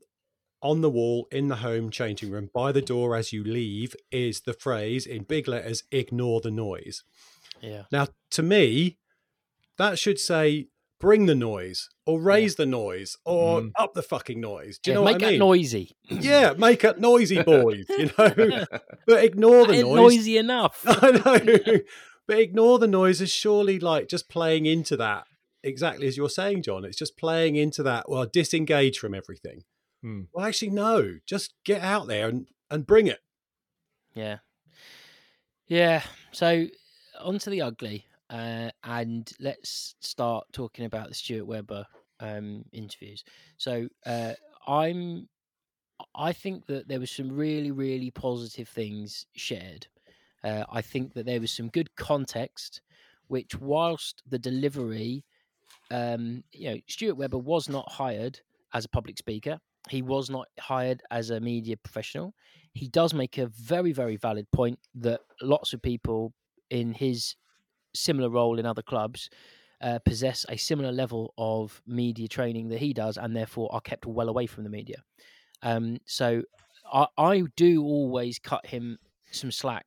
on 0.62 0.80
the 0.80 0.90
wall 0.90 1.28
in 1.30 1.48
the 1.48 1.56
home 1.56 1.90
changing 1.90 2.30
room 2.30 2.50
by 2.52 2.72
the 2.72 2.82
door 2.82 3.14
as 3.14 3.32
you 3.32 3.44
leave 3.44 3.94
is 4.10 4.40
the 4.40 4.52
phrase 4.52 5.06
in 5.06 5.22
big 5.22 5.46
letters 5.46 5.84
ignore 5.90 6.40
the 6.40 6.50
noise. 6.50 7.04
Yeah. 7.60 7.82
Now 7.92 8.08
to 8.32 8.42
me 8.42 8.98
that 9.78 9.98
should 9.98 10.18
say 10.18 10.68
bring 10.98 11.26
the 11.26 11.34
noise 11.34 11.88
or 12.06 12.20
raise 12.20 12.52
yeah. 12.52 12.64
the 12.64 12.66
noise 12.66 13.16
or 13.24 13.62
mm. 13.62 13.70
up 13.78 13.94
the 13.94 14.02
fucking 14.02 14.40
noise. 14.40 14.78
Do 14.78 14.90
you 14.90 14.92
yeah, 14.92 14.98
know 14.98 15.02
what 15.02 15.14
I 15.14 15.18
mean? 15.18 15.26
Make 15.26 15.34
it 15.34 15.38
noisy. 15.38 15.96
Yeah, 16.08 16.52
make 16.56 16.84
it 16.84 16.98
noisy, 16.98 17.42
boys. 17.42 17.84
you 17.88 18.10
know, 18.18 18.64
but 19.06 19.24
ignore 19.24 19.66
the 19.66 19.82
noise. 19.82 19.96
Noisy 19.96 20.38
enough. 20.38 20.82
I 20.86 21.10
know. 21.10 21.78
But 22.26 22.38
ignore 22.38 22.78
the 22.78 22.88
noise 22.88 23.20
is 23.20 23.30
surely 23.30 23.78
like 23.78 24.08
just 24.08 24.28
playing 24.28 24.66
into 24.66 24.96
that 24.96 25.26
exactly 25.62 26.06
as 26.06 26.16
you're 26.16 26.28
saying, 26.28 26.62
John. 26.62 26.84
It's 26.84 26.96
just 26.96 27.16
playing 27.16 27.56
into 27.56 27.82
that. 27.82 28.08
Well, 28.08 28.26
disengage 28.26 28.98
from 28.98 29.14
everything. 29.14 29.64
Hmm. 30.02 30.22
Well, 30.32 30.46
actually, 30.46 30.70
no. 30.70 31.16
Just 31.26 31.54
get 31.64 31.82
out 31.82 32.06
there 32.06 32.28
and 32.28 32.46
and 32.70 32.86
bring 32.86 33.06
it. 33.06 33.20
Yeah, 34.14 34.38
yeah. 35.66 36.02
So 36.32 36.66
onto 37.20 37.50
the 37.50 37.62
ugly, 37.62 38.06
uh, 38.30 38.70
and 38.84 39.30
let's 39.40 39.94
start 40.00 40.46
talking 40.52 40.84
about 40.84 41.08
the 41.08 41.14
Stuart 41.14 41.46
Webber 41.46 41.86
um, 42.20 42.64
interviews. 42.72 43.24
So 43.56 43.88
uh, 44.04 44.32
I'm, 44.66 45.28
I 46.14 46.32
think 46.32 46.66
that 46.66 46.88
there 46.88 47.00
was 47.00 47.10
some 47.10 47.30
really, 47.30 47.70
really 47.70 48.10
positive 48.10 48.68
things 48.68 49.26
shared 49.34 49.86
uh, 50.44 50.64
I 50.70 50.82
think 50.82 51.14
that 51.14 51.26
there 51.26 51.40
was 51.40 51.50
some 51.50 51.68
good 51.68 51.94
context, 51.96 52.80
which 53.28 53.58
whilst 53.60 54.22
the 54.28 54.38
delivery, 54.38 55.24
um, 55.90 56.44
you 56.52 56.70
know, 56.70 56.80
Stuart 56.88 57.16
Webber 57.16 57.38
was 57.38 57.68
not 57.68 57.90
hired 57.90 58.40
as 58.74 58.84
a 58.84 58.88
public 58.88 59.18
speaker. 59.18 59.58
He 59.88 60.02
was 60.02 60.30
not 60.30 60.48
hired 60.58 61.02
as 61.10 61.30
a 61.30 61.40
media 61.40 61.76
professional. 61.76 62.34
He 62.74 62.88
does 62.88 63.14
make 63.14 63.38
a 63.38 63.46
very, 63.46 63.92
very 63.92 64.16
valid 64.16 64.50
point 64.50 64.78
that 64.96 65.20
lots 65.40 65.72
of 65.72 65.80
people 65.80 66.32
in 66.70 66.92
his 66.92 67.36
similar 67.94 68.28
role 68.28 68.58
in 68.58 68.66
other 68.66 68.82
clubs 68.82 69.30
uh, 69.80 69.98
possess 70.04 70.44
a 70.48 70.56
similar 70.56 70.92
level 70.92 71.34
of 71.38 71.82
media 71.86 72.28
training 72.28 72.68
that 72.68 72.78
he 72.78 72.92
does, 72.92 73.16
and 73.16 73.36
therefore 73.36 73.68
are 73.72 73.80
kept 73.80 74.06
well 74.06 74.28
away 74.28 74.46
from 74.46 74.64
the 74.64 74.70
media. 74.70 75.02
Um, 75.62 75.98
so 76.06 76.42
I, 76.92 77.06
I 77.16 77.42
do 77.56 77.82
always 77.82 78.38
cut 78.38 78.66
him 78.66 78.98
some 79.30 79.50
slack 79.50 79.86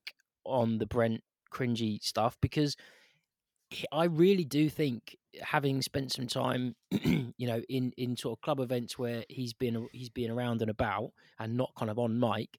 on 0.50 0.78
the 0.78 0.86
Brent 0.86 1.22
cringy 1.52 2.02
stuff 2.04 2.38
because 2.42 2.76
I 3.92 4.06
really 4.06 4.44
do 4.44 4.70
think 4.70 5.16
having 5.42 5.82
spent 5.82 6.12
some 6.12 6.28
time, 6.28 6.76
you 6.92 7.34
know, 7.48 7.62
in 7.70 7.94
in 7.98 8.18
sort 8.18 8.38
of 8.38 8.42
club 8.42 8.60
events 8.60 8.98
where 8.98 9.24
he's 9.30 9.54
been 9.54 9.88
he's 9.92 10.10
been 10.10 10.32
around 10.32 10.62
and 10.62 10.72
about 10.72 11.12
and 11.40 11.56
not 11.56 11.72
kind 11.78 11.92
of 11.92 12.00
on 12.00 12.20
mic, 12.20 12.50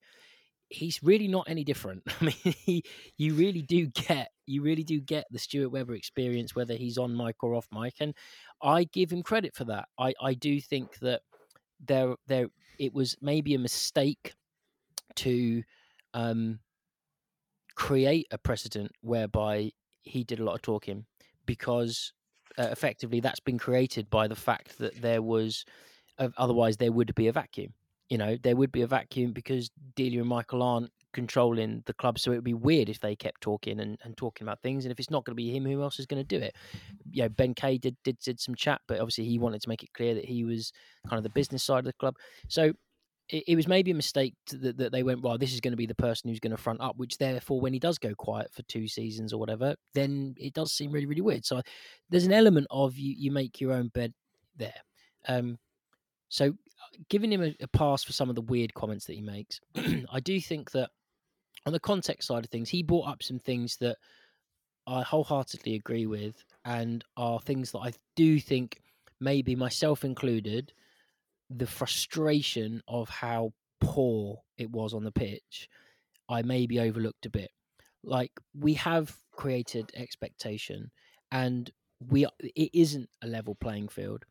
he's 0.68 1.02
really 1.02 1.28
not 1.28 1.48
any 1.48 1.64
different. 1.64 2.02
I 2.20 2.24
mean, 2.24 2.54
he, 2.64 2.84
you 3.16 3.34
really 3.34 3.62
do 3.62 3.86
get 3.86 4.30
You 4.46 4.62
really 4.62 4.84
do 4.84 5.00
get 5.00 5.26
the 5.30 5.38
Stuart 5.38 5.70
Webber 5.70 5.94
experience, 5.94 6.54
whether 6.54 6.74
he's 6.74 6.98
on 6.98 7.16
mic 7.16 7.42
or 7.42 7.54
off 7.54 7.66
mic, 7.72 7.94
and 8.00 8.14
I 8.62 8.84
give 8.84 9.10
him 9.10 9.22
credit 9.22 9.54
for 9.54 9.64
that. 9.64 9.88
I 9.98 10.14
I 10.20 10.34
do 10.34 10.60
think 10.60 10.98
that 11.00 11.22
there 11.84 12.14
there 12.26 12.48
it 12.78 12.94
was 12.94 13.16
maybe 13.20 13.54
a 13.54 13.58
mistake 13.58 14.34
to 15.16 15.62
um, 16.14 16.60
create 17.80 18.26
a 18.30 18.36
precedent 18.36 18.92
whereby 19.00 19.72
he 20.02 20.22
did 20.22 20.38
a 20.38 20.44
lot 20.44 20.54
of 20.54 20.60
talking 20.60 21.06
because 21.46 22.12
uh, 22.58 22.68
effectively 22.70 23.20
that's 23.20 23.40
been 23.40 23.58
created 23.58 24.10
by 24.10 24.28
the 24.28 24.36
fact 24.36 24.76
that 24.78 25.00
there 25.00 25.22
was 25.22 25.64
uh, 26.18 26.28
otherwise 26.36 26.76
there 26.76 26.92
would 26.92 27.14
be 27.14 27.26
a 27.26 27.32
vacuum 27.32 27.72
you 28.10 28.18
know? 28.18 28.36
There 28.42 28.56
would 28.56 28.72
be 28.72 28.82
a 28.82 28.86
vacuum 28.86 29.32
because 29.32 29.70
delia 29.96 30.20
and 30.20 30.28
michael 30.28 30.62
aren't 30.62 30.90
controlling 31.12 31.82
the 31.86 31.94
club 31.94 32.18
so 32.18 32.32
it 32.32 32.36
would 32.36 32.44
be 32.44 32.54
weird 32.54 32.90
if 32.90 33.00
they 33.00 33.16
kept 33.16 33.40
talking 33.40 33.80
and, 33.80 33.98
and 34.04 34.14
talking 34.16 34.46
about 34.46 34.60
things 34.60 34.84
and 34.84 34.92
if 34.92 35.00
it's 35.00 35.10
not 35.10 35.24
going 35.24 35.32
to 35.32 35.42
be 35.42 35.50
him 35.50 35.64
who 35.64 35.82
else 35.82 35.98
is 35.98 36.06
going 36.06 36.22
to 36.22 36.38
do 36.38 36.44
it? 36.44 36.54
You 37.10 37.22
know 37.22 37.28
ben 37.30 37.54
kay 37.54 37.78
did, 37.78 37.96
did 38.04 38.18
did 38.18 38.38
some 38.38 38.54
chat 38.54 38.82
but 38.86 39.00
obviously 39.00 39.24
he 39.24 39.38
wanted 39.38 39.62
to 39.62 39.68
make 39.70 39.82
it 39.82 39.94
clear 39.94 40.14
that 40.14 40.26
he 40.26 40.44
was 40.44 40.70
kind 41.08 41.16
of 41.16 41.22
the 41.22 41.30
business 41.30 41.62
side 41.62 41.78
of 41.78 41.84
the 41.84 41.94
club. 41.94 42.16
So 42.48 42.74
it, 43.30 43.44
it 43.48 43.56
was 43.56 43.68
maybe 43.68 43.90
a 43.90 43.94
mistake 43.94 44.34
that, 44.50 44.76
that 44.76 44.92
they 44.92 45.02
went, 45.02 45.22
well, 45.22 45.38
this 45.38 45.52
is 45.52 45.60
going 45.60 45.72
to 45.72 45.76
be 45.76 45.86
the 45.86 45.94
person 45.94 46.28
who's 46.28 46.40
going 46.40 46.50
to 46.50 46.56
front 46.56 46.80
up, 46.80 46.96
which 46.96 47.18
therefore, 47.18 47.60
when 47.60 47.72
he 47.72 47.78
does 47.78 47.98
go 47.98 48.14
quiet 48.14 48.52
for 48.52 48.62
two 48.62 48.88
seasons 48.88 49.32
or 49.32 49.38
whatever, 49.38 49.74
then 49.94 50.34
it 50.38 50.54
does 50.54 50.72
seem 50.72 50.90
really, 50.90 51.06
really 51.06 51.20
weird. 51.20 51.44
So 51.44 51.62
there's 52.08 52.26
an 52.26 52.32
element 52.32 52.66
of 52.70 52.96
you, 52.96 53.14
you 53.16 53.30
make 53.30 53.60
your 53.60 53.72
own 53.72 53.88
bed 53.88 54.12
there. 54.56 54.74
Um, 55.28 55.58
so 56.28 56.52
giving 57.08 57.32
him 57.32 57.42
a, 57.42 57.54
a 57.60 57.68
pass 57.68 58.02
for 58.02 58.12
some 58.12 58.28
of 58.28 58.34
the 58.34 58.42
weird 58.42 58.74
comments 58.74 59.06
that 59.06 59.14
he 59.14 59.22
makes, 59.22 59.60
I 60.12 60.20
do 60.20 60.40
think 60.40 60.70
that 60.72 60.90
on 61.66 61.72
the 61.72 61.80
context 61.80 62.28
side 62.28 62.44
of 62.44 62.50
things, 62.50 62.68
he 62.68 62.82
brought 62.82 63.08
up 63.08 63.22
some 63.22 63.38
things 63.38 63.76
that 63.80 63.96
I 64.86 65.02
wholeheartedly 65.02 65.74
agree 65.74 66.06
with 66.06 66.42
and 66.64 67.04
are 67.16 67.40
things 67.40 67.72
that 67.72 67.78
I 67.78 67.92
do 68.16 68.40
think, 68.40 68.80
maybe 69.20 69.54
myself 69.54 70.04
included, 70.04 70.72
the 71.50 71.66
frustration 71.66 72.82
of 72.88 73.08
how 73.08 73.52
poor 73.80 74.40
it 74.56 74.70
was 74.70 74.94
on 74.94 75.04
the 75.04 75.12
pitch, 75.12 75.68
I 76.28 76.42
maybe 76.42 76.78
overlooked 76.78 77.26
a 77.26 77.30
bit. 77.30 77.50
Like 78.02 78.32
we 78.54 78.74
have 78.74 79.14
created 79.32 79.90
expectation, 79.94 80.90
and 81.32 81.70
we 82.08 82.26
it 82.40 82.70
isn't 82.72 83.10
a 83.22 83.26
level 83.26 83.54
playing 83.54 83.88
field, 83.88 84.24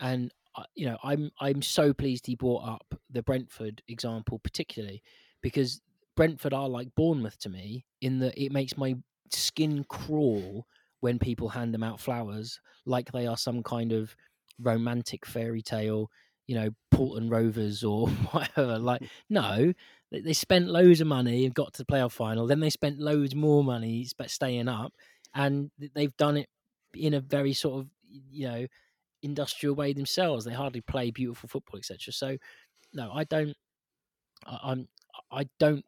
and 0.00 0.32
uh, 0.56 0.64
you 0.74 0.86
know 0.86 0.98
I'm 1.02 1.30
I'm 1.40 1.62
so 1.62 1.92
pleased 1.92 2.26
he 2.26 2.34
brought 2.34 2.66
up 2.66 2.94
the 3.10 3.22
Brentford 3.22 3.82
example 3.88 4.38
particularly 4.38 5.02
because 5.40 5.80
Brentford 6.16 6.52
are 6.52 6.68
like 6.68 6.94
Bournemouth 6.94 7.38
to 7.40 7.48
me 7.48 7.86
in 8.02 8.18
that 8.18 8.38
it 8.42 8.52
makes 8.52 8.76
my 8.76 8.96
skin 9.30 9.84
crawl 9.88 10.66
when 11.00 11.18
people 11.18 11.48
hand 11.48 11.72
them 11.72 11.82
out 11.82 12.00
flowers 12.00 12.60
like 12.86 13.10
they 13.10 13.26
are 13.26 13.36
some 13.36 13.62
kind 13.62 13.92
of 13.92 14.14
romantic 14.60 15.26
fairy 15.26 15.62
tale 15.62 16.10
you 16.46 16.54
know, 16.54 16.70
Portland 16.90 17.30
Rovers 17.30 17.82
or 17.84 18.08
whatever. 18.30 18.78
Like, 18.78 19.02
no, 19.28 19.72
they 20.10 20.32
spent 20.32 20.68
loads 20.68 21.00
of 21.00 21.06
money 21.06 21.44
and 21.44 21.54
got 21.54 21.74
to 21.74 21.82
the 21.82 21.92
playoff 21.92 22.12
final. 22.12 22.46
Then 22.46 22.60
they 22.60 22.70
spent 22.70 22.98
loads 22.98 23.34
more 23.34 23.64
money 23.64 24.06
staying 24.26 24.68
up, 24.68 24.92
and 25.34 25.70
they've 25.94 26.16
done 26.16 26.36
it 26.36 26.48
in 26.94 27.14
a 27.14 27.20
very 27.20 27.52
sort 27.52 27.80
of, 27.80 27.88
you 28.30 28.46
know, 28.48 28.66
industrial 29.22 29.74
way 29.74 29.92
themselves. 29.92 30.44
They 30.44 30.52
hardly 30.52 30.80
play 30.80 31.10
beautiful 31.10 31.48
football, 31.48 31.78
etc. 31.78 32.12
So, 32.12 32.36
no, 32.92 33.10
I 33.12 33.24
don't. 33.24 33.56
I, 34.46 34.58
I'm. 34.64 34.88
I 35.30 35.48
don't. 35.58 35.84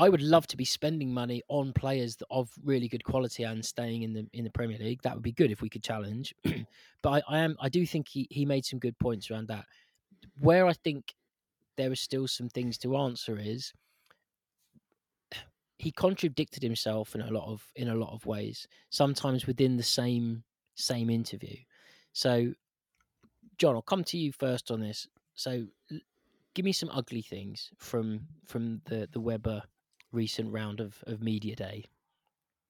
I 0.00 0.08
would 0.08 0.22
love 0.22 0.46
to 0.46 0.56
be 0.56 0.64
spending 0.64 1.12
money 1.12 1.42
on 1.48 1.74
players 1.74 2.16
of 2.30 2.50
really 2.64 2.88
good 2.88 3.04
quality 3.04 3.42
and 3.42 3.62
staying 3.62 4.00
in 4.02 4.14
the 4.14 4.26
in 4.32 4.44
the 4.44 4.50
Premier 4.50 4.78
League. 4.78 5.02
That 5.02 5.12
would 5.12 5.22
be 5.22 5.30
good 5.30 5.50
if 5.50 5.60
we 5.60 5.68
could 5.68 5.82
challenge. 5.82 6.34
but 7.02 7.10
I, 7.10 7.22
I, 7.28 7.38
am 7.40 7.54
I 7.60 7.68
do 7.68 7.84
think 7.84 8.08
he, 8.08 8.26
he 8.30 8.46
made 8.46 8.64
some 8.64 8.78
good 8.78 8.98
points 8.98 9.30
around 9.30 9.48
that. 9.48 9.66
Where 10.38 10.66
I 10.66 10.72
think 10.72 11.14
there 11.76 11.90
are 11.90 11.96
still 11.96 12.26
some 12.26 12.48
things 12.48 12.78
to 12.78 12.96
answer 12.96 13.38
is 13.38 13.74
he 15.78 15.92
contradicted 15.92 16.62
himself 16.62 17.14
in 17.14 17.20
a 17.20 17.30
lot 17.30 17.52
of 17.52 17.62
in 17.76 17.88
a 17.88 17.94
lot 17.94 18.14
of 18.14 18.24
ways, 18.24 18.66
sometimes 18.88 19.46
within 19.46 19.76
the 19.76 19.82
same 19.82 20.44
same 20.76 21.10
interview. 21.10 21.56
So 22.14 22.54
Jon, 23.58 23.74
I'll 23.74 23.82
come 23.82 24.04
to 24.04 24.16
you 24.16 24.32
first 24.32 24.70
on 24.70 24.80
this. 24.80 25.06
So 25.34 25.66
give 26.54 26.64
me 26.64 26.72
some 26.72 26.88
ugly 26.90 27.20
things 27.20 27.68
from 27.76 28.20
from 28.46 28.80
the 28.86 29.06
the 29.12 29.20
Webber 29.20 29.62
recent 30.12 30.52
round 30.52 30.80
of, 30.80 31.02
of 31.06 31.22
media 31.22 31.56
day? 31.56 31.84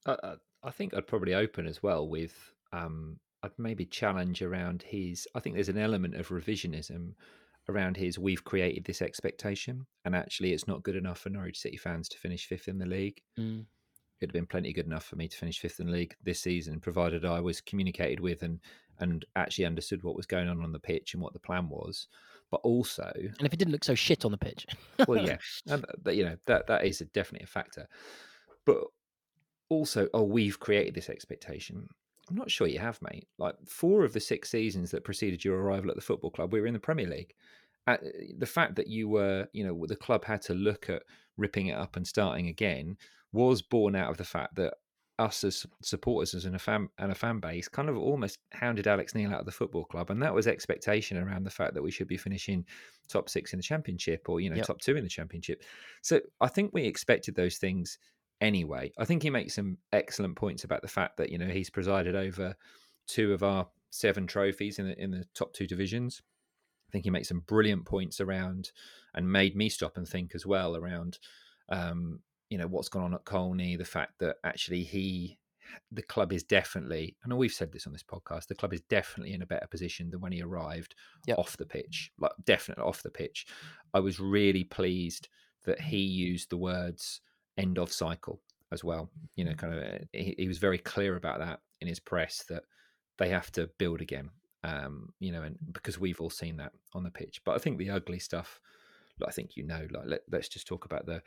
I, 0.07 0.35
I 0.63 0.71
think 0.71 0.95
I'd 0.95 1.07
probably 1.07 1.35
open 1.35 1.67
as 1.67 1.83
well 1.83 2.09
with 2.09 2.53
um, 2.73 3.19
I'd 3.43 3.53
maybe 3.59 3.85
challenge 3.85 4.43
around 4.43 4.83
his. 4.83 5.27
I 5.35 5.41
think 5.41 5.55
there's 5.55 5.69
an 5.69 5.79
element 5.79 6.15
of 6.15 6.29
revisionism 6.29 7.15
around 7.69 7.97
his. 7.97 8.19
We've 8.19 8.45
created 8.45 8.85
this 8.85 9.03
expectation, 9.03 9.87
and 10.05 10.15
actually, 10.15 10.53
it's 10.53 10.69
not 10.69 10.83
good 10.83 10.97
enough 10.97 11.21
for 11.21 11.31
Norwich 11.31 11.59
City 11.59 11.77
fans 11.77 12.09
to 12.11 12.19
finish 12.19 12.47
fifth 12.47 12.69
in 12.69 12.79
the 12.79 12.87
league. 12.87 13.21
Mm. 13.39 13.67
It'd 14.21 14.31
have 14.31 14.35
been 14.35 14.47
plenty 14.47 14.73
good 14.73 14.87
enough 14.87 15.05
for 15.07 15.17
me 15.17 15.29
to 15.29 15.37
finish 15.37 15.59
fifth 15.59 15.81
in 15.81 15.87
the 15.87 15.93
league 15.93 16.15
this 16.23 16.41
season, 16.41 16.81
provided 16.81 17.25
I 17.25 17.41
was 17.41 17.61
communicated 17.61 18.21
with 18.21 18.43
and 18.43 18.61
and 18.99 19.25
actually 19.35 19.65
understood 19.65 20.03
what 20.03 20.15
was 20.15 20.27
going 20.27 20.49
on 20.49 20.63
on 20.63 20.73
the 20.73 20.79
pitch 20.79 21.15
and 21.15 21.23
what 21.23 21.33
the 21.33 21.39
plan 21.39 21.71
was 21.71 22.07
but 22.51 22.61
also 22.63 23.11
and 23.15 23.47
if 23.47 23.53
it 23.53 23.59
didn't 23.59 23.73
look 23.73 23.85
so 23.85 23.95
shit 23.95 24.25
on 24.25 24.31
the 24.31 24.39
pitch. 24.39 24.67
Well 25.07 25.25
yeah 25.25 25.39
and, 25.67 25.85
but, 26.03 26.17
you 26.17 26.25
know 26.25 26.37
that 26.47 26.67
that 26.67 26.85
is 26.85 27.01
a, 27.01 27.07
definitely 27.07 27.45
a 27.45 27.49
factor. 27.49 27.89
But 28.65 28.79
also 29.69 30.09
oh 30.15 30.25
we've 30.25 30.59
created 30.59 30.95
this 30.95 31.09
expectation. 31.09 31.87
I'm 32.29 32.37
not 32.37 32.51
sure 32.51 32.67
you 32.67 32.79
have 32.79 33.01
mate. 33.03 33.27
Like 33.39 33.57
four 33.67 34.05
of 34.05 34.13
the 34.13 34.21
six 34.21 34.51
seasons 34.51 34.91
that 34.91 35.05
preceded 35.05 35.45
your 35.45 35.59
arrival 35.59 35.91
at 35.91 35.97
the 35.97 36.03
football 36.03 36.31
club 36.31 36.53
we 36.53 36.61
were 36.61 36.67
in 36.67 36.75
the 36.75 36.81
premier 36.81 37.07
league. 37.07 37.35
Uh, 37.87 37.97
the 38.39 38.47
fact 38.47 38.77
that 38.77 38.89
you 38.89 39.09
were 39.09 39.49
you 39.53 39.65
know 39.65 39.87
the 39.87 39.97
club 39.97 40.25
had 40.25 40.43
to 40.43 40.55
look 40.55 40.91
at 40.91 41.03
ripping 41.37 41.69
it 41.69 41.77
up 41.77 41.97
and 41.97 42.07
starting 42.07 42.49
again 42.49 42.97
was 43.33 43.63
born 43.63 43.95
out 43.95 44.11
of 44.11 44.17
the 44.17 44.25
fact 44.25 44.55
that 44.57 44.75
us 45.21 45.45
as 45.45 45.67
supporters 45.83 46.35
as 46.35 46.47
a 46.47 46.59
fan 46.59 46.89
and 46.99 47.13
a 47.13 47.15
fan 47.15 47.39
base 47.39 47.69
kind 47.69 47.89
of 47.89 47.97
almost 47.97 48.39
hounded 48.53 48.87
Alex 48.87 49.15
Neil 49.15 49.33
out 49.33 49.41
of 49.41 49.47
the 49.47 49.53
football 49.53 49.85
club, 49.85 50.11
and 50.11 50.23
that 50.23 50.35
was 50.35 50.47
expectation 50.47 51.19
around 51.19 51.45
the 51.45 51.51
fact 51.51 51.75
that 51.75 51.83
we 51.83 51.91
should 51.91 52.09
be 52.09 52.17
finishing 52.17 52.65
top 53.09 53.29
six 53.29 53.53
in 53.53 53.59
the 53.59 53.63
championship 53.63 54.29
or 54.29 54.41
you 54.41 54.49
know 54.49 54.57
yep. 54.57 54.67
top 54.67 54.81
two 54.81 54.97
in 54.97 55.05
the 55.05 55.11
championship. 55.11 55.63
So 56.01 56.21
I 56.41 56.49
think 56.49 56.73
we 56.73 56.85
expected 56.85 57.35
those 57.35 57.59
things 57.59 57.99
anyway. 58.41 58.93
I 58.99 59.05
think 59.05 59.23
he 59.23 59.31
makes 59.31 59.55
some 59.55 59.77
excellent 59.93 60.37
points 60.37 60.65
about 60.65 60.83
the 60.83 60.89
fact 60.89 61.19
that 61.19 61.31
you 61.31 61.39
know 61.39 61.49
he's 61.49 61.71
presided 61.71 62.17
over 62.17 62.57
two 63.07 63.33
of 63.35 63.43
our 63.43 63.69
seven 63.91 64.27
trophies 64.27 64.79
in 64.79 64.87
the 64.87 65.01
in 65.01 65.11
the 65.11 65.27
top 65.35 65.53
two 65.53 65.67
divisions. 65.67 66.23
I 66.89 66.91
think 66.91 67.05
he 67.05 67.11
makes 67.11 67.29
some 67.29 67.41
brilliant 67.41 67.85
points 67.85 68.21
around 68.21 68.73
and 69.15 69.31
made 69.31 69.55
me 69.55 69.69
stop 69.69 69.97
and 69.97 70.09
think 70.09 70.35
as 70.35 70.47
well 70.47 70.77
around 70.77 71.19
um, 71.69 72.21
you 72.51 72.59
know 72.59 72.67
what's 72.67 72.89
gone 72.89 73.05
on 73.05 73.15
at 73.15 73.25
Colney, 73.25 73.77
the 73.77 73.85
fact 73.85 74.15
that 74.19 74.37
actually 74.45 74.83
he, 74.83 75.39
the 75.93 76.03
club 76.03 76.33
is 76.33 76.43
definitely, 76.43 77.17
I 77.25 77.29
know 77.29 77.37
we've 77.37 77.53
said 77.53 77.73
this 77.73 77.87
on 77.87 77.93
this 77.93 78.03
podcast, 78.03 78.49
the 78.49 78.57
club 78.57 78.75
is 78.75 78.83
definitely 78.83 79.33
in 79.33 79.43
a 79.43 79.47
better 79.47 79.69
position 79.69 80.11
than 80.11 80.21
when 80.21 80.33
he 80.33 80.43
arrived 80.43 80.97
yep. 81.27 81.39
off 81.39 81.57
the 81.57 81.65
pitch, 81.65 82.11
like 82.19 82.33
definitely 82.45 82.85
off 82.85 83.03
the 83.03 83.11
pitch. 83.11 83.47
I 83.95 84.01
was 84.01 84.21
really 84.21 84.65
pleased 84.65 85.29
that 85.65 85.81
he 85.81 85.99
used 85.99 86.51
the 86.51 86.57
words 86.57 87.21
"end 87.57 87.79
of 87.79 87.93
cycle" 87.93 88.41
as 88.73 88.83
well. 88.83 89.11
You 89.37 89.45
know, 89.45 89.55
kind 89.55 89.75
of, 89.75 89.83
uh, 89.83 89.99
he, 90.13 90.35
he 90.37 90.49
was 90.49 90.59
very 90.59 90.79
clear 90.79 91.17
about 91.17 91.39
that 91.39 91.61
in 91.81 91.89
his 91.89 92.01
press 92.01 92.45
that 92.49 92.65
they 93.19 93.29
have 93.29 93.51
to 93.53 93.71
build 93.79 94.01
again. 94.01 94.31
Um, 94.63 95.13
you 95.21 95.33
know, 95.33 95.43
and 95.43 95.57
because 95.73 95.99
we've 95.99 96.21
all 96.21 96.31
seen 96.31 96.57
that 96.59 96.73
on 96.95 97.05
the 97.05 97.11
pitch. 97.11 97.41
But 97.45 97.55
I 97.55 97.59
think 97.59 97.79
the 97.79 97.91
ugly 97.91 98.19
stuff, 98.19 98.61
I 99.27 99.31
think 99.31 99.57
you 99.57 99.63
know, 99.63 99.87
like 99.91 100.21
let, 100.31 100.41
us 100.41 100.49
just 100.49 100.67
talk 100.67 100.85
about 100.85 101.07
the 101.07 101.23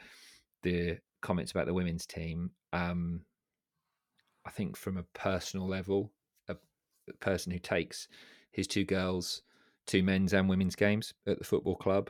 the 0.64 0.97
comments 1.22 1.51
about 1.51 1.68
the 1.68 1.74
women's 1.74 2.05
team. 2.05 2.51
Um, 2.74 3.22
I 4.45 4.49
think 4.49 4.76
from 4.76 4.97
a 4.97 5.03
personal 5.14 5.68
level, 5.68 6.11
a, 6.49 6.55
person 7.20 7.51
who 7.51 7.59
takes 7.59 8.07
his 8.51 8.68
two 8.68 8.84
girls 8.84 9.41
to 9.88 10.03
men's 10.03 10.34
and 10.34 10.49
women's 10.49 10.76
games 10.76 11.14
at 11.28 11.38
the 11.38 11.45
football 11.45 11.76
club, 11.76 12.09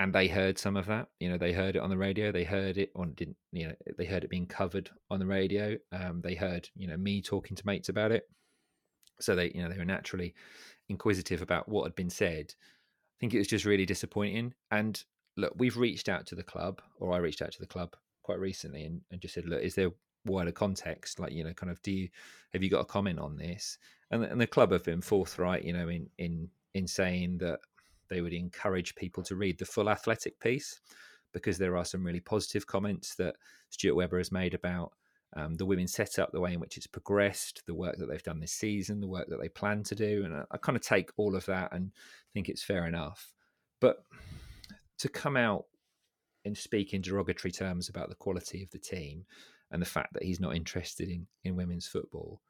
and 0.00 0.12
they 0.12 0.28
heard 0.28 0.58
some 0.58 0.76
of 0.76 0.86
that. 0.86 1.08
You 1.20 1.30
know, 1.30 1.38
they 1.38 1.52
heard 1.52 1.76
it 1.76 1.82
on 1.82 1.90
the 1.90 1.96
radio. 1.96 2.32
They 2.32 2.44
heard 2.44 2.78
it 2.78 2.90
on 2.96 3.12
didn't 3.12 3.36
you 3.52 3.68
know 3.68 3.74
they 3.96 4.04
heard 4.04 4.24
it 4.24 4.30
being 4.30 4.46
covered 4.46 4.90
on 5.10 5.20
the 5.20 5.26
radio. 5.26 5.76
Um, 5.92 6.20
they 6.22 6.34
heard 6.34 6.68
you 6.74 6.86
know 6.88 6.96
me 6.96 7.22
talking 7.22 7.56
to 7.56 7.66
mates 7.66 7.88
about 7.88 8.12
it. 8.12 8.28
So 9.20 9.34
they 9.34 9.52
you 9.54 9.62
know 9.62 9.68
they 9.68 9.78
were 9.78 9.84
naturally 9.84 10.34
inquisitive 10.88 11.42
about 11.42 11.68
what 11.68 11.84
had 11.84 11.94
been 11.94 12.10
said. 12.10 12.54
I 12.54 13.16
think 13.20 13.34
it 13.34 13.38
was 13.38 13.46
just 13.46 13.64
really 13.64 13.86
disappointing. 13.86 14.54
And 14.70 15.02
look, 15.36 15.52
we've 15.56 15.76
reached 15.76 16.08
out 16.08 16.26
to 16.26 16.34
the 16.34 16.42
club, 16.42 16.80
or 16.98 17.12
I 17.12 17.18
reached 17.18 17.42
out 17.42 17.52
to 17.52 17.60
the 17.60 17.66
club 17.66 17.96
quite 18.22 18.38
recently 18.38 18.84
and, 18.84 19.00
and 19.10 19.20
just 19.20 19.34
said, 19.34 19.46
look, 19.46 19.62
is 19.62 19.74
there 19.74 19.90
wider 20.24 20.52
context? 20.52 21.18
Like, 21.20 21.32
you 21.32 21.44
know, 21.44 21.52
kind 21.52 21.70
of, 21.70 21.80
do 21.82 21.92
you 21.92 22.08
have 22.52 22.62
you 22.62 22.70
got 22.70 22.80
a 22.80 22.86
comment 22.86 23.18
on 23.18 23.36
this? 23.36 23.78
And 24.10 24.24
and 24.24 24.40
the 24.40 24.46
club 24.46 24.72
have 24.72 24.84
been 24.84 25.00
forthright, 25.00 25.64
you 25.64 25.72
know, 25.72 25.88
in 25.88 26.08
in 26.18 26.48
in 26.74 26.86
saying 26.86 27.38
that 27.38 27.60
they 28.08 28.20
would 28.20 28.32
encourage 28.32 28.94
people 28.94 29.22
to 29.24 29.36
read 29.36 29.58
the 29.58 29.64
full 29.64 29.88
athletic 29.88 30.38
piece 30.40 30.80
because 31.32 31.58
there 31.58 31.76
are 31.76 31.84
some 31.84 32.04
really 32.04 32.20
positive 32.20 32.66
comments 32.66 33.14
that 33.16 33.36
Stuart 33.70 33.96
Webber 33.96 34.18
has 34.18 34.30
made 34.30 34.54
about 34.54 34.92
um, 35.36 35.54
the 35.56 35.66
women's 35.66 35.92
setup, 35.92 36.30
the 36.30 36.40
way 36.40 36.52
in 36.52 36.60
which 36.60 36.76
it's 36.76 36.86
progressed, 36.86 37.62
the 37.66 37.74
work 37.74 37.96
that 37.98 38.06
they've 38.06 38.22
done 38.22 38.38
this 38.38 38.52
season, 38.52 39.00
the 39.00 39.08
work 39.08 39.28
that 39.28 39.40
they 39.40 39.48
plan 39.48 39.82
to 39.84 39.94
do. 39.96 40.24
And 40.24 40.34
I, 40.34 40.44
I 40.52 40.58
kind 40.58 40.76
of 40.76 40.82
take 40.82 41.10
all 41.16 41.34
of 41.34 41.44
that 41.46 41.72
and 41.72 41.90
think 42.32 42.48
it's 42.48 42.62
fair 42.62 42.86
enough. 42.86 43.32
But 43.80 44.04
to 44.98 45.08
come 45.08 45.36
out 45.36 45.64
and 46.44 46.56
speak 46.56 46.92
in 46.92 47.00
derogatory 47.00 47.52
terms 47.52 47.88
about 47.88 48.08
the 48.08 48.14
quality 48.14 48.62
of 48.62 48.70
the 48.70 48.78
team 48.78 49.24
and 49.70 49.80
the 49.80 49.86
fact 49.86 50.12
that 50.12 50.22
he's 50.22 50.40
not 50.40 50.54
interested 50.54 51.08
in, 51.08 51.26
in 51.42 51.56
women's 51.56 51.86
football. 51.86 52.40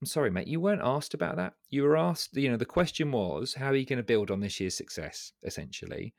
I'm 0.00 0.06
sorry, 0.06 0.30
mate, 0.30 0.46
you 0.46 0.60
weren't 0.60 0.80
asked 0.82 1.12
about 1.12 1.36
that. 1.36 1.54
You 1.68 1.82
were 1.82 1.96
asked, 1.96 2.34
you 2.36 2.48
know, 2.50 2.56
the 2.56 2.64
question 2.64 3.12
was, 3.12 3.54
how 3.54 3.66
are 3.66 3.74
you 3.74 3.84
going 3.84 3.98
to 3.98 4.02
build 4.02 4.30
on 4.30 4.40
this 4.40 4.58
year's 4.58 4.76
success, 4.76 5.32
essentially? 5.42 6.14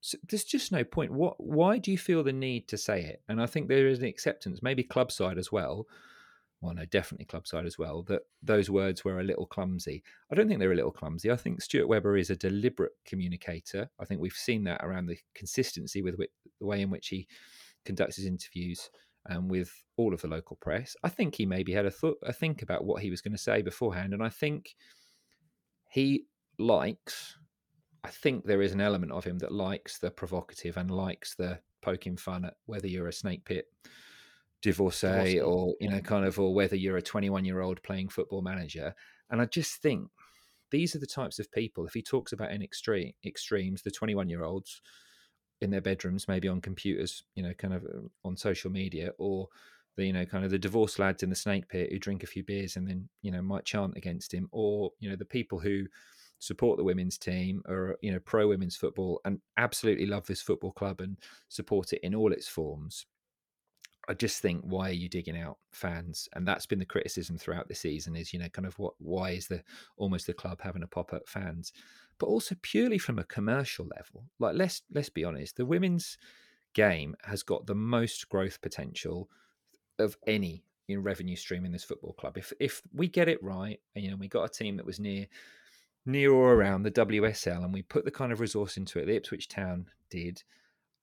So 0.00 0.18
there's 0.28 0.44
just 0.44 0.72
no 0.72 0.82
point. 0.82 1.12
What? 1.12 1.36
Why 1.38 1.78
do 1.78 1.92
you 1.92 1.98
feel 1.98 2.24
the 2.24 2.32
need 2.32 2.66
to 2.68 2.78
say 2.78 3.02
it? 3.02 3.22
And 3.28 3.40
I 3.40 3.46
think 3.46 3.68
there 3.68 3.86
is 3.86 4.00
an 4.00 4.06
acceptance, 4.06 4.62
maybe 4.62 4.82
club 4.82 5.12
side 5.12 5.38
as 5.38 5.52
well. 5.52 5.86
Well, 6.60 6.74
no, 6.74 6.84
definitely 6.84 7.24
club 7.24 7.46
side 7.46 7.64
as 7.64 7.78
well. 7.78 8.02
That 8.02 8.22
those 8.42 8.68
words 8.68 9.04
were 9.04 9.20
a 9.20 9.24
little 9.24 9.46
clumsy. 9.46 10.02
I 10.30 10.34
don't 10.34 10.46
think 10.46 10.60
they're 10.60 10.72
a 10.72 10.76
little 10.76 10.90
clumsy. 10.90 11.30
I 11.30 11.36
think 11.36 11.62
Stuart 11.62 11.88
Webber 11.88 12.16
is 12.16 12.30
a 12.30 12.36
deliberate 12.36 12.92
communicator. 13.06 13.90
I 13.98 14.04
think 14.04 14.20
we've 14.20 14.32
seen 14.32 14.64
that 14.64 14.84
around 14.84 15.06
the 15.06 15.16
consistency 15.34 16.02
with 16.02 16.16
which, 16.16 16.30
the 16.60 16.66
way 16.66 16.82
in 16.82 16.90
which 16.90 17.08
he 17.08 17.26
conducts 17.86 18.16
his 18.16 18.26
interviews 18.26 18.90
um, 19.30 19.48
with 19.48 19.72
all 19.96 20.12
of 20.12 20.20
the 20.20 20.28
local 20.28 20.56
press. 20.56 20.94
I 21.02 21.08
think 21.08 21.34
he 21.34 21.46
maybe 21.46 21.72
had 21.72 21.86
a 21.86 21.90
thought, 21.90 22.18
a 22.22 22.32
think 22.32 22.62
about 22.62 22.84
what 22.84 23.02
he 23.02 23.10
was 23.10 23.22
going 23.22 23.32
to 23.32 23.38
say 23.38 23.62
beforehand, 23.62 24.12
and 24.12 24.22
I 24.22 24.28
think 24.28 24.74
he 25.88 26.26
likes 26.58 27.38
I 28.02 28.08
think 28.08 28.44
there 28.44 28.62
is 28.62 28.72
an 28.72 28.80
element 28.80 29.12
of 29.12 29.24
him 29.24 29.38
that 29.40 29.52
likes 29.52 29.98
the 29.98 30.10
provocative 30.10 30.76
and 30.76 30.90
likes 30.90 31.34
the 31.34 31.58
poking 31.82 32.16
fun 32.16 32.44
at 32.44 32.54
whether 32.66 32.86
you're 32.86 33.08
a 33.08 33.12
snake 33.12 33.44
pit 33.44 33.66
divorcee, 34.62 35.40
or 35.40 35.74
you 35.80 35.88
know 35.88 36.00
kind 36.00 36.24
of 36.24 36.38
or 36.38 36.54
whether 36.54 36.76
you're 36.76 36.96
a 36.96 37.02
21 37.02 37.44
year 37.44 37.60
old 37.60 37.82
playing 37.82 38.08
football 38.08 38.42
manager. 38.42 38.94
And 39.30 39.40
i 39.40 39.44
just 39.44 39.80
think 39.80 40.08
these 40.70 40.94
are 40.94 40.98
the 40.98 41.06
types 41.06 41.38
of 41.38 41.50
people 41.52 41.86
if 41.86 41.94
he 41.94 42.02
talks 42.02 42.32
about 42.32 42.52
in 42.52 42.62
extreme 42.62 43.12
extremes 43.24 43.82
the 43.82 43.90
21 43.90 44.28
year 44.28 44.44
olds 44.44 44.82
in 45.60 45.70
their 45.70 45.80
bedrooms 45.80 46.28
maybe 46.28 46.48
on 46.48 46.60
computers 46.60 47.24
you 47.34 47.42
know 47.42 47.52
kind 47.54 47.74
of 47.74 47.84
uh, 47.84 48.08
on 48.24 48.36
social 48.36 48.70
media 48.70 49.10
or 49.18 49.48
the 49.96 50.06
you 50.06 50.12
know 50.12 50.24
kind 50.24 50.44
of 50.44 50.50
the 50.50 50.58
divorced 50.58 50.98
lads 50.98 51.22
in 51.22 51.30
the 51.30 51.36
snake 51.36 51.68
pit 51.68 51.90
who 51.92 51.98
drink 51.98 52.22
a 52.22 52.26
few 52.26 52.42
beers 52.42 52.76
and 52.76 52.88
then 52.88 53.08
you 53.22 53.30
know 53.30 53.42
might 53.42 53.64
chant 53.64 53.96
against 53.96 54.32
him 54.32 54.48
or 54.52 54.90
you 55.00 55.10
know 55.10 55.16
the 55.16 55.24
people 55.24 55.58
who 55.58 55.84
support 56.38 56.78
the 56.78 56.84
women's 56.84 57.18
team 57.18 57.62
or 57.68 57.98
you 58.00 58.10
know 58.10 58.20
pro 58.20 58.48
women's 58.48 58.76
football 58.76 59.20
and 59.26 59.40
absolutely 59.58 60.06
love 60.06 60.26
this 60.26 60.40
football 60.40 60.72
club 60.72 61.00
and 61.00 61.18
support 61.48 61.92
it 61.92 62.00
in 62.02 62.14
all 62.14 62.32
its 62.32 62.48
forms 62.48 63.04
i 64.08 64.14
just 64.14 64.40
think 64.40 64.62
why 64.62 64.88
are 64.88 64.92
you 64.92 65.08
digging 65.08 65.38
out 65.38 65.58
fans? 65.72 66.28
And 66.34 66.46
that's 66.46 66.66
been 66.66 66.78
the 66.78 66.84
criticism 66.84 67.38
throughout 67.38 67.68
the 67.68 67.74
season 67.74 68.16
is 68.16 68.32
you 68.32 68.38
know 68.38 68.48
kind 68.48 68.66
of 68.66 68.78
what 68.78 68.94
why 68.98 69.30
is 69.30 69.46
the 69.46 69.62
almost 69.96 70.26
the 70.26 70.32
club 70.32 70.60
having 70.62 70.82
a 70.82 70.86
pop 70.86 71.12
at 71.12 71.28
fans? 71.28 71.72
But 72.18 72.26
also 72.26 72.54
purely 72.60 72.98
from 72.98 73.18
a 73.18 73.24
commercial 73.24 73.86
level 73.96 74.24
like 74.38 74.54
let's 74.56 74.82
let's 74.92 75.08
be 75.08 75.24
honest 75.24 75.56
the 75.56 75.66
women's 75.66 76.18
game 76.74 77.16
has 77.24 77.42
got 77.42 77.66
the 77.66 77.74
most 77.74 78.28
growth 78.28 78.60
potential 78.60 79.28
of 79.98 80.16
any 80.26 80.64
in 80.88 81.02
revenue 81.02 81.36
stream 81.36 81.64
in 81.64 81.72
this 81.72 81.84
football 81.84 82.12
club. 82.14 82.36
If 82.36 82.52
if 82.60 82.82
we 82.92 83.08
get 83.08 83.28
it 83.28 83.42
right 83.42 83.80
and 83.94 84.04
you 84.04 84.10
know 84.10 84.16
we 84.16 84.28
got 84.28 84.44
a 84.44 84.48
team 84.48 84.76
that 84.76 84.86
was 84.86 85.00
near 85.00 85.26
near 86.06 86.32
or 86.32 86.54
around 86.54 86.82
the 86.82 86.90
WSL 86.90 87.62
and 87.62 87.72
we 87.72 87.82
put 87.82 88.04
the 88.04 88.10
kind 88.10 88.32
of 88.32 88.40
resource 88.40 88.76
into 88.76 88.98
it 88.98 89.06
that 89.06 89.16
Ipswich 89.16 89.48
Town 89.48 89.86
did, 90.08 90.42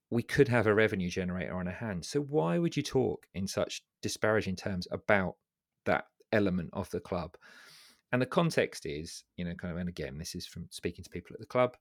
we 0.10 0.24
could 0.24 0.48
have 0.48 0.68
a 0.68 0.74
revenue 0.74 1.10
generator 1.10 1.56
on 1.56 1.68
our 1.68 1.74
hands. 1.74 2.08
So 2.08 2.22
why 2.22 2.58
would 2.58 2.78
you 2.78 2.84
talk 2.84 3.28
in 3.34 3.48
such 3.48 3.84
disparaging 4.02 4.56
terms 4.56 4.88
about 4.92 5.36
that 5.86 6.06
element 6.32 6.70
of 6.74 6.90
the 6.92 7.00
club? 7.00 7.36
And 8.12 8.22
the 8.22 8.26
context 8.26 8.86
is, 8.86 9.26
you 9.36 9.44
know, 9.44 9.54
kind 9.56 9.74
of, 9.74 9.80
and 9.80 9.90
again, 9.90 10.18
this 10.18 10.34
is 10.34 10.48
from 10.48 10.68
speaking 10.70 11.04
to 11.04 11.10
people 11.10 11.34
at 11.34 11.42
the 11.42 11.46
club, 11.46 11.76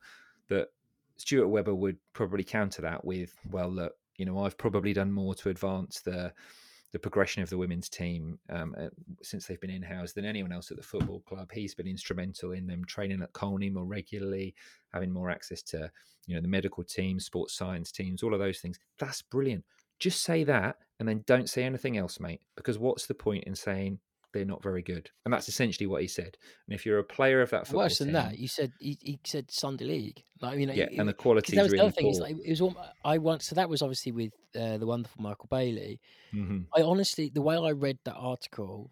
that 0.49 0.68
Stuart 1.16 1.49
Webber 1.49 1.74
would 1.74 1.99
probably 2.14 2.43
counter 2.43 2.83
that 2.83 3.05
with, 3.05 3.33
well, 3.51 3.70
look, 3.70 3.93
you 4.16 4.27
know, 4.27 4.45
I've 4.45 4.59
probably 4.59 4.93
done 4.93 5.12
more 5.12 5.35
to 5.37 5.51
advance 5.51 6.01
the 6.01 6.33
the 6.93 6.99
progression 6.99 7.43
of 7.43 7.51
the 7.51 7.59
women's 7.59 7.89
team 7.89 8.39
um, 8.49 8.74
since 9.22 9.47
they've 9.47 9.61
been 9.61 9.70
in 9.70 9.82
house 9.82 10.12
than 10.12 10.24
anyone 10.24 10.53
else 10.53 10.70
at 10.70 10.76
the 10.76 10.82
football 10.82 11.20
club. 11.20 11.51
He's 11.53 11.74
been 11.74 11.87
instrumental 11.87 12.53
in 12.53 12.66
them 12.66 12.84
training 12.84 13.22
at 13.22 13.32
Colney 13.32 13.70
more 13.70 13.84
regularly, 13.84 14.55
having 14.93 15.12
more 15.12 15.30
access 15.30 15.62
to 15.64 15.91
you 16.26 16.34
know 16.34 16.41
the 16.41 16.49
medical 16.49 16.84
teams, 16.84 17.24
sports 17.24 17.55
science 17.55 17.93
teams, 17.93 18.22
all 18.22 18.34
of 18.34 18.41
those 18.41 18.61
things. 18.61 18.78
That's 18.99 19.22
brilliant. 19.22 19.64
Just 19.99 20.22
say 20.22 20.45
that 20.45 20.76
and 21.01 21.09
then 21.09 21.24
don't 21.26 21.49
say 21.49 21.64
anything 21.64 21.97
else, 21.97 22.20
mate. 22.20 22.41
Because 22.57 22.78
what's 22.78 23.07
the 23.07 23.14
point 23.14 23.45
in 23.45 23.55
saying 23.55 23.99
they're 24.33 24.45
not 24.45 24.62
very 24.62 24.83
good? 24.83 25.11
And 25.24 25.33
that's 25.33 25.49
essentially 25.49 25.87
what 25.87 26.03
he 26.03 26.09
said. 26.09 26.37
And 26.66 26.74
if 26.74 26.85
you're 26.87 26.99
a 26.99 27.05
player 27.05 27.41
of 27.41 27.51
that 27.51 27.66
football 27.66 27.85
worse 27.85 27.99
than 27.99 28.09
team, 28.09 28.14
that, 28.14 28.39
you 28.39 28.49
said 28.49 28.72
he, 28.79 28.99
he 29.03 29.18
said 29.24 29.51
Sunday 29.51 29.85
League. 29.85 30.24
Like 30.41 30.59
you 30.59 30.66
know, 30.66 30.72
yeah, 30.74 30.85
it, 30.85 30.99
and 30.99 31.09
the 31.09 31.14
quality 31.14 31.57
that 31.57 31.62
was 31.62 31.70
the 31.72 31.77
really 31.77 31.87
other 31.89 31.93
thing. 31.93 32.09
Is 32.09 32.20
like 32.20 32.37
it 32.45 32.51
was 32.51 32.61
all, 32.61 32.77
I 33.05 33.18
once 33.18 33.47
so 33.47 33.55
that 33.55 33.68
was 33.68 33.83
obviously 33.83 34.12
with 34.12 34.33
uh, 34.55 34.79
the 34.79 34.87
wonderful 34.87 35.22
Michael 35.22 35.49
Bailey. 35.51 36.01
Mhm. 36.35 36.66
I 36.77 36.83
honestly, 36.83 37.31
the 37.33 37.43
way 37.43 37.57
I 37.57 37.70
read 37.70 37.99
that 38.05 38.16
article, 38.16 38.91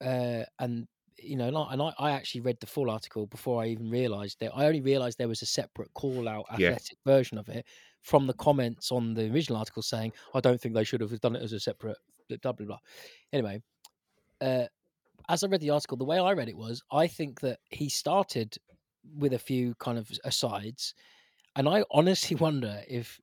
uh, 0.00 0.44
and 0.58 0.86
you 1.18 1.36
know, 1.36 1.48
and 1.48 1.56
I, 1.56 1.72
and 1.72 1.82
I, 1.82 1.94
I 1.98 2.10
actually 2.12 2.40
read 2.40 2.58
the 2.60 2.66
full 2.66 2.90
article 2.90 3.26
before 3.26 3.62
I 3.62 3.68
even 3.68 3.90
realised 3.90 4.40
that. 4.40 4.52
I 4.54 4.66
only 4.66 4.80
realised 4.80 5.18
there 5.18 5.28
was 5.28 5.42
a 5.42 5.46
separate 5.46 5.92
call 5.94 6.28
out 6.28 6.46
Yeah. 6.58 6.70
athletic 6.70 6.98
version 7.06 7.38
of 7.38 7.48
it 7.48 7.64
from 8.02 8.26
the 8.26 8.34
comments 8.34 8.90
on 8.90 9.14
the 9.14 9.30
original 9.30 9.58
article 9.58 9.82
saying, 9.82 10.12
"I 10.34 10.40
don't 10.40 10.60
think 10.60 10.74
they 10.74 10.84
should 10.84 11.00
have 11.00 11.20
done 11.20 11.36
it 11.36 11.42
as 11.42 11.52
a 11.52 11.60
separate 11.60 11.98
blah 12.42 12.52
blah 12.52 12.66
blah." 12.66 12.78
Anyway, 13.32 13.62
uh, 14.42 14.66
as 15.28 15.44
I 15.44 15.46
read 15.46 15.60
the 15.60 15.70
article, 15.70 15.96
the 15.96 16.04
way 16.04 16.18
I 16.18 16.32
read 16.32 16.48
it 16.48 16.56
was, 16.56 16.82
I 16.90 17.06
think 17.06 17.40
that 17.40 17.58
he 17.70 17.88
started 17.88 18.56
with 19.16 19.32
a 19.32 19.38
few 19.38 19.74
kind 19.76 19.98
of 19.98 20.10
asides, 20.24 20.94
and 21.56 21.68
I 21.68 21.84
honestly 21.90 22.36
wonder 22.46 22.82
if 22.88 23.20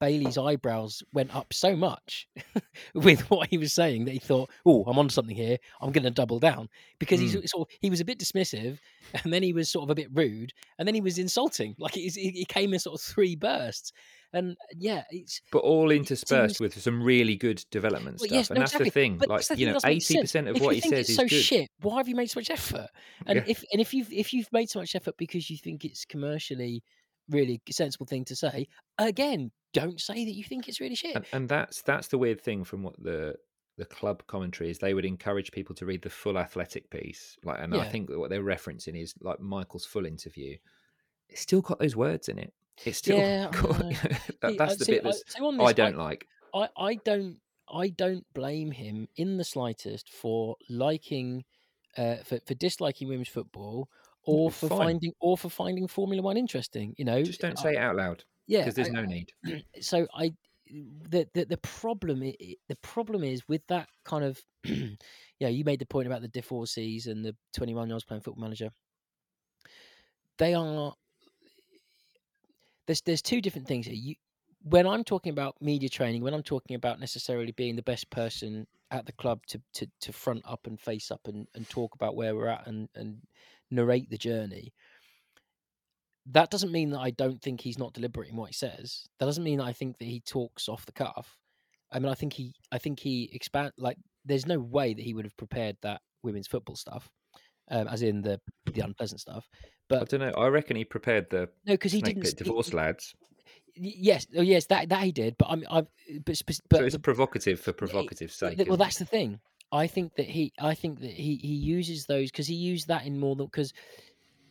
Bailey's 0.00 0.36
eyebrows 0.38 1.02
went 1.12 1.34
up 1.34 1.52
so 1.52 1.74
much 1.76 2.28
with 2.94 3.28
what 3.30 3.48
he 3.48 3.58
was 3.58 3.72
saying 3.72 4.04
that 4.04 4.12
he 4.12 4.18
thought, 4.18 4.50
"Oh, 4.64 4.84
I'm 4.86 4.98
on 4.98 5.08
something 5.08 5.36
here. 5.36 5.56
I'm 5.80 5.92
going 5.92 6.04
to 6.04 6.10
double 6.10 6.38
down." 6.38 6.68
Because 6.98 7.20
Mm. 7.20 7.22
he's 7.22 7.50
sort 7.50 7.68
of, 7.68 7.76
he 7.80 7.90
was 7.90 8.00
a 8.00 8.04
bit 8.04 8.18
dismissive, 8.18 8.78
and 9.24 9.32
then 9.32 9.42
he 9.42 9.52
was 9.52 9.68
sort 9.68 9.84
of 9.84 9.90
a 9.90 9.94
bit 9.94 10.08
rude, 10.12 10.52
and 10.78 10.86
then 10.86 10.94
he 10.94 11.00
was 11.00 11.18
insulting. 11.18 11.74
Like 11.78 11.96
it, 11.96 12.16
it 12.16 12.40
it 12.42 12.48
came 12.48 12.72
in 12.74 12.78
sort 12.80 12.94
of 13.00 13.00
three 13.04 13.36
bursts, 13.36 13.92
and 14.32 14.56
yeah, 14.76 15.04
it's 15.10 15.40
But 15.50 15.60
all 15.60 15.90
interspersed 15.90 16.56
seems- 16.56 16.60
with 16.74 16.82
some 16.82 17.02
really 17.02 17.36
good 17.36 17.64
development 17.70 18.18
well, 18.20 18.26
stuff, 18.28 18.36
yes, 18.36 18.50
and 18.50 18.58
that's 18.60 18.72
exactly. 18.72 18.88
the 18.90 18.90
thing. 18.92 19.16
But 19.18 19.28
like 19.28 19.46
the 19.46 19.56
you 19.56 19.66
know, 19.66 19.72
that 19.72 19.82
doesn't 19.82 19.88
make 19.90 19.96
eighty 19.96 20.20
percent 20.20 20.48
of 20.48 20.56
if 20.56 20.62
what 20.62 20.74
he 20.74 20.80
says 20.82 21.08
is 21.08 21.16
so 21.16 21.22
good. 21.26 21.42
shit, 21.42 21.68
why 21.80 21.96
have 21.98 22.08
you 22.08 22.14
made 22.16 22.30
so 22.30 22.40
much 22.40 22.50
effort? 22.50 22.88
And 23.26 23.36
Yeah. 23.38 23.44
if 23.46 23.64
and 23.72 23.80
if 23.80 23.94
you've 23.94 24.12
if 24.12 24.32
you've 24.32 24.52
made 24.52 24.68
so 24.68 24.80
much 24.80 24.94
effort 24.94 25.14
because 25.16 25.48
you 25.50 25.56
think 25.56 25.84
it's 25.84 26.04
commercially 26.04 26.82
really 27.30 27.60
sensible 27.70 28.06
thing 28.06 28.24
to 28.26 28.36
say, 28.36 28.66
again, 28.98 29.50
don't 29.72 30.00
say 30.00 30.24
that 30.24 30.34
you 30.34 30.44
think 30.44 30.68
it's 30.68 30.80
really 30.80 30.94
shit. 30.94 31.16
and, 31.16 31.26
and 31.32 31.48
that's 31.48 31.82
that's 31.82 32.08
the 32.08 32.18
weird 32.18 32.40
thing 32.40 32.64
from 32.64 32.82
what 32.82 32.94
the 33.02 33.34
the 33.78 33.84
club 33.84 34.22
commentary 34.26 34.70
is 34.70 34.78
they 34.78 34.94
would 34.94 35.04
encourage 35.04 35.52
people 35.52 35.74
to 35.74 35.84
read 35.84 36.00
the 36.00 36.08
full 36.08 36.38
athletic 36.38 36.88
piece 36.88 37.36
like 37.44 37.58
and 37.60 37.74
i 37.76 37.84
think 37.84 38.08
what 38.08 38.30
they're 38.30 38.42
referencing 38.42 38.98
is 38.98 39.12
like 39.20 39.38
michael's 39.38 39.84
full 39.84 40.06
interview. 40.06 40.56
It's 41.28 41.42
still 41.42 41.60
got 41.60 41.78
those 41.80 41.96
words 41.96 42.28
in 42.28 42.38
it. 42.38 42.52
It's 42.84 42.98
still 42.98 43.18
Yeah, 43.18 43.50
got, 43.50 43.78
that, 44.40 44.54
that's 44.56 44.76
the 44.76 44.84
see, 44.84 44.92
bit 44.92 45.02
I- 45.04 45.10
that's 45.10 45.22
so 45.26 45.46
on 45.46 45.60
i 45.60 45.72
don't 45.72 45.98
like. 45.98 46.26
I, 46.54 46.68
I 46.78 46.94
don't 47.04 47.38
I 47.68 47.88
don't 47.88 48.24
blame 48.32 48.70
him 48.70 49.08
in 49.16 49.36
the 49.36 49.44
slightest 49.44 50.08
for 50.08 50.56
liking 50.70 51.44
uh, 51.98 52.16
for, 52.24 52.38
for 52.46 52.54
disliking 52.54 53.08
women's 53.08 53.28
football 53.28 53.88
or 54.26 54.50
for 54.50 54.68
fine. 54.68 54.78
finding 54.78 55.12
or 55.20 55.36
for 55.36 55.48
finding 55.48 55.86
Formula 55.88 56.22
One 56.22 56.36
interesting. 56.36 56.94
You 56.98 57.04
know, 57.04 57.22
just 57.22 57.40
don't 57.40 57.58
say 57.58 57.74
it 57.74 57.78
out 57.78 57.96
loud 57.96 58.24
yeah, 58.46 58.60
because 58.60 58.74
there's 58.74 58.88
I- 58.88 58.92
no 58.92 59.04
need 59.04 59.32
so 59.80 60.06
I 60.14 60.32
the 60.68 61.28
the, 61.34 61.44
the 61.44 61.56
problem 61.58 62.20
the 62.20 62.76
problem 62.82 63.22
is 63.22 63.46
with 63.48 63.62
that 63.68 63.88
kind 64.04 64.24
of 64.24 64.40
yeah 65.38 65.48
you 65.48 65.64
made 65.64 65.78
the 65.78 65.86
point 65.86 66.06
about 66.06 66.22
the 66.22 66.28
divorcees 66.28 67.06
and 67.06 67.24
the 67.24 67.36
21 67.54 67.86
year 67.88 67.94
olds 67.94 68.04
playing 68.04 68.20
football 68.20 68.42
manager 68.42 68.70
they 70.38 70.54
are 70.54 70.92
there's 72.86 73.00
there's 73.02 73.22
two 73.22 73.40
different 73.40 73.68
things 73.68 73.86
here 73.86 73.94
you 73.94 74.14
when 74.64 74.86
i'm 74.86 75.04
talking 75.04 75.30
about 75.30 75.54
media 75.60 75.88
training 75.88 76.20
when 76.22 76.34
i'm 76.34 76.42
talking 76.42 76.74
about 76.74 76.98
necessarily 76.98 77.52
being 77.52 77.76
the 77.76 77.82
best 77.82 78.10
person 78.10 78.66
at 78.90 79.06
the 79.06 79.12
club 79.12 79.40
to 79.46 79.60
to, 79.72 79.86
to 80.00 80.12
front 80.12 80.42
up 80.44 80.66
and 80.66 80.80
face 80.80 81.12
up 81.12 81.20
and, 81.26 81.46
and 81.54 81.68
talk 81.68 81.94
about 81.94 82.16
where 82.16 82.34
we're 82.34 82.48
at 82.48 82.66
and 82.66 82.88
and 82.96 83.18
narrate 83.70 84.10
the 84.10 84.18
journey 84.18 84.72
that 86.32 86.50
doesn't 86.50 86.72
mean 86.72 86.90
that 86.90 86.98
I 87.00 87.10
don't 87.10 87.40
think 87.40 87.60
he's 87.60 87.78
not 87.78 87.92
deliberate 87.92 88.30
in 88.30 88.36
what 88.36 88.48
he 88.48 88.54
says. 88.54 89.04
That 89.18 89.26
doesn't 89.26 89.44
mean 89.44 89.58
that 89.58 89.64
I 89.66 89.72
think 89.72 89.98
that 89.98 90.06
he 90.06 90.20
talks 90.20 90.68
off 90.68 90.86
the 90.86 90.92
cuff. 90.92 91.36
I 91.92 92.00
mean, 92.00 92.10
I 92.10 92.14
think 92.14 92.32
he, 92.32 92.52
I 92.72 92.78
think 92.78 92.98
he 92.98 93.30
expand 93.32 93.72
like. 93.78 93.96
There's 94.24 94.46
no 94.46 94.58
way 94.58 94.92
that 94.92 95.02
he 95.02 95.14
would 95.14 95.24
have 95.24 95.36
prepared 95.36 95.76
that 95.82 96.00
women's 96.24 96.48
football 96.48 96.74
stuff, 96.74 97.08
um, 97.70 97.86
as 97.86 98.02
in 98.02 98.22
the 98.22 98.40
the 98.72 98.80
unpleasant 98.80 99.20
stuff. 99.20 99.48
But 99.88 100.02
I 100.02 100.04
don't 100.04 100.20
know 100.20 100.32
i 100.36 100.48
reckon 100.48 100.74
he 100.74 100.84
prepared 100.84 101.30
the 101.30 101.48
no, 101.64 101.74
because 101.74 101.92
he 101.92 102.02
didn't. 102.02 102.36
divorce 102.36 102.70
he- 102.70 102.76
lads 102.76 103.14
yes, 103.76 104.26
oh 104.36 104.42
yes, 104.42 104.66
that 104.66 104.88
that 104.88 105.04
he 105.04 105.12
did. 105.12 105.36
But 105.38 105.48
I'm, 105.50 105.64
I, 105.70 105.82
but, 106.24 106.42
but 106.68 106.78
so 106.78 106.84
it's 106.84 106.94
the- 106.94 106.98
provocative 106.98 107.60
for 107.60 107.72
provocative 107.72 108.32
sake. 108.32 108.64
Well, 108.66 108.76
that's 108.76 108.98
the 108.98 109.04
thing. 109.04 109.38
I 109.72 109.86
think 109.86 110.14
that 110.16 110.26
he, 110.26 110.52
I 110.60 110.74
think 110.74 111.00
that 111.00 111.10
he, 111.10 111.36
he 111.36 111.54
uses 111.54 112.06
those 112.06 112.30
because 112.30 112.46
he 112.46 112.54
used 112.54 112.88
that 112.88 113.04
in 113.04 113.18
more 113.18 113.34
than 113.34 113.46
because 113.46 113.72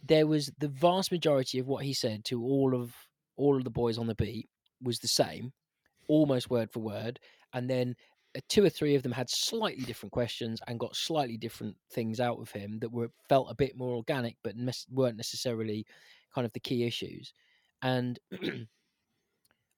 there 0.04 0.28
was 0.28 0.52
the 0.60 0.68
vast 0.68 1.12
majority 1.12 1.60
of 1.60 1.68
what 1.68 1.84
he 1.84 1.94
said 1.94 2.26
to 2.26 2.44
all 2.44 2.76
of 2.76 2.94
all 3.38 3.58
of 3.58 3.64
the 3.64 3.70
boys 3.70 3.98
on 3.98 4.08
the 4.08 4.16
beat 4.16 4.48
was 4.82 5.00
the 5.00 5.08
same, 5.08 5.52
almost 6.08 6.50
word 6.50 6.72
for 6.72 6.80
word, 6.80 7.20
and 7.54 7.70
then 7.70 7.96
uh, 8.36 8.40
two 8.50 8.64
or 8.64 8.70
three 8.70 8.96
of 8.96 9.04
them 9.04 9.12
had 9.12 9.30
slightly 9.30 9.84
different 9.84 10.12
questions 10.12 10.60
and 10.68 10.80
got 10.80 10.96
slightly 10.96 11.38
different 11.38 11.76
things 11.92 12.20
out 12.20 12.40
of 12.40 12.52
him 12.52 12.80
that 12.80 12.92
were 12.92 13.10
felt 13.30 13.50
a 13.50 13.56
bit 13.56 13.78
more 13.78 13.96
organic, 13.96 14.36
but 14.44 14.56
nes- 14.56 14.86
weren't 14.92 15.18
necessarily 15.18 15.86
kind 16.34 16.46
of 16.46 16.54
the 16.54 16.60
key 16.60 16.86
issues. 16.86 17.34
And 17.82 18.20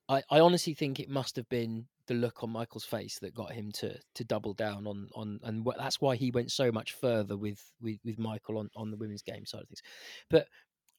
I, 0.09 0.23
I 0.29 0.39
honestly 0.39 0.73
think 0.73 0.99
it 0.99 1.09
must 1.09 1.35
have 1.35 1.47
been 1.49 1.85
the 2.07 2.13
look 2.13 2.43
on 2.43 2.49
Michael's 2.49 2.85
face 2.85 3.19
that 3.19 3.35
got 3.35 3.51
him 3.51 3.71
to 3.73 3.97
to 4.15 4.23
double 4.23 4.53
down 4.53 4.87
on 4.87 5.09
on 5.13 5.39
and 5.43 5.65
wh- 5.65 5.77
that's 5.77 6.01
why 6.01 6.15
he 6.15 6.31
went 6.31 6.51
so 6.51 6.71
much 6.71 6.93
further 6.93 7.37
with 7.37 7.61
with, 7.81 7.99
with 8.03 8.17
Michael 8.17 8.57
on 8.57 8.69
on 8.75 8.91
the 8.91 8.97
women's 8.97 9.21
game 9.21 9.45
side 9.45 9.61
of 9.61 9.67
things. 9.67 9.81
But 10.29 10.47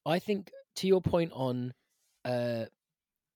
I 0.07 0.19
think 0.19 0.51
to 0.77 0.87
your 0.87 1.01
point 1.01 1.33
on 1.35 1.73
uh 2.25 2.65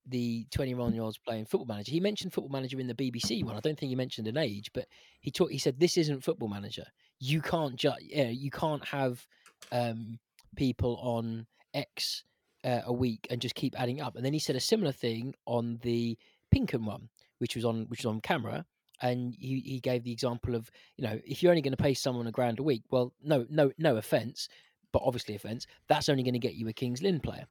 the 0.06 0.44
21 0.50 0.94
year 0.94 1.02
olds 1.02 1.18
playing 1.18 1.44
football 1.44 1.66
manager 1.66 1.92
he 1.92 2.00
mentioned 2.00 2.32
football 2.32 2.50
manager 2.50 2.80
in 2.80 2.88
the 2.88 2.94
bbc 2.94 3.44
one. 3.44 3.54
I 3.56 3.60
don't 3.60 3.78
think 3.78 3.90
he 3.90 3.96
mentioned 3.96 4.26
an 4.26 4.36
age 4.36 4.70
but 4.74 4.86
he 5.20 5.30
talked 5.30 5.52
he 5.52 5.58
said 5.58 5.78
this 5.78 5.96
isn't 5.96 6.24
football 6.24 6.48
manager. 6.48 6.86
You 7.20 7.40
can't 7.40 7.76
ju- 7.76 7.92
yeah, 8.00 8.28
you 8.28 8.50
can't 8.50 8.84
have 8.86 9.24
um 9.70 10.18
people 10.56 10.98
on 11.00 11.46
x 11.72 12.24
uh, 12.64 12.80
a 12.84 12.92
week 12.92 13.26
and 13.30 13.40
just 13.40 13.54
keep 13.54 13.78
adding 13.78 14.00
up. 14.00 14.16
And 14.16 14.24
then 14.24 14.32
he 14.32 14.38
said 14.38 14.56
a 14.56 14.60
similar 14.60 14.92
thing 14.92 15.34
on 15.46 15.78
the 15.82 16.16
Pink 16.50 16.74
Un 16.74 16.84
one 16.84 17.08
which 17.42 17.54
was 17.54 17.64
on 17.64 17.84
which 17.88 18.00
was 18.00 18.06
on 18.06 18.20
camera 18.20 18.64
and 19.02 19.34
he, 19.36 19.60
he 19.60 19.80
gave 19.80 20.04
the 20.04 20.12
example 20.12 20.54
of 20.54 20.70
you 20.96 21.04
know 21.04 21.20
if 21.26 21.42
you're 21.42 21.52
only 21.52 21.62
going 21.62 21.76
to 21.76 21.82
pay 21.82 21.92
someone 21.92 22.26
a 22.26 22.32
grand 22.32 22.58
a 22.58 22.62
week 22.62 22.82
well 22.90 23.12
no 23.22 23.44
no 23.50 23.70
no 23.76 23.96
offense 23.96 24.48
but 24.92 25.02
obviously 25.04 25.34
offense 25.34 25.66
that's 25.88 26.08
only 26.08 26.22
going 26.22 26.32
to 26.32 26.38
get 26.38 26.54
you 26.54 26.68
a 26.68 26.72
kings 26.72 27.02
lynn 27.02 27.20
player 27.20 27.46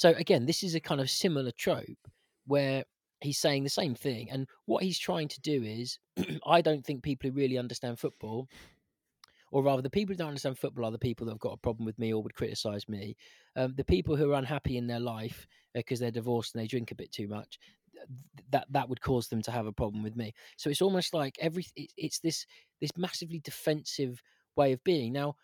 so 0.00 0.14
again, 0.16 0.46
this 0.46 0.62
is 0.62 0.74
a 0.74 0.80
kind 0.80 1.00
of 1.00 1.10
similar 1.10 1.50
trope 1.50 2.08
where 2.46 2.84
he's 3.20 3.38
saying 3.38 3.64
the 3.64 3.68
same 3.68 3.94
thing, 3.94 4.30
and 4.30 4.46
what 4.64 4.82
he's 4.82 4.98
trying 4.98 5.28
to 5.28 5.40
do 5.40 5.62
is, 5.62 5.98
I 6.46 6.62
don't 6.62 6.84
think 6.84 7.02
people 7.02 7.28
who 7.28 7.36
really 7.36 7.58
understand 7.58 7.98
football, 7.98 8.48
or 9.52 9.62
rather, 9.62 9.82
the 9.82 9.90
people 9.90 10.14
who 10.14 10.16
don't 10.16 10.28
understand 10.28 10.58
football 10.58 10.86
are 10.86 10.90
the 10.90 10.98
people 10.98 11.26
that 11.26 11.32
have 11.32 11.40
got 11.40 11.52
a 11.52 11.58
problem 11.58 11.84
with 11.84 11.98
me 11.98 12.14
or 12.14 12.22
would 12.22 12.34
criticize 12.34 12.88
me. 12.88 13.14
Um, 13.56 13.74
the 13.76 13.84
people 13.84 14.16
who 14.16 14.30
are 14.32 14.38
unhappy 14.38 14.78
in 14.78 14.86
their 14.86 15.00
life 15.00 15.46
because 15.74 16.00
they're 16.00 16.10
divorced 16.10 16.54
and 16.54 16.62
they 16.62 16.68
drink 16.68 16.92
a 16.92 16.94
bit 16.94 17.12
too 17.12 17.28
much, 17.28 17.58
that 18.50 18.66
that 18.70 18.88
would 18.88 19.00
cause 19.00 19.28
them 19.28 19.42
to 19.42 19.50
have 19.50 19.66
a 19.66 19.72
problem 19.72 20.02
with 20.02 20.16
me. 20.16 20.32
So 20.56 20.70
it's 20.70 20.82
almost 20.82 21.14
like 21.14 21.36
every 21.40 21.66
it- 21.76 21.92
it's 21.96 22.20
this 22.20 22.46
this 22.80 22.90
massively 22.96 23.40
defensive 23.40 24.22
way 24.56 24.72
of 24.72 24.82
being. 24.84 25.12
Now, 25.12 25.34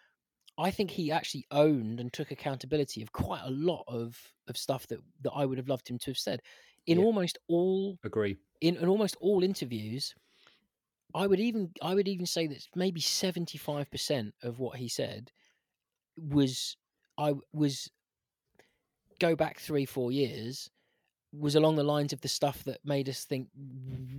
I 0.58 0.70
think 0.70 0.90
he 0.92 1.12
actually 1.12 1.46
owned 1.50 2.00
and 2.00 2.12
took 2.12 2.30
accountability 2.30 3.02
of 3.02 3.12
quite 3.12 3.42
a 3.44 3.50
lot 3.50 3.84
of 3.88 4.34
of 4.48 4.56
stuff 4.56 4.86
that 4.88 5.00
that 5.22 5.32
I 5.32 5.46
would 5.46 5.58
have 5.58 5.68
loved 5.68 5.88
him 5.88 5.98
to 6.00 6.10
have 6.10 6.18
said 6.18 6.40
in 6.86 6.98
Yeah. 6.98 7.04
almost 7.04 7.38
all 7.48 7.98
Agree. 8.04 8.38
in, 8.60 8.76
in 8.76 8.88
almost 8.88 9.16
all 9.20 9.42
interviews. 9.42 10.14
I 11.14 11.26
would 11.26 11.40
even 11.40 11.72
I 11.82 11.94
would 11.94 12.08
even 12.08 12.26
say 12.26 12.46
that 12.48 12.68
maybe 12.74 13.00
seventy 13.00 13.58
five 13.58 13.90
percent 13.90 14.34
of 14.42 14.58
what 14.60 14.78
he 14.78 14.88
said 14.88 15.32
was 16.16 16.76
I 17.18 17.34
was 17.52 17.90
go 19.18 19.34
back 19.36 19.58
three 19.58 19.84
four 19.86 20.12
years 20.12 20.70
was 21.32 21.54
along 21.54 21.76
the 21.76 21.82
lines 21.84 22.12
of 22.12 22.20
the 22.20 22.28
stuff 22.28 22.64
that 22.64 22.78
made 22.84 23.08
us 23.08 23.24
think 23.24 23.48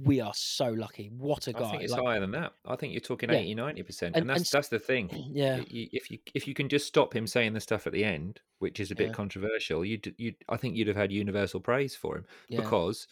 we 0.03 0.19
are 0.21 0.33
so 0.35 0.69
lucky. 0.69 1.09
What 1.17 1.47
a 1.47 1.53
guy! 1.53 1.61
I 1.65 1.71
think 1.71 1.83
it's 1.83 1.93
like- 1.93 2.03
higher 2.03 2.19
than 2.19 2.31
that. 2.31 2.53
I 2.65 2.75
think 2.75 2.93
you're 2.93 2.99
talking 2.99 3.29
Yeah. 3.29 3.37
80, 3.37 3.55
90 3.55 3.83
percent, 3.83 4.15
And- 4.15 4.21
and 4.23 4.29
that's 4.29 4.51
and 4.53 4.57
that's 4.57 4.67
the 4.69 4.79
thing. 4.79 5.09
yeah, 5.31 5.63
if 5.69 6.11
you 6.11 6.19
if 6.33 6.47
you 6.47 6.53
can 6.53 6.69
just 6.69 6.87
stop 6.87 7.15
him 7.15 7.25
saying 7.27 7.53
the 7.53 7.59
stuff 7.59 7.87
at 7.87 7.93
the 7.93 8.03
end, 8.03 8.41
which 8.59 8.79
is 8.79 8.91
a 8.91 8.95
bit 8.95 9.07
Yeah. 9.07 9.13
controversial, 9.13 9.83
you 9.83 9.99
you 10.17 10.33
I 10.49 10.57
think 10.57 10.75
you'd 10.75 10.87
have 10.87 10.97
had 10.97 11.11
universal 11.11 11.59
praise 11.59 11.95
for 11.95 12.17
him 12.17 12.25
yeah, 12.49 12.61
because 12.61 13.07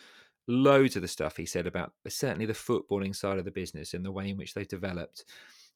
loads 0.48 0.96
of 0.96 1.02
the 1.02 1.08
stuff 1.08 1.38
he 1.38 1.46
said 1.46 1.66
about 1.66 1.94
certainly 2.08 2.46
the 2.46 2.54
footballing 2.54 3.16
side 3.16 3.40
of 3.40 3.46
the 3.46 3.52
business 3.52 3.94
and 3.96 4.06
the 4.06 4.12
way 4.12 4.30
in 4.30 4.38
which 4.38 4.54
they've 4.54 4.68
developed 4.68 5.26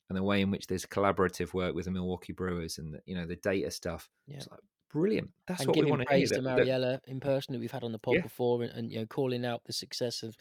and 0.10 0.18
the 0.18 0.22
way 0.24 0.42
in 0.42 0.52
which 0.52 0.68
there's 0.68 0.86
collaborative 0.86 1.54
work 1.54 1.74
with 1.74 1.86
the 1.86 1.92
Milwaukee 1.92 2.34
Brewers 2.34 2.78
and 2.78 2.94
the, 2.94 3.02
you 3.06 3.16
know 3.16 3.26
the 3.26 3.36
data 3.38 3.72
stuff. 3.72 4.10
Yeah. 4.28 4.36
It's 4.38 4.48
like 4.50 4.60
brilliant. 4.92 5.30
That's 5.48 5.62
and 5.62 5.68
what 5.68 5.76
we 5.76 5.82
giving 5.82 5.90
want 5.92 6.02
to 6.04 6.14
hear. 6.14 6.20
praise 6.20 6.30
to 6.32 6.36
that- 6.42 6.44
that- 6.44 6.58
Mariella 6.58 7.02
in 7.08 7.20
person 7.20 7.54
that 7.54 7.60
we've 7.60 7.72
had 7.72 7.84
on 7.84 7.92
the 7.92 8.00
pod 8.00 8.16
Yeah. 8.16 8.22
before, 8.22 8.64
and, 8.64 8.72
and 8.74 8.92
you 8.92 9.00
know 9.00 9.06
calling 9.06 9.46
out 9.46 9.64
the 9.66 9.74
success 9.74 10.24
of, 10.24 10.36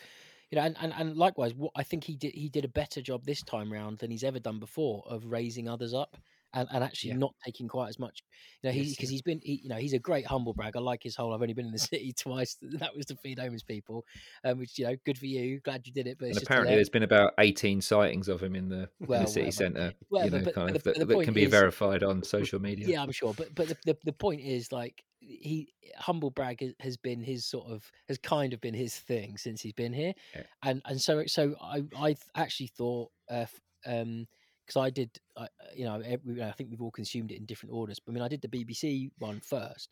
you 0.51 0.57
know, 0.57 0.62
and, 0.62 0.76
and, 0.80 0.92
and 0.96 1.16
likewise, 1.16 1.55
what 1.55 1.72
I 1.76 1.82
think 1.82 2.05
he 2.05 2.16
did 2.16 2.34
he 2.34 2.49
did 2.49 2.64
a 2.64 2.68
better 2.68 3.01
job 3.03 3.24
this 3.24 3.42
time 3.42 3.72
round 3.72 3.99
than 3.99 4.11
he's 4.11 4.24
ever 4.24 4.38
done 4.38 4.59
before 4.59 5.05
of 5.07 5.24
raising 5.26 5.68
others 5.68 5.92
up. 5.94 6.16
And, 6.55 6.66
and 6.72 6.82
actually 6.82 7.11
Yeah. 7.11 7.16
not 7.18 7.34
taking 7.44 7.68
quite 7.68 7.90
as 7.90 7.99
much, 7.99 8.22
you 8.62 8.70
know, 8.70 8.72
he's 8.74 8.88
Yes, 8.88 8.96
because 8.96 9.11
yeah. 9.11 9.14
he's 9.16 9.22
been, 9.22 9.40
he, 9.42 9.61
you 9.64 9.68
know, 9.68 9.76
he's 9.76 9.92
a 9.92 9.99
great 9.99 10.24
humble 10.26 10.55
brag. 10.55 10.76
I 10.76 10.80
like 10.80 11.03
his 11.03 11.14
whole. 11.14 11.34
I've 11.34 11.42
only 11.42 11.53
been 11.53 11.66
in 11.66 11.72
the 11.72 11.78
city 11.92 12.14
twice. 12.18 12.57
That 12.78 12.96
was 12.96 13.05
to 13.07 13.16
feed 13.16 13.38
homeless 13.38 13.62
people, 13.62 14.07
um, 14.44 14.59
which 14.59 14.78
you 14.78 14.86
know, 14.86 14.96
good 15.05 15.18
for 15.18 15.26
you. 15.26 15.61
Glad 15.61 15.86
you 15.86 15.92
did 15.92 16.07
it. 16.07 16.16
But 16.18 16.40
apparently, 16.42 16.74
there's 16.74 16.88
been 16.88 17.03
about 17.03 17.34
18 17.38 17.82
sightings 17.82 18.28
of 18.28 18.42
him 18.42 18.55
in 18.55 18.70
the, 18.70 18.88
in 19.01 19.07
the 19.09 19.26
city 19.26 19.51
centre. 19.51 19.92
Whatever, 20.09 20.36
you 20.36 20.40
know, 20.40 20.44
but- 20.46 20.55
kind 20.55 20.68
but 20.68 20.76
of, 20.76 20.82
the- 20.84 20.92
that, 21.05 21.09
that 21.09 21.24
can 21.24 21.34
be 21.34 21.44
is- 21.44 21.51
verified 21.51 22.03
on 22.03 22.22
social 22.22 22.61
media. 22.61 22.86
Yeah, 22.88 23.03
I'm 23.03 23.12
sure. 23.12 23.34
But 23.34 23.55
but 23.55 23.68
the, 23.68 23.76
the, 23.84 23.99
the 24.05 24.12
point 24.12 24.40
is 24.40 24.72
like 24.72 25.05
he 25.20 25.74
humble 25.99 26.30
brag 26.30 26.61
has- 26.62 26.74
has 26.80 26.96
been 26.96 27.20
his 27.20 27.44
sort 27.44 27.70
of 27.70 27.84
has 28.09 28.16
kind 28.16 28.55
of 28.55 28.61
been 28.62 28.72
his 28.74 28.94
thing 28.96 29.36
since 29.36 29.61
he's 29.61 29.74
been 29.74 29.92
here, 29.92 30.14
Yeah. 30.34 30.42
and 30.62 30.80
and 30.86 30.99
so 30.99 31.26
so 31.26 31.57
I 31.61 31.84
I 31.94 32.16
actually 32.34 32.68
thought 32.68 33.11
uh, 33.30 33.44
um 33.84 34.26
because 34.69 34.81
I 34.81 34.91
did 34.91 35.11
I 35.37 35.49
you 35.75 35.85
know 35.87 36.01
every, 36.05 36.43
I 36.43 36.53
think 36.53 36.71
we've 36.71 36.83
all 36.83 36.91
consumed 36.91 37.33
it 37.33 37.39
in 37.39 37.47
different 37.47 37.75
orders. 37.75 37.99
But 37.99 38.12
I 38.12 38.14
mean 38.14 38.23
I 38.23 38.29
did 38.29 38.43
the 38.43 38.49
BBC 38.49 39.11
one 39.19 39.41
first, 39.41 39.91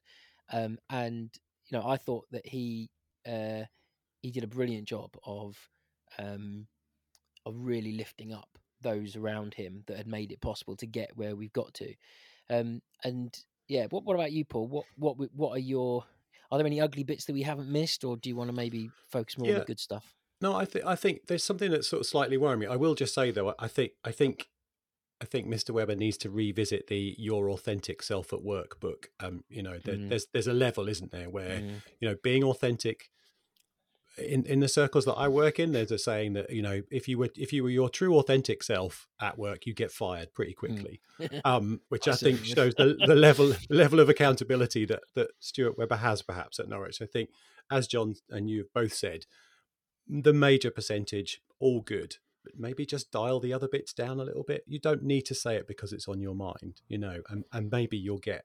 um 0.53 0.79
and 0.91 1.31
you 1.67 1.79
know 1.79 1.87
I 1.87 1.97
thought 1.97 2.27
that 2.31 2.47
he 2.47 2.91
uh 3.27 3.63
he 4.21 4.31
did 4.31 4.45
a 4.45 4.49
brilliant 4.49 4.87
job 4.87 5.11
of 5.25 5.57
um 6.19 6.67
of 7.47 7.55
really 7.57 7.93
lifting 7.93 8.33
up 8.33 8.49
those 8.83 9.17
around 9.17 9.55
him 9.55 9.83
that 9.87 9.97
had 9.97 10.07
made 10.07 10.31
it 10.31 10.41
possible 10.41 10.77
to 10.77 10.87
get 10.87 11.17
where 11.17 11.35
we've 11.35 11.53
got 11.53 11.73
to. 11.75 11.95
Um, 12.51 12.83
and 13.03 13.37
yeah, 13.69 13.87
what 13.91 14.05
what 14.05 14.15
about 14.15 14.33
you, 14.33 14.45
Paul? 14.45 14.69
What 14.69 14.85
what 14.97 15.17
what 15.35 15.51
are 15.53 15.59
your 15.59 16.05
are 16.51 16.59
there 16.59 16.67
any 16.67 16.81
ugly 16.81 17.03
bits 17.03 17.25
that 17.25 17.33
we 17.33 17.43
haven't 17.43 17.71
missed, 17.71 18.05
or 18.05 18.17
do 18.17 18.29
you 18.29 18.37
want 18.37 18.51
to 18.51 18.57
maybe 18.57 18.91
focus 19.09 19.39
more 19.39 19.49
on 19.49 19.55
the 19.61 19.65
good 19.65 19.81
stuff? 19.81 20.15
No, 20.41 20.55
I 20.55 20.65
think 20.65 20.85
I 20.85 20.95
think 20.97 21.27
there's 21.27 21.43
something 21.43 21.71
that's 21.71 21.89
sort 21.89 22.01
of 22.01 22.07
slightly 22.07 22.37
worrying 22.37 22.61
me. 22.61 22.67
I 22.67 22.77
will 22.77 22.95
just 22.95 23.15
say 23.15 23.31
though, 23.31 23.55
I 23.59 23.69
think 23.69 23.93
I 24.05 24.13
think 24.13 24.49
I 25.21 25.25
think 25.25 25.47
Mr. 25.47 25.71
Webber 25.71 25.95
needs 25.97 26.19
to 26.19 26.31
revisit 26.31 26.89
the 26.89 27.15
"Your 27.19 27.49
Authentic 27.51 28.03
Self 28.03 28.33
at 28.33 28.43
Work" 28.43 28.79
book. 28.81 29.09
Um, 29.21 29.45
you 29.49 29.63
know, 29.63 29.79
there, 29.79 29.97
Mm. 29.97 30.09
there's 30.11 30.27
there's 30.33 30.47
a 30.47 30.53
level, 30.53 30.89
isn't 30.89 31.11
there, 31.11 31.31
where 31.31 31.61
Mm, 31.61 31.83
you 32.01 32.09
know 32.09 32.17
being 32.23 32.45
authentic. 32.45 33.11
In 34.19 34.47
in 34.47 34.61
the 34.61 34.69
circles 34.69 35.05
that 35.05 35.13
I 35.15 35.29
work 35.29 35.59
in, 35.59 35.73
there's 35.73 35.91
a 35.91 35.99
saying 35.99 36.33
that 36.35 36.49
you 36.51 36.63
know 36.63 36.81
if 36.91 37.07
you 37.07 37.19
were 37.19 37.29
if 37.37 37.53
you 37.53 37.63
were 37.63 37.69
your 37.71 37.91
true 37.91 38.17
authentic 38.17 38.63
self 38.63 39.09
at 39.21 39.37
work, 39.39 39.67
you 39.67 39.75
get 39.75 39.91
fired 39.93 40.33
pretty 40.35 40.55
quickly. 40.55 41.01
Um, 41.45 41.81
which 41.89 42.07
I 42.09 42.13
I 42.13 42.17
think 42.17 42.45
shows 42.45 42.75
the, 42.77 42.97
the 43.07 43.15
level 43.15 43.55
level 43.71 44.01
of 44.01 44.09
accountability 44.09 44.85
that 44.87 45.03
that 45.15 45.29
Stuart 45.41 45.77
Webber 45.79 45.97
has 45.97 46.23
perhaps 46.23 46.59
at 46.59 46.69
Norwich. 46.69 47.01
I 47.03 47.07
think, 47.07 47.31
as 47.71 47.87
Jon 47.87 48.15
and 48.31 48.49
you 48.51 48.59
have 48.59 48.73
both 48.75 48.93
said, 48.95 49.25
the 50.07 50.33
major 50.33 50.71
percentage 50.71 51.41
all 51.59 51.81
good 51.81 52.17
maybe 52.57 52.87
just 52.87 53.11
dial 53.11 53.41
the 53.41 53.53
other 53.53 53.69
bits 53.69 53.93
down 53.93 54.21
a 54.21 54.25
little 54.25 54.43
bit. 54.43 54.65
You 54.67 54.79
don't 54.79 55.03
need 55.03 55.23
to 55.23 55.35
say 55.35 55.57
it 55.57 55.67
because 55.67 55.93
it's 55.93 56.09
on 56.09 56.21
your 56.21 56.35
mind 56.35 56.81
you 56.89 56.99
know 56.99 57.23
and, 57.29 57.45
and 57.53 57.71
maybe 57.71 57.97
you'll 57.97 58.19
get 58.19 58.45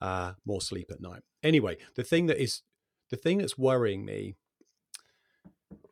uh, 0.00 0.32
more 0.46 0.60
sleep 0.60 0.90
at 0.90 1.00
night. 1.00 1.22
Anyway 1.42 1.76
the 1.94 2.04
thing 2.04 2.26
that 2.26 2.42
is 2.42 2.62
the 3.10 3.16
thing 3.16 3.38
that's 3.38 3.58
worrying 3.58 4.04
me 4.04 4.36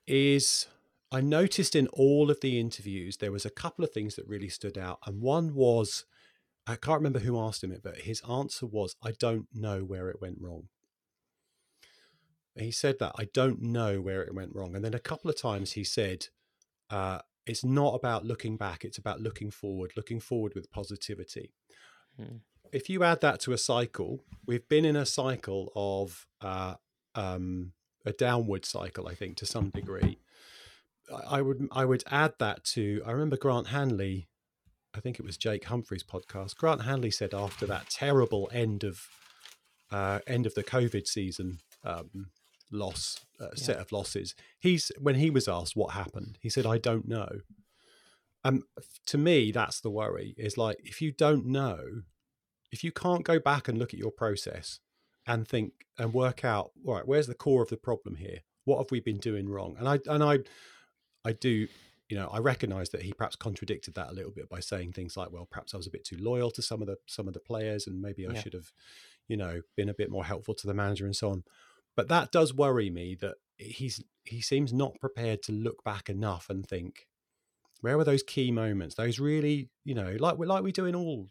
is 0.07 0.67
i 1.13 1.21
noticed 1.21 1.75
in 1.77 1.87
all 1.89 2.31
of 2.31 2.41
the 2.41 2.59
interviews 2.59 3.19
there 3.19 3.33
was 3.33 3.45
a 3.45 3.51
couple 3.51 3.85
of 3.85 3.93
things 3.93 4.15
that 4.15 4.27
really 4.27 4.49
stood 4.49 4.79
out 4.79 4.99
and 5.07 5.21
one 5.21 5.55
was 5.55 6.07
i 6.67 6.77
can't 6.77 7.01
remember 7.01 7.19
who 7.19 7.39
asked 7.39 7.63
him 7.63 7.73
it 7.73 7.83
but 7.83 7.99
his 7.99 8.23
answer 8.29 8.65
was 8.65 8.97
i 9.03 9.11
don't 9.11 9.47
know 9.53 9.81
where 9.81 10.09
it 10.09 10.21
went 10.21 10.39
wrong. 10.41 10.69
He 12.59 12.73
said 12.73 12.99
that 12.99 13.13
I 13.17 13.29
don't 13.33 13.63
know 13.63 14.01
where 14.01 14.23
it 14.23 14.35
went 14.35 14.55
wrong. 14.55 14.75
And 14.75 14.85
then 14.85 14.95
a 14.95 14.99
couple 14.99 15.31
of 15.31 15.41
times 15.41 15.73
he 15.73 15.85
said, 15.85 16.27
uh, 16.91 17.21
it's 17.47 17.65
not 17.65 17.95
about 17.95 18.25
looking 18.25 18.57
back, 18.57 18.85
it's 18.85 18.99
about 18.99 19.21
looking 19.21 19.51
forward, 19.51 19.93
looking 19.97 20.21
forward 20.21 20.55
with 20.55 20.71
positivity. 20.71 21.53
Hmm. 22.17 22.39
If 22.73 22.91
you 22.91 23.03
add 23.03 23.23
that 23.23 23.41
to 23.41 23.53
a 23.53 23.59
cycle, 23.59 24.25
we've 24.47 24.69
been 24.69 24.85
in 24.85 24.97
a 24.97 25.07
cycle 25.07 25.73
of 25.75 26.27
uh, 26.43 26.75
um, 27.15 27.73
a 28.05 28.13
downward 28.13 28.65
cycle, 28.65 29.09
I 29.09 29.15
think, 29.15 29.37
to 29.39 29.47
some 29.47 29.71
degree. 29.71 30.19
I 31.11 31.39
I 31.39 31.43
would 31.43 31.69
I 31.73 31.85
would 31.85 32.05
add 32.11 32.35
that 32.39 32.65
to 32.75 33.03
I 33.07 33.13
remember 33.13 33.37
Grant 33.37 33.69
Hanley, 33.69 34.29
I 34.95 35.01
think 35.01 35.19
it 35.19 35.25
was 35.25 35.37
Jake 35.37 35.65
Humphrey's 35.65 36.05
podcast. 36.05 36.57
Grant 36.57 36.83
Hanley 36.83 37.11
said 37.11 37.33
after 37.33 37.67
that 37.67 37.89
terrible 37.89 38.51
end 38.53 38.85
of 38.85 39.07
uh, 39.91 40.21
end 40.27 40.45
of 40.45 40.55
the 40.55 40.65
COVID 40.65 41.07
season, 41.07 41.61
um, 41.85 42.31
loss 42.71 43.25
uh, 43.41 43.55
set 43.55 43.79
of 43.79 43.93
losses. 43.93 44.35
He's 44.59 44.91
when 44.99 45.17
he 45.17 45.31
was 45.31 45.49
asked 45.49 45.77
what 45.77 45.95
happened, 45.95 46.39
he 46.43 46.51
said, 46.51 46.67
"I 46.67 46.79
don't 46.79 47.09
know." 47.09 47.29
Um, 48.45 48.63
to 49.07 49.19
me, 49.19 49.51
that's 49.53 49.81
the 49.81 49.91
worry. 49.91 50.35
Is 50.39 50.57
like 50.57 50.79
if 50.85 51.03
you 51.03 51.13
don't 51.13 51.47
know, 51.47 52.03
if 52.71 52.85
you 52.85 52.93
can't 52.93 53.25
go 53.25 53.39
back 53.39 53.69
and 53.69 53.79
look 53.79 53.93
at 53.93 54.01
your 54.01 54.13
process 54.13 54.81
and 55.27 55.47
think 55.47 55.87
and 55.99 56.15
work 56.15 56.45
out, 56.45 56.71
all 56.87 56.95
right, 56.95 57.07
where's 57.07 57.27
the 57.27 57.35
core 57.35 57.63
of 57.63 57.69
the 57.69 57.77
problem 57.77 58.17
here? 58.17 58.41
What 58.65 58.79
have 58.79 58.91
we 58.91 59.01
been 59.01 59.19
doing 59.19 59.49
wrong? 59.49 59.77
And 59.79 59.89
I 59.89 59.99
and 60.07 60.23
I, 60.23 60.39
I 61.25 61.33
do 61.33 61.69
you 62.09 62.17
know, 62.17 62.29
I 62.29 62.39
recognise 62.39 62.89
that 62.91 63.03
he 63.03 63.13
perhaps 63.13 63.37
contradicted 63.37 63.93
that 63.95 64.09
a 64.09 64.15
little 64.15 64.31
bit 64.31 64.49
by 64.49 64.61
saying 64.61 64.93
things 64.93 65.15
like, 65.15 65.31
"Well, 65.31 65.47
perhaps 65.51 65.75
I 65.75 65.77
was 65.77 65.87
a 65.87 65.91
bit 65.91 66.05
too 66.07 66.17
loyal 66.17 66.51
to 66.53 66.63
some 66.63 66.81
of 66.81 66.87
the 66.89 66.97
some 67.07 67.29
of 67.29 67.35
the 67.35 67.41
players, 67.41 67.87
and 67.87 68.01
maybe 68.01 68.27
I 68.27 68.33
Yeah. 68.33 68.41
should 68.41 68.55
have, 68.55 68.73
you 69.27 69.37
know, 69.37 69.61
been 69.77 69.91
a 69.91 69.95
bit 69.95 70.11
more 70.11 70.25
helpful 70.25 70.55
to 70.55 70.67
the 70.67 70.73
manager 70.75 71.05
and 71.05 71.15
so 71.17 71.31
on." 71.31 71.45
But 71.99 72.07
that 72.11 72.31
does 72.31 72.55
worry 72.55 72.91
me 72.91 73.17
that 73.23 73.39
he's 73.57 74.01
he 74.23 74.41
seems 74.41 74.73
not 74.73 75.01
prepared 75.01 75.43
to 75.43 75.53
look 75.53 75.83
back 75.83 76.09
enough 76.09 76.49
and 76.49 76.65
think, 76.65 77.09
where 77.81 77.97
were 77.97 78.05
those 78.05 78.23
key 78.23 78.53
moments? 78.53 78.95
Those 78.95 79.19
really, 79.19 79.69
you 79.85 79.97
know, 79.97 80.15
like 80.21 80.39
we 80.39 80.47
like 80.47 80.63
we 80.63 80.71
do 80.71 80.87
in 80.87 80.95
all 80.95 81.29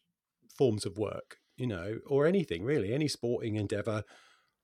forms 0.58 0.86
of 0.86 0.98
work, 0.98 1.38
you 1.56 1.68
know, 1.68 2.00
or 2.06 2.28
anything 2.28 2.66
really, 2.66 2.94
any 2.94 3.08
sporting 3.08 3.56
endeavor. 3.56 4.04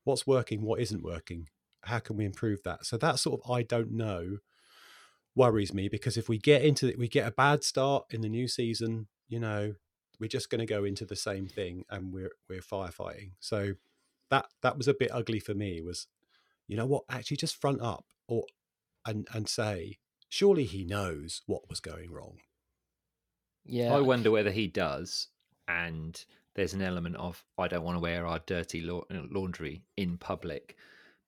What's 0.03 0.27
working? 0.27 0.61
What 0.61 0.81
isn't 0.81 1.05
working? 1.05 1.47
How 1.83 1.99
can 1.99 2.17
we 2.17 2.25
improve 2.25 2.63
that? 2.63 2.85
So 2.85 2.97
that 2.97 3.17
sort 3.17 3.39
of 3.41 3.49
I 3.49 3.63
don't 3.63 3.91
know 3.93 4.39
worries 5.37 5.73
me 5.73 5.87
because 5.87 6.17
if 6.17 6.27
we 6.27 6.37
get 6.37 6.63
into 6.63 6.89
it, 6.89 6.99
we 6.99 7.07
get 7.07 7.29
a 7.29 7.31
bad 7.31 7.63
start 7.63 8.07
in 8.09 8.19
the 8.19 8.27
new 8.27 8.49
season, 8.49 9.07
you 9.29 9.39
know, 9.39 9.75
we're 10.19 10.27
just 10.27 10.49
going 10.49 10.59
to 10.59 10.65
go 10.65 10.83
into 10.83 11.05
the 11.05 11.15
same 11.15 11.47
thing 11.47 11.85
and 11.89 12.11
we're 12.11 12.33
we're 12.49 12.59
firefighting. 12.59 13.31
So 13.39 13.75
that 14.33 14.47
that 14.63 14.77
was 14.77 14.87
a 14.87 14.95
bit 14.95 15.11
ugly 15.13 15.39
for 15.39 15.53
me. 15.53 15.79
Was 15.81 16.07
you 16.67 16.75
know 16.75 16.87
what? 16.87 17.03
Actually, 17.07 17.37
just 17.37 17.61
front 17.61 17.81
up 17.81 18.05
or 18.27 18.45
and 19.05 19.27
and 19.31 19.47
say, 19.47 19.99
surely 20.27 20.63
he 20.63 20.83
knows 20.83 21.41
what 21.45 21.69
was 21.69 21.79
going 21.79 22.11
wrong. 22.11 22.37
Yeah, 23.63 23.93
I 23.93 24.01
wonder 24.01 24.31
whether 24.31 24.51
he 24.51 24.67
does, 24.67 25.27
and 25.67 26.23
there's 26.55 26.73
an 26.73 26.81
element 26.81 27.15
of 27.17 27.45
I 27.57 27.67
don't 27.67 27.83
want 27.83 27.95
to 27.95 28.01
wear 28.01 28.25
our 28.25 28.39
dirty 28.39 28.89
uh, 28.89 29.01
laundry 29.09 29.83
in 29.97 30.17
public, 30.17 30.77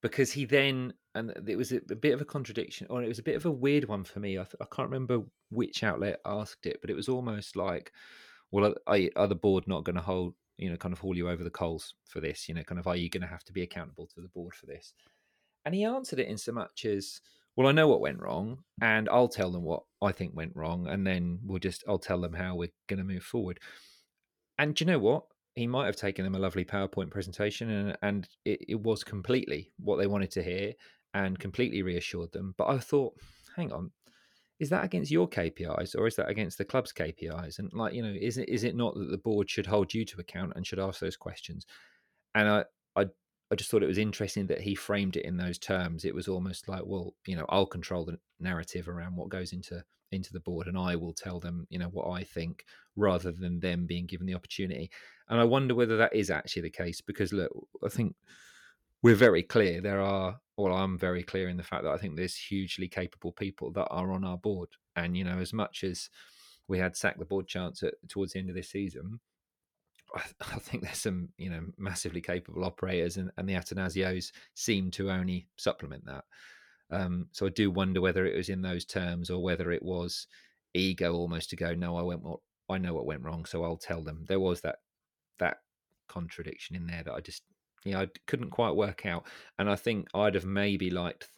because 0.02 0.32
he 0.32 0.46
then 0.46 0.94
and 1.14 1.32
it 1.48 1.58
was 1.58 1.72
a, 1.72 1.78
a 1.92 1.96
bit 1.96 2.14
of 2.14 2.22
a 2.22 2.26
contradiction, 2.26 2.88
or 2.90 3.04
it 3.04 3.08
was 3.08 3.20
a 3.20 3.24
bit 3.24 3.36
of 3.36 3.46
a 3.46 3.52
weird 3.52 3.86
one 3.86 4.04
for 4.04 4.20
me. 4.20 4.40
I, 4.40 4.44
th- 4.44 4.56
I 4.60 4.66
can't 4.66 4.90
remember 4.90 5.24
which 5.52 5.84
outlet 5.84 6.20
asked 6.26 6.66
it, 6.66 6.80
but 6.82 6.90
it 6.90 6.96
was 6.96 7.08
almost 7.08 7.56
like, 7.56 7.92
well, 8.52 8.66
are, 8.66 8.76
are 8.88 9.10
are 9.16 9.28
the 9.28 9.36
board 9.36 9.68
not 9.68 9.84
going 9.84 9.96
to 9.96 10.02
hold 10.02 10.34
you 10.58 10.70
know 10.70 10.78
kind 10.78 10.94
of 10.94 11.00
haul 11.00 11.16
you 11.16 11.30
over 11.30 11.44
the 11.44 11.50
coals 11.50 11.94
for 12.08 12.22
this? 12.22 12.48
You 12.48 12.56
know, 12.56 12.64
kind 12.64 12.80
of 12.80 12.88
are 12.88 12.96
you 12.96 13.10
going 13.10 13.22
to 13.22 13.28
have 13.28 13.44
to 13.46 13.54
be 13.54 13.64
accountable 13.64 14.08
to 14.08 14.22
the 14.22 14.30
board 14.30 14.54
for 14.54 14.66
this? 14.66 14.94
And 15.66 15.74
he 15.74 15.84
answered 15.84 16.20
it 16.20 16.28
in 16.28 16.38
so 16.38 16.52
much 16.52 16.86
as, 16.86 17.20
well, 17.56 17.68
I 17.68 17.72
know 17.72 17.88
what 17.88 18.02
went 18.02 18.22
wrong, 18.22 18.60
and 18.82 19.10
I'll 19.10 19.28
tell 19.28 19.52
them 19.52 19.64
what 19.64 19.84
I 20.02 20.12
think 20.12 20.36
went 20.36 20.56
wrong, 20.56 20.88
and 20.88 21.06
then 21.06 21.40
we'll 21.44 21.60
just 21.60 21.84
I'll 21.88 21.98
tell 21.98 22.22
them 22.22 22.34
how 22.34 22.56
we're 22.56 22.74
going 22.88 23.00
to 23.00 23.06
move 23.06 23.24
forward. 23.24 23.60
And 24.58 24.76
do 24.76 24.84
you 24.84 24.92
know 24.92 25.00
what? 25.00 25.24
He 25.56 25.68
might 25.68 25.86
have 25.86 25.96
taken 25.96 26.26
them 26.26 26.36
a 26.36 26.40
lovely 26.40 26.66
PowerPoint 26.66 27.12
presentation, 27.12 27.70
and 27.70 27.98
and 28.02 28.28
it, 28.44 28.66
it 28.68 28.80
was 28.80 29.04
completely 29.04 29.72
what 29.78 29.98
they 29.98 30.08
wanted 30.08 30.32
to 30.32 30.44
hear, 30.44 30.74
and 31.14 31.40
completely 31.40 31.82
reassured 31.82 32.32
them. 32.34 32.54
But 32.58 32.68
I 32.68 32.78
thought, 32.78 33.16
hang 33.56 33.72
on, 33.72 33.92
is 34.60 34.70
that 34.70 34.86
against 34.86 35.12
your 35.12 35.28
KPIs 35.28 35.96
or 35.98 36.08
is 36.08 36.16
that 36.16 36.30
against 36.30 36.58
the 36.58 36.66
club's 36.66 36.94
KPIs? 36.94 37.60
And 37.60 37.72
like 37.74 37.94
you 37.94 38.02
know, 38.02 38.14
is 38.20 38.38
it 38.38 38.50
is 38.50 38.64
it 38.64 38.76
not 38.76 38.96
that 38.96 39.12
the 39.12 39.18
board 39.18 39.50
should 39.50 39.66
hold 39.66 39.94
you 39.94 40.06
to 40.06 40.20
account 40.20 40.54
and 40.56 40.66
should 40.66 40.80
ask 40.80 41.00
those 41.00 41.18
questions? 41.18 41.66
And 42.34 42.48
I 42.48 42.66
I 42.96 43.06
I 43.52 43.56
just 43.56 43.70
thought 43.70 43.84
it 43.84 43.88
was 43.88 43.98
interesting 43.98 44.48
that 44.48 44.62
he 44.62 44.76
framed 44.76 45.18
it 45.18 45.26
in 45.26 45.38
those 45.38 45.60
terms. 45.60 46.06
It 46.06 46.16
was 46.16 46.28
almost 46.28 46.68
like, 46.68 46.84
well, 46.86 47.14
you 47.28 47.36
know, 47.36 47.46
I'll 47.50 47.66
control 47.66 48.06
the 48.06 48.18
narrative 48.40 48.88
around 48.88 49.16
what 49.16 49.30
goes 49.30 49.52
into 49.52 49.84
into 50.12 50.32
the 50.32 50.40
board, 50.40 50.68
and 50.68 50.78
I 50.78 50.96
will 50.96 51.14
tell 51.14 51.40
them, 51.40 51.68
you 51.70 51.80
know, 51.80 51.90
what 51.90 52.10
I 52.10 52.24
think, 52.24 52.64
rather 52.96 53.32
than 53.32 53.60
them 53.60 53.86
being 53.86 54.06
given 54.06 54.26
the 54.26 54.36
opportunity. 54.36 54.90
And 55.30 55.40
I 55.40 55.44
wonder 55.44 55.76
whether 55.76 55.98
that 55.98 56.16
is 56.16 56.30
actually 56.30 56.64
the 56.64 56.70
case 56.70 57.02
because 57.02 57.34
look, 57.34 57.52
I 57.84 57.90
think 57.90 58.16
we're 59.02 59.16
very 59.16 59.44
clear. 59.44 59.82
There 59.82 60.02
are, 60.02 60.38
well, 60.58 60.74
I'm 60.74 60.98
very 60.98 61.24
clear 61.24 61.50
in 61.50 61.58
the 61.58 61.64
fact 61.64 61.84
that 61.84 61.94
I 61.94 61.98
think 61.98 62.16
there's 62.16 62.36
hugely 62.36 62.88
capable 62.88 63.32
people 63.32 63.72
that 63.72 63.88
are 63.88 64.12
on 64.12 64.24
our 64.24 64.38
board, 64.38 64.70
and 64.96 65.16
you 65.18 65.24
know, 65.24 65.40
as 65.40 65.54
much 65.54 65.84
as 65.84 66.10
we 66.68 66.80
had 66.80 66.96
sack 66.96 67.20
the 67.20 67.26
board 67.26 67.48
chance 67.48 67.84
at, 67.84 67.94
towards 68.10 68.34
the 68.34 68.40
end 68.40 68.50
of 68.50 68.56
this 68.56 68.70
season, 68.70 69.20
I, 70.16 70.22
I 70.42 70.60
think 70.60 70.84
there's 70.84 70.98
some, 70.98 71.30
you 71.38 71.50
know, 71.50 71.62
massively 71.78 72.22
capable 72.22 72.66
operators, 72.66 73.18
and, 73.18 73.32
and 73.38 73.48
the 73.48 73.54
Attanasios 73.54 74.32
seem 74.54 74.92
to 74.92 75.12
only 75.12 75.48
supplement 75.58 76.06
that. 76.06 76.24
Um, 76.92 77.28
so 77.32 77.48
I 77.48 77.50
do 77.50 77.72
wonder 77.72 78.00
whether 78.00 78.26
it 78.26 78.36
was 78.36 78.50
in 78.50 78.62
those 78.62 78.86
terms 78.86 79.30
or 79.30 79.42
whether 79.42 79.72
it 79.72 79.84
was 79.84 80.28
ego 80.74 81.14
almost 81.14 81.50
to 81.50 81.56
go, 81.56 81.74
no, 81.74 81.98
I 81.98 82.04
went 82.04 82.22
what 82.22 82.40
I 82.70 82.78
know 82.78 82.94
what 82.94 83.06
went 83.06 83.24
wrong, 83.24 83.46
so 83.46 83.64
I'll 83.64 83.78
tell 83.78 84.02
them. 84.02 84.26
There 84.28 84.40
was 84.40 84.62
that 84.62 84.78
that 85.40 85.58
contradiction 86.08 86.76
in 86.76 86.88
there 86.88 87.04
that 87.04 87.14
I 87.14 87.20
just, 87.20 87.44
you 87.86 87.94
know, 87.94 88.02
I 88.02 88.08
couldn't 88.28 88.50
quite 88.50 88.76
work 88.76 89.06
out, 89.06 89.26
and 89.58 89.70
I 89.70 89.76
think 89.76 90.08
I'd 90.14 90.36
have 90.36 90.46
maybe 90.46 90.90
liked 90.90 91.30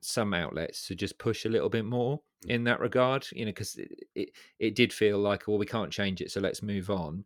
some 0.00 0.34
outlets 0.34 0.86
to 0.86 0.94
just 0.94 1.18
push 1.18 1.44
a 1.44 1.48
little 1.48 1.68
bit 1.68 1.84
more 1.84 2.20
mm. 2.44 2.50
in 2.50 2.64
that 2.64 2.80
regard, 2.80 3.26
you 3.32 3.44
know, 3.44 3.50
because 3.50 3.76
it, 3.76 3.90
it 4.14 4.30
it 4.58 4.74
did 4.74 4.92
feel 4.92 5.18
like, 5.18 5.48
well, 5.48 5.58
we 5.58 5.66
can't 5.66 5.92
change 5.92 6.20
it, 6.20 6.30
so 6.30 6.40
let's 6.40 6.62
move 6.62 6.90
on. 6.90 7.24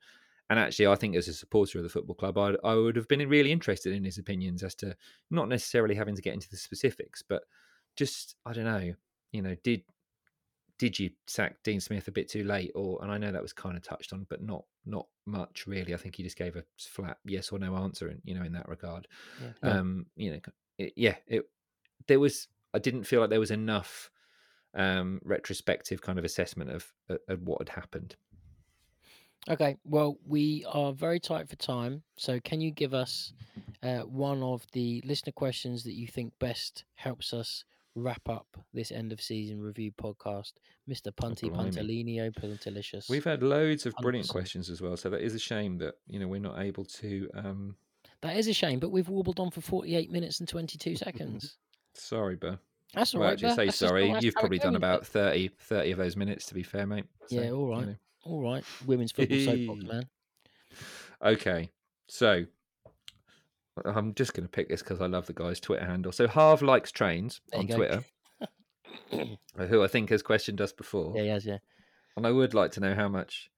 And 0.50 0.58
actually, 0.58 0.88
I 0.88 0.96
think 0.96 1.16
as 1.16 1.28
a 1.28 1.34
supporter 1.34 1.78
of 1.78 1.84
the 1.84 1.90
football 1.90 2.14
club, 2.14 2.36
I, 2.36 2.54
I 2.62 2.74
would 2.74 2.96
have 2.96 3.08
been 3.08 3.26
really 3.26 3.50
interested 3.50 3.94
in 3.94 4.04
his 4.04 4.18
opinions 4.18 4.62
as 4.62 4.74
to 4.76 4.94
not 5.30 5.48
necessarily 5.48 5.94
having 5.94 6.14
to 6.14 6.20
get 6.20 6.34
into 6.34 6.50
the 6.50 6.58
specifics, 6.58 7.22
but 7.26 7.42
just 7.96 8.36
I 8.44 8.52
don't 8.52 8.64
know, 8.64 8.92
you 9.32 9.42
know, 9.42 9.56
did 9.64 9.82
did 10.78 10.98
you 10.98 11.10
sack 11.26 11.56
Dean 11.62 11.80
Smith 11.80 12.08
a 12.08 12.12
bit 12.12 12.28
too 12.28 12.44
late, 12.44 12.72
or 12.74 12.98
and 13.02 13.10
I 13.10 13.18
know 13.18 13.32
that 13.32 13.42
was 13.42 13.52
kind 13.52 13.76
of 13.76 13.82
touched 13.82 14.12
on, 14.12 14.26
but 14.28 14.42
not 14.42 14.64
not 14.84 15.06
much 15.26 15.66
really. 15.66 15.94
I 15.94 15.96
think 15.96 16.16
he 16.16 16.22
just 16.22 16.38
gave 16.38 16.56
a 16.56 16.64
flat 16.78 17.18
yes 17.24 17.50
or 17.50 17.58
no 17.58 17.76
answer, 17.76 18.08
in, 18.08 18.20
you 18.24 18.34
know, 18.34 18.42
in 18.42 18.52
that 18.52 18.68
regard. 18.68 19.08
Yeah. 19.40 19.70
Um, 19.70 20.06
you 20.16 20.32
know, 20.32 20.40
it, 20.78 20.92
yeah, 20.96 21.16
it 21.26 21.48
there 22.06 22.20
was. 22.20 22.48
I 22.74 22.78
didn't 22.78 23.04
feel 23.04 23.20
like 23.20 23.30
there 23.30 23.40
was 23.40 23.50
enough 23.50 24.10
um 24.74 25.20
retrospective 25.22 26.00
kind 26.00 26.18
of 26.18 26.24
assessment 26.24 26.70
of, 26.70 26.90
of, 27.10 27.18
of 27.28 27.42
what 27.42 27.60
had 27.60 27.68
happened. 27.68 28.16
Okay, 29.50 29.76
well, 29.84 30.18
we 30.26 30.64
are 30.68 30.92
very 30.92 31.18
tight 31.18 31.48
for 31.48 31.56
time. 31.56 32.02
So, 32.16 32.38
can 32.40 32.60
you 32.60 32.70
give 32.70 32.94
us 32.94 33.32
uh, 33.82 34.00
one 34.00 34.42
of 34.42 34.64
the 34.72 35.02
listener 35.04 35.32
questions 35.32 35.82
that 35.84 35.94
you 35.94 36.06
think 36.06 36.32
best 36.38 36.84
helps 36.94 37.32
us 37.32 37.64
wrap 37.94 38.28
up 38.28 38.46
this 38.72 38.90
end 38.92 39.12
of 39.12 39.20
season 39.20 39.60
review 39.60 39.92
podcast? 39.92 40.52
Mr. 40.88 41.14
Punty 41.14 41.50
blimey. 41.50 41.70
Puntalinio 41.70 42.32
Puntilicious. 42.34 43.08
We've 43.08 43.24
had 43.24 43.42
loads 43.42 43.86
of 43.86 43.94
brilliant 44.00 44.28
100%. 44.28 44.30
questions 44.30 44.70
as 44.70 44.80
well, 44.80 44.96
so 44.96 45.10
that 45.10 45.20
is 45.20 45.34
a 45.34 45.38
shame 45.38 45.78
that 45.78 45.94
you 46.08 46.18
know 46.18 46.28
we're 46.28 46.40
not 46.40 46.58
able 46.60 46.84
to. 46.84 47.28
um 47.34 47.76
That 48.22 48.36
is 48.36 48.48
a 48.48 48.52
shame, 48.52 48.78
but 48.78 48.90
we've 48.90 49.08
warbled 49.08 49.40
on 49.40 49.50
for 49.50 49.60
48 49.60 50.10
minutes 50.10 50.40
and 50.40 50.48
22 50.48 50.96
seconds. 50.96 51.56
Sorry, 51.94 52.36
Bur. 52.36 52.58
That's 52.94 53.14
all 53.14 53.20
Well, 53.20 53.30
right. 53.30 53.40
Beth, 53.40 53.56
say 53.56 53.64
that's 53.66 53.78
sorry. 53.78 54.12
that's 54.12 54.22
You've 54.24 54.34
probably 54.34 54.58
done 54.58 54.76
about 54.76 55.00
but- 55.00 55.06
30, 55.08 55.48
30 55.58 55.90
of 55.92 55.98
those 55.98 56.14
minutes, 56.16 56.44
to 56.46 56.54
be 56.54 56.62
fair, 56.62 56.86
mate. 56.86 57.04
Yeah, 57.30 57.50
all 57.50 57.68
right. 57.68 57.80
You 57.80 57.86
know. 57.86 57.96
All 58.24 58.42
right. 58.42 58.64
Women's 58.86 59.12
football 59.12 59.38
soapbox, 59.40 59.82
man. 59.90 60.06
Okay, 61.24 61.70
so 62.08 62.44
I'm 63.84 64.14
just 64.14 64.34
going 64.34 64.44
to 64.44 64.50
pick 64.50 64.68
this 64.68 64.82
because 64.82 65.00
I 65.00 65.06
love 65.06 65.26
the 65.26 65.32
guy's 65.32 65.58
Twitter 65.60 65.84
handle. 65.86 66.12
So 66.12 66.28
Harv 66.28 66.62
likes 66.62 66.92
trains 66.92 67.40
There 67.50 67.60
on. 67.60 67.66
Twitter, 67.68 68.04
who 69.68 69.82
I 69.82 69.86
think 69.88 70.10
has 70.10 70.22
questioned 70.22 70.60
us 70.60 70.72
before, 70.72 71.14
Yeah, 71.16 71.22
he 71.22 71.28
has, 71.28 71.46
yeah. 71.46 71.58
and 72.16 72.26
I 72.26 72.30
would 72.32 72.52
like 72.54 72.70
to 72.72 72.80
know 72.80 72.94
how 72.94 73.08
much 73.08 73.50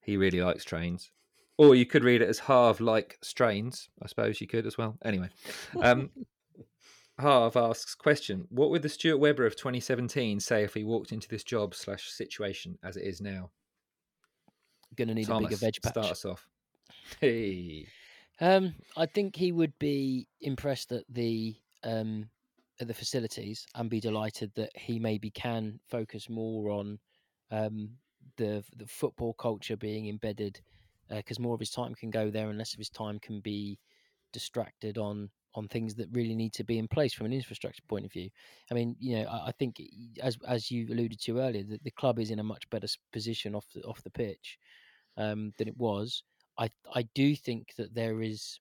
he 0.00 0.16
really 0.16 0.40
likes 0.40 0.64
trains. 0.64 1.10
Or 1.58 1.74
you 1.74 1.84
could 1.86 2.02
read 2.04 2.22
it 2.22 2.28
as 2.28 2.38
Harv 2.40 2.80
like 2.80 3.18
strains. 3.22 3.88
I 4.02 4.06
suppose 4.06 4.40
you 4.40 4.46
could 4.46 4.66
as 4.66 4.78
well. 4.78 4.96
Anyway, 5.04 5.28
um, 5.80 6.10
Harv 7.20 7.56
asks 7.56 7.94
question: 7.94 8.46
What 8.50 8.70
would 8.70 8.82
the 8.82 8.88
Stuart 8.88 9.18
Webber 9.18 9.46
of 9.46 9.54
2017 9.56 10.40
say 10.40 10.64
if 10.64 10.74
he 10.74 10.82
walked 10.82 11.12
into 11.12 11.28
this 11.28 11.44
job 11.44 11.74
slash 11.74 12.08
situation 12.10 12.78
as 12.82 12.96
it 12.96 13.02
is 13.04 13.20
now? 13.20 13.50
Gonna 14.96 15.14
need 15.14 15.28
a 15.28 15.38
bigger 15.40 15.56
veg 15.56 15.74
patch. 15.82 15.92
start 15.92 16.06
us 16.10 16.24
off. 16.24 16.48
Hey, 17.20 17.86
Um, 18.42 18.74
I 18.96 19.06
think 19.06 19.36
he 19.36 19.52
would 19.52 19.78
be 19.78 20.26
impressed 20.40 20.90
at 20.90 21.04
the 21.08 21.54
um 21.84 22.28
at 22.80 22.88
the 22.88 22.94
facilities 22.94 23.64
and 23.76 23.88
be 23.88 24.00
delighted 24.00 24.50
that 24.56 24.70
he 24.76 24.98
maybe 24.98 25.30
can 25.30 25.78
focus 25.88 26.28
more 26.28 26.70
on 26.70 26.98
um 27.52 27.90
the 28.38 28.64
the 28.76 28.86
football 28.86 29.34
culture 29.34 29.76
being 29.76 30.08
embedded 30.08 30.60
because 31.08 31.38
more 31.38 31.54
of 31.54 31.60
his 31.60 31.70
time 31.70 31.94
can 31.94 32.10
go 32.10 32.30
there 32.30 32.48
and 32.48 32.58
less 32.58 32.72
of 32.74 32.78
his 32.78 32.90
time 32.90 33.20
can 33.20 33.38
be 33.40 33.78
distracted 34.32 34.98
on 34.98 35.30
on 35.54 35.68
things 35.68 35.94
that 35.94 36.08
really 36.10 36.34
need 36.34 36.52
to 36.54 36.64
be 36.64 36.78
in 36.78 36.88
place 36.88 37.14
from 37.14 37.26
an 37.26 37.32
infrastructure 37.32 37.82
point 37.88 38.06
of 38.06 38.12
view. 38.12 38.28
I 38.70 38.74
mean, 38.74 38.96
you 38.98 39.18
know, 39.18 39.28
I, 39.28 39.48
I 39.48 39.52
think 39.52 39.80
as 40.20 40.36
as 40.48 40.68
you 40.68 40.88
alluded 40.90 41.20
to 41.20 41.38
earlier, 41.38 41.62
that 41.64 41.84
the 41.84 41.90
club 41.92 42.18
is 42.18 42.32
in 42.32 42.40
a 42.40 42.44
much 42.44 42.68
better 42.70 42.88
position 43.12 43.54
off 43.54 43.66
the 43.72 43.82
off 43.82 44.02
the 44.02 44.10
pitch 44.10 44.58
um, 45.16 45.52
than 45.58 45.68
it 45.68 45.76
was. 45.76 46.24
I 46.62 46.70
I 46.94 47.02
do 47.14 47.34
think 47.34 47.74
that 47.76 47.94
there 47.94 48.22
is 48.22 48.60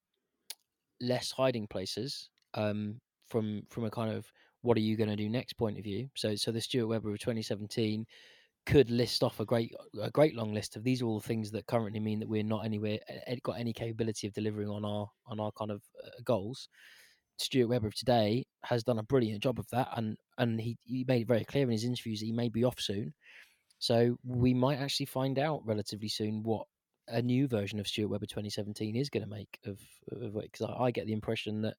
less 1.00 1.32
hiding 1.32 1.68
places 1.68 2.30
um, 2.56 3.00
from 3.30 3.64
from 3.70 3.86
a 3.86 3.92
kind 3.92 4.12
of 4.12 4.26
what 4.62 4.78
are 4.78 4.82
you 4.82 4.98
going 4.98 5.10
to 5.10 5.16
do 5.16 5.30
next 5.30 5.54
point 5.54 5.78
of 5.78 5.84
view. 5.84 6.10
So 6.16 6.36
so 6.36 6.52
the 6.52 6.62
Stuart 6.62 6.88
Webber 6.88 7.12
of 7.12 7.20
2017 7.20 8.06
could 8.66 8.92
list 8.92 9.24
off 9.24 9.40
a 9.40 9.46
great 9.46 9.74
a 10.02 10.10
great 10.12 10.36
long 10.36 10.54
list 10.54 10.76
of 10.76 10.84
these 10.84 11.02
are 11.02 11.06
all 11.06 11.20
things 11.20 11.52
that 11.52 11.66
currently 11.68 12.00
mean 12.00 12.20
that 12.20 12.30
we're 12.30 12.44
not 12.44 12.66
anywhere 12.66 13.00
got 13.44 13.60
any 13.60 13.74
capability 13.74 14.28
of 14.28 14.34
delivering 14.34 14.70
on 14.70 14.86
our 14.86 15.08
on 15.28 15.40
our 15.40 15.52
kind 15.52 15.72
of 15.72 15.82
uh, 16.04 16.10
goals. 16.24 16.70
Stuart 17.38 17.70
Webber 17.70 17.88
of 17.88 17.96
today 17.96 18.46
has 18.64 18.84
done 18.84 19.00
a 19.00 19.04
brilliant 19.04 19.42
job 19.42 19.60
of 19.60 19.68
that, 19.72 19.90
and 19.96 20.18
and 20.38 20.60
he, 20.62 20.78
he 20.84 21.06
made 21.08 21.24
it 21.24 21.28
very 21.28 21.46
clear 21.46 21.64
in 21.64 21.72
his 21.72 21.86
interviews 21.86 22.20
that 22.20 22.28
he 22.28 22.32
may 22.32 22.50
be 22.50 22.64
off 22.64 22.80
soon. 22.80 23.14
So 23.80 24.16
we 24.24 24.54
might 24.54 24.78
actually 24.78 25.08
find 25.08 25.40
out 25.40 25.66
relatively 25.66 26.08
soon 26.08 26.44
what 26.44 26.68
a 27.12 27.22
new 27.22 27.48
version 27.48 27.80
of 27.80 27.88
Stuart 27.88 28.10
Webber 28.10 28.26
2017 28.26 28.96
is 28.96 29.10
going 29.10 29.24
to 29.24 29.30
make 29.30 29.60
of 29.66 29.80
of 30.12 30.36
it 30.38 30.52
because 30.52 30.68
I, 30.68 30.86
I 30.86 30.92
get 30.92 31.06
the 31.06 31.14
impression 31.14 31.62
that 31.62 31.76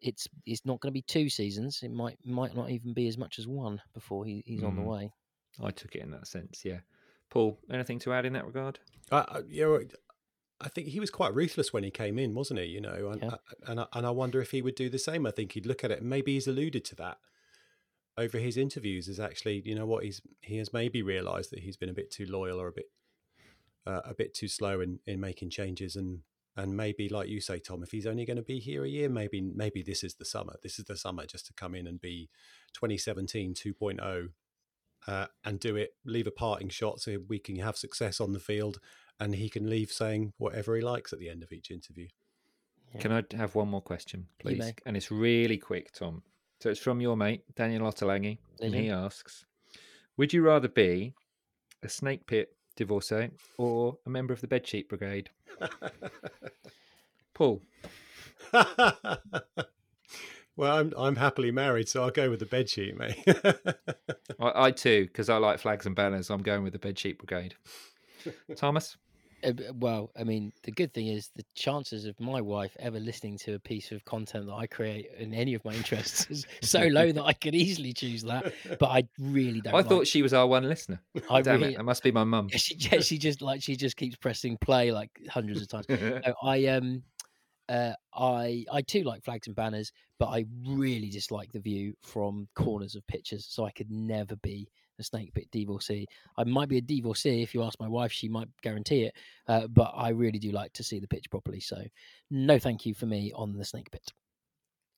it's 0.00 0.28
it's 0.46 0.64
not 0.64 0.80
going 0.80 0.90
to 0.90 0.94
be 0.94 1.02
two 1.02 1.28
seasons. 1.28 1.82
It 1.82 1.92
might 1.92 2.18
might 2.24 2.54
not 2.54 2.70
even 2.70 2.92
be 2.92 3.08
as 3.08 3.18
much 3.18 3.38
as 3.38 3.46
one 3.46 3.80
before 3.94 4.24
he, 4.24 4.42
he's 4.46 4.60
mm. 4.60 4.68
on 4.68 4.76
the 4.76 4.82
way. 4.82 5.12
I 5.62 5.70
took 5.70 5.94
it 5.94 6.02
in 6.02 6.10
that 6.10 6.26
sense. 6.26 6.64
Yeah, 6.64 6.80
Paul, 7.30 7.58
anything 7.70 7.98
to 8.00 8.12
add 8.12 8.26
in 8.26 8.32
that 8.34 8.46
regard? 8.46 8.80
Uh, 9.10 9.42
you 9.48 9.64
know, 9.64 9.80
I 10.60 10.68
think 10.68 10.88
he 10.88 11.00
was 11.00 11.10
quite 11.10 11.34
ruthless 11.34 11.72
when 11.72 11.84
he 11.84 11.90
came 11.90 12.18
in, 12.18 12.34
wasn't 12.34 12.60
he? 12.60 12.66
You 12.66 12.80
know, 12.80 13.10
and 13.10 13.22
yeah. 13.22 13.36
and, 13.66 13.80
I, 13.80 13.86
and 13.92 14.06
I 14.06 14.10
wonder 14.10 14.40
if 14.40 14.50
he 14.50 14.62
would 14.62 14.74
do 14.74 14.88
the 14.88 14.98
same. 14.98 15.26
I 15.26 15.30
think 15.30 15.52
he'd 15.52 15.66
look 15.66 15.84
at 15.84 15.90
it. 15.90 16.02
Maybe 16.02 16.34
he's 16.34 16.46
alluded 16.46 16.84
to 16.86 16.96
that 16.96 17.18
over 18.18 18.38
his 18.38 18.56
interviews. 18.56 19.08
Is 19.08 19.20
actually, 19.20 19.62
you 19.64 19.74
know, 19.74 19.86
what 19.86 20.04
he's 20.04 20.20
he 20.40 20.58
has 20.58 20.72
maybe 20.72 21.02
realised 21.02 21.50
that 21.52 21.60
he's 21.60 21.76
been 21.76 21.88
a 21.88 21.94
bit 21.94 22.10
too 22.10 22.26
loyal 22.26 22.60
or 22.60 22.68
a 22.68 22.72
bit 22.72 22.90
uh, 23.86 24.00
a 24.04 24.14
bit 24.14 24.34
too 24.34 24.48
slow 24.48 24.80
in 24.80 24.98
in 25.06 25.20
making 25.20 25.50
changes 25.50 25.96
and 25.96 26.20
and 26.56 26.76
maybe 26.76 27.08
like 27.08 27.28
you 27.28 27.40
say 27.40 27.58
tom 27.58 27.82
if 27.82 27.90
he's 27.90 28.06
only 28.06 28.24
going 28.24 28.36
to 28.36 28.42
be 28.42 28.58
here 28.58 28.84
a 28.84 28.88
year 28.88 29.08
maybe 29.08 29.40
maybe 29.40 29.82
this 29.82 30.04
is 30.04 30.14
the 30.14 30.24
summer. 30.24 30.54
This 30.62 30.78
is 30.78 30.84
the 30.84 30.96
summer 30.96 31.26
just 31.26 31.46
to 31.46 31.52
come 31.54 31.74
in 31.74 31.86
and 31.86 32.00
be 32.00 32.28
2017 32.74 33.54
2.0 33.54 34.28
uh, 35.06 35.26
and 35.44 35.60
do 35.60 35.76
it 35.76 35.94
leave 36.04 36.26
a 36.26 36.30
parting 36.30 36.68
shot 36.68 37.00
so 37.00 37.18
we 37.28 37.38
can 37.38 37.56
have 37.56 37.76
success 37.76 38.20
on 38.20 38.32
the 38.32 38.38
field 38.38 38.78
and 39.20 39.34
he 39.34 39.48
can 39.48 39.68
leave 39.68 39.90
saying 39.90 40.32
whatever 40.38 40.74
he 40.74 40.82
likes 40.82 41.12
at 41.12 41.18
the 41.18 41.28
end 41.28 41.42
of 41.42 41.52
each 41.52 41.70
interview. 41.70 42.08
Yeah. 42.94 43.00
can 43.00 43.12
i 43.12 43.22
have 43.36 43.54
one 43.54 43.68
more 43.68 43.82
question 43.82 44.26
please? 44.38 44.72
And 44.86 44.96
it's 44.96 45.10
really 45.10 45.58
quick 45.58 45.92
tom. 45.92 46.22
So 46.60 46.70
it's 46.70 46.80
from 46.80 47.00
your 47.00 47.16
mate 47.16 47.42
daniel 47.56 47.90
ottolenghi 47.90 48.38
and 48.60 48.74
he 48.74 48.90
asks 48.90 49.44
would 50.16 50.32
you 50.32 50.42
rather 50.42 50.68
be 50.68 51.14
a 51.82 51.88
snake 51.88 52.26
pit 52.26 52.53
divorcee 52.76 53.30
or 53.58 53.98
a 54.06 54.10
member 54.10 54.32
of 54.32 54.40
the 54.40 54.48
bedsheet 54.48 54.88
brigade 54.88 55.30
Paul. 57.34 57.62
well, 58.52 59.20
I'm 60.76 60.92
I'm 60.96 61.16
happily 61.16 61.50
married, 61.50 61.88
so 61.88 62.04
I'll 62.04 62.10
go 62.10 62.30
with 62.30 62.38
the 62.38 62.46
bedsheet, 62.46 62.96
mate. 62.96 63.20
I, 64.40 64.66
I 64.66 64.70
too, 64.70 65.06
because 65.06 65.28
I 65.28 65.38
like 65.38 65.58
flags 65.58 65.86
and 65.86 65.96
banners. 65.96 66.30
I'm 66.30 66.42
going 66.42 66.62
with 66.62 66.72
the 66.72 66.78
bedsheet 66.78 67.18
brigade. 67.18 67.56
Thomas. 68.56 68.96
Uh, 69.44 69.52
well, 69.74 70.10
I 70.18 70.24
mean, 70.24 70.52
the 70.62 70.72
good 70.72 70.92
thing 70.94 71.08
is 71.08 71.30
the 71.36 71.44
chances 71.54 72.04
of 72.04 72.18
my 72.18 72.40
wife 72.40 72.76
ever 72.78 72.98
listening 72.98 73.38
to 73.38 73.54
a 73.54 73.58
piece 73.58 73.92
of 73.92 74.04
content 74.04 74.46
that 74.46 74.54
I 74.54 74.66
create 74.66 75.10
in 75.18 75.34
any 75.34 75.54
of 75.54 75.64
my 75.64 75.72
interests 75.72 76.26
is 76.30 76.46
so 76.62 76.80
low 76.86 77.12
that 77.12 77.22
I 77.22 77.32
could 77.32 77.54
easily 77.54 77.92
choose 77.92 78.22
that. 78.22 78.52
But 78.78 78.86
I 78.86 79.08
really 79.18 79.60
don't. 79.60 79.74
I 79.74 79.78
like... 79.78 79.88
thought 79.88 80.06
she 80.06 80.22
was 80.22 80.32
our 80.32 80.46
one 80.46 80.68
listener. 80.68 81.00
I 81.30 81.42
Damn 81.42 81.60
really... 81.60 81.74
it, 81.74 81.76
that 81.76 81.84
must 81.84 82.02
be 82.02 82.12
my 82.12 82.24
mum. 82.24 82.48
Yeah, 82.50 82.58
she, 82.58 82.74
yeah, 82.76 83.00
she 83.00 83.18
just 83.18 83.42
like 83.42 83.62
she 83.62 83.76
just 83.76 83.96
keeps 83.96 84.16
pressing 84.16 84.56
play 84.58 84.92
like 84.92 85.10
hundreds 85.28 85.62
of 85.62 85.68
times. 85.68 85.86
I 86.42 86.66
um, 86.66 87.02
uh, 87.68 87.92
I 88.14 88.64
I 88.72 88.82
too 88.82 89.02
like 89.02 89.24
flags 89.24 89.46
and 89.46 89.56
banners, 89.56 89.92
but 90.18 90.26
I 90.26 90.46
really 90.66 91.10
dislike 91.10 91.52
the 91.52 91.60
view 91.60 91.94
from 92.02 92.48
corners 92.54 92.94
of 92.94 93.06
pictures. 93.06 93.46
So 93.48 93.64
I 93.64 93.70
could 93.70 93.90
never 93.90 94.36
be 94.36 94.68
a 94.98 95.02
snake 95.02 95.34
pit 95.34 95.48
divorcee. 95.50 96.06
I 96.36 96.44
might 96.44 96.68
be 96.68 96.78
a 96.78 96.82
divorcee 96.82 97.42
if 97.42 97.54
you 97.54 97.62
ask 97.62 97.78
my 97.80 97.88
wife; 97.88 98.12
she 98.12 98.28
might 98.28 98.48
guarantee 98.62 99.02
it. 99.02 99.14
Uh, 99.48 99.66
but 99.66 99.92
I 99.94 100.10
really 100.10 100.38
do 100.38 100.52
like 100.52 100.72
to 100.74 100.84
see 100.84 100.98
the 101.00 101.08
pitch 101.08 101.30
properly. 101.30 101.60
So, 101.60 101.82
no, 102.30 102.58
thank 102.58 102.86
you 102.86 102.94
for 102.94 103.06
me 103.06 103.32
on 103.34 103.52
the 103.56 103.64
snake 103.64 103.90
pit. 103.90 104.12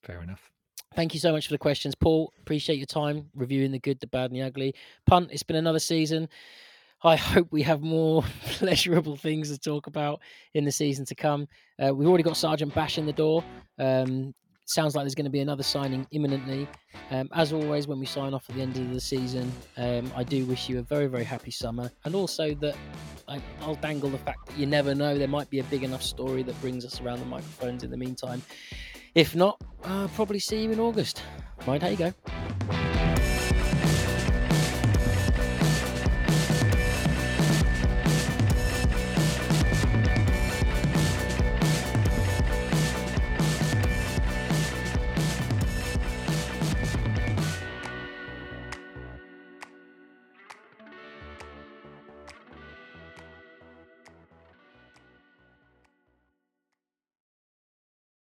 Fair 0.03 0.21
enough. 0.21 0.51
Thank 0.95 1.13
you 1.13 1.19
so 1.19 1.31
much 1.31 1.47
for 1.47 1.53
the 1.53 1.57
questions, 1.57 1.95
Paul. 1.95 2.31
Appreciate 2.39 2.77
your 2.77 2.85
time 2.85 3.29
reviewing 3.35 3.71
the 3.71 3.79
good, 3.79 3.99
the 3.99 4.07
bad, 4.07 4.31
and 4.31 4.35
the 4.35 4.41
ugly. 4.41 4.73
Punt. 5.05 5.29
It's 5.31 5.43
been 5.43 5.57
another 5.57 5.79
season. 5.79 6.29
I 7.03 7.15
hope 7.15 7.49
we 7.51 7.61
have 7.63 7.81
more 7.81 8.23
pleasurable 8.45 9.15
things 9.15 9.51
to 9.51 9.59
talk 9.59 9.87
about 9.87 10.21
in 10.53 10.65
the 10.65 10.71
season 10.71 11.05
to 11.05 11.15
come. 11.15 11.47
Uh, 11.77 11.93
we've 11.93 12.07
already 12.07 12.23
got 12.23 12.37
Sergeant 12.37 12.73
Bash 12.73 12.97
in 12.97 13.05
the 13.05 13.13
door. 13.13 13.43
Um, 13.77 14.33
sounds 14.67 14.95
like 14.95 15.03
there's 15.03 15.15
going 15.15 15.25
to 15.25 15.31
be 15.31 15.39
another 15.39 15.63
signing 15.63 16.05
imminently. 16.11 16.67
Um, 17.09 17.29
as 17.33 17.53
always, 17.53 17.87
when 17.87 17.99
we 17.99 18.05
sign 18.05 18.33
off 18.33 18.49
at 18.49 18.55
the 18.55 18.61
end 18.61 18.77
of 18.77 18.93
the 18.93 18.99
season, 18.99 19.51
um, 19.77 20.11
I 20.15 20.23
do 20.23 20.45
wish 20.45 20.69
you 20.69 20.79
a 20.79 20.81
very, 20.81 21.07
very 21.07 21.23
happy 21.23 21.51
summer, 21.51 21.91
and 22.05 22.13
also 22.13 22.53
that 22.55 22.75
I, 23.27 23.41
will 23.65 23.75
dangle 23.75 24.09
the 24.09 24.17
fact 24.17 24.45
that 24.47 24.57
you 24.57 24.65
never 24.65 24.93
know 24.93 25.17
there 25.17 25.27
might 25.27 25.49
be 25.49 25.59
a 25.59 25.63
big 25.65 25.83
enough 25.83 26.03
story 26.03 26.43
that 26.43 26.59
brings 26.61 26.85
us 26.85 27.01
around 27.01 27.19
the 27.19 27.25
microphones 27.25 27.83
in 27.83 27.91
the 27.91 27.97
meantime. 27.97 28.41
If 29.15 29.35
not, 29.35 29.61
I'll 29.83 30.09
probably 30.09 30.39
see 30.39 30.63
you 30.63 30.71
in 30.71 30.79
August. 30.79 31.23
Mind 31.65 31.81
how 31.81 31.89
you 31.89 31.97
go. 31.97 32.96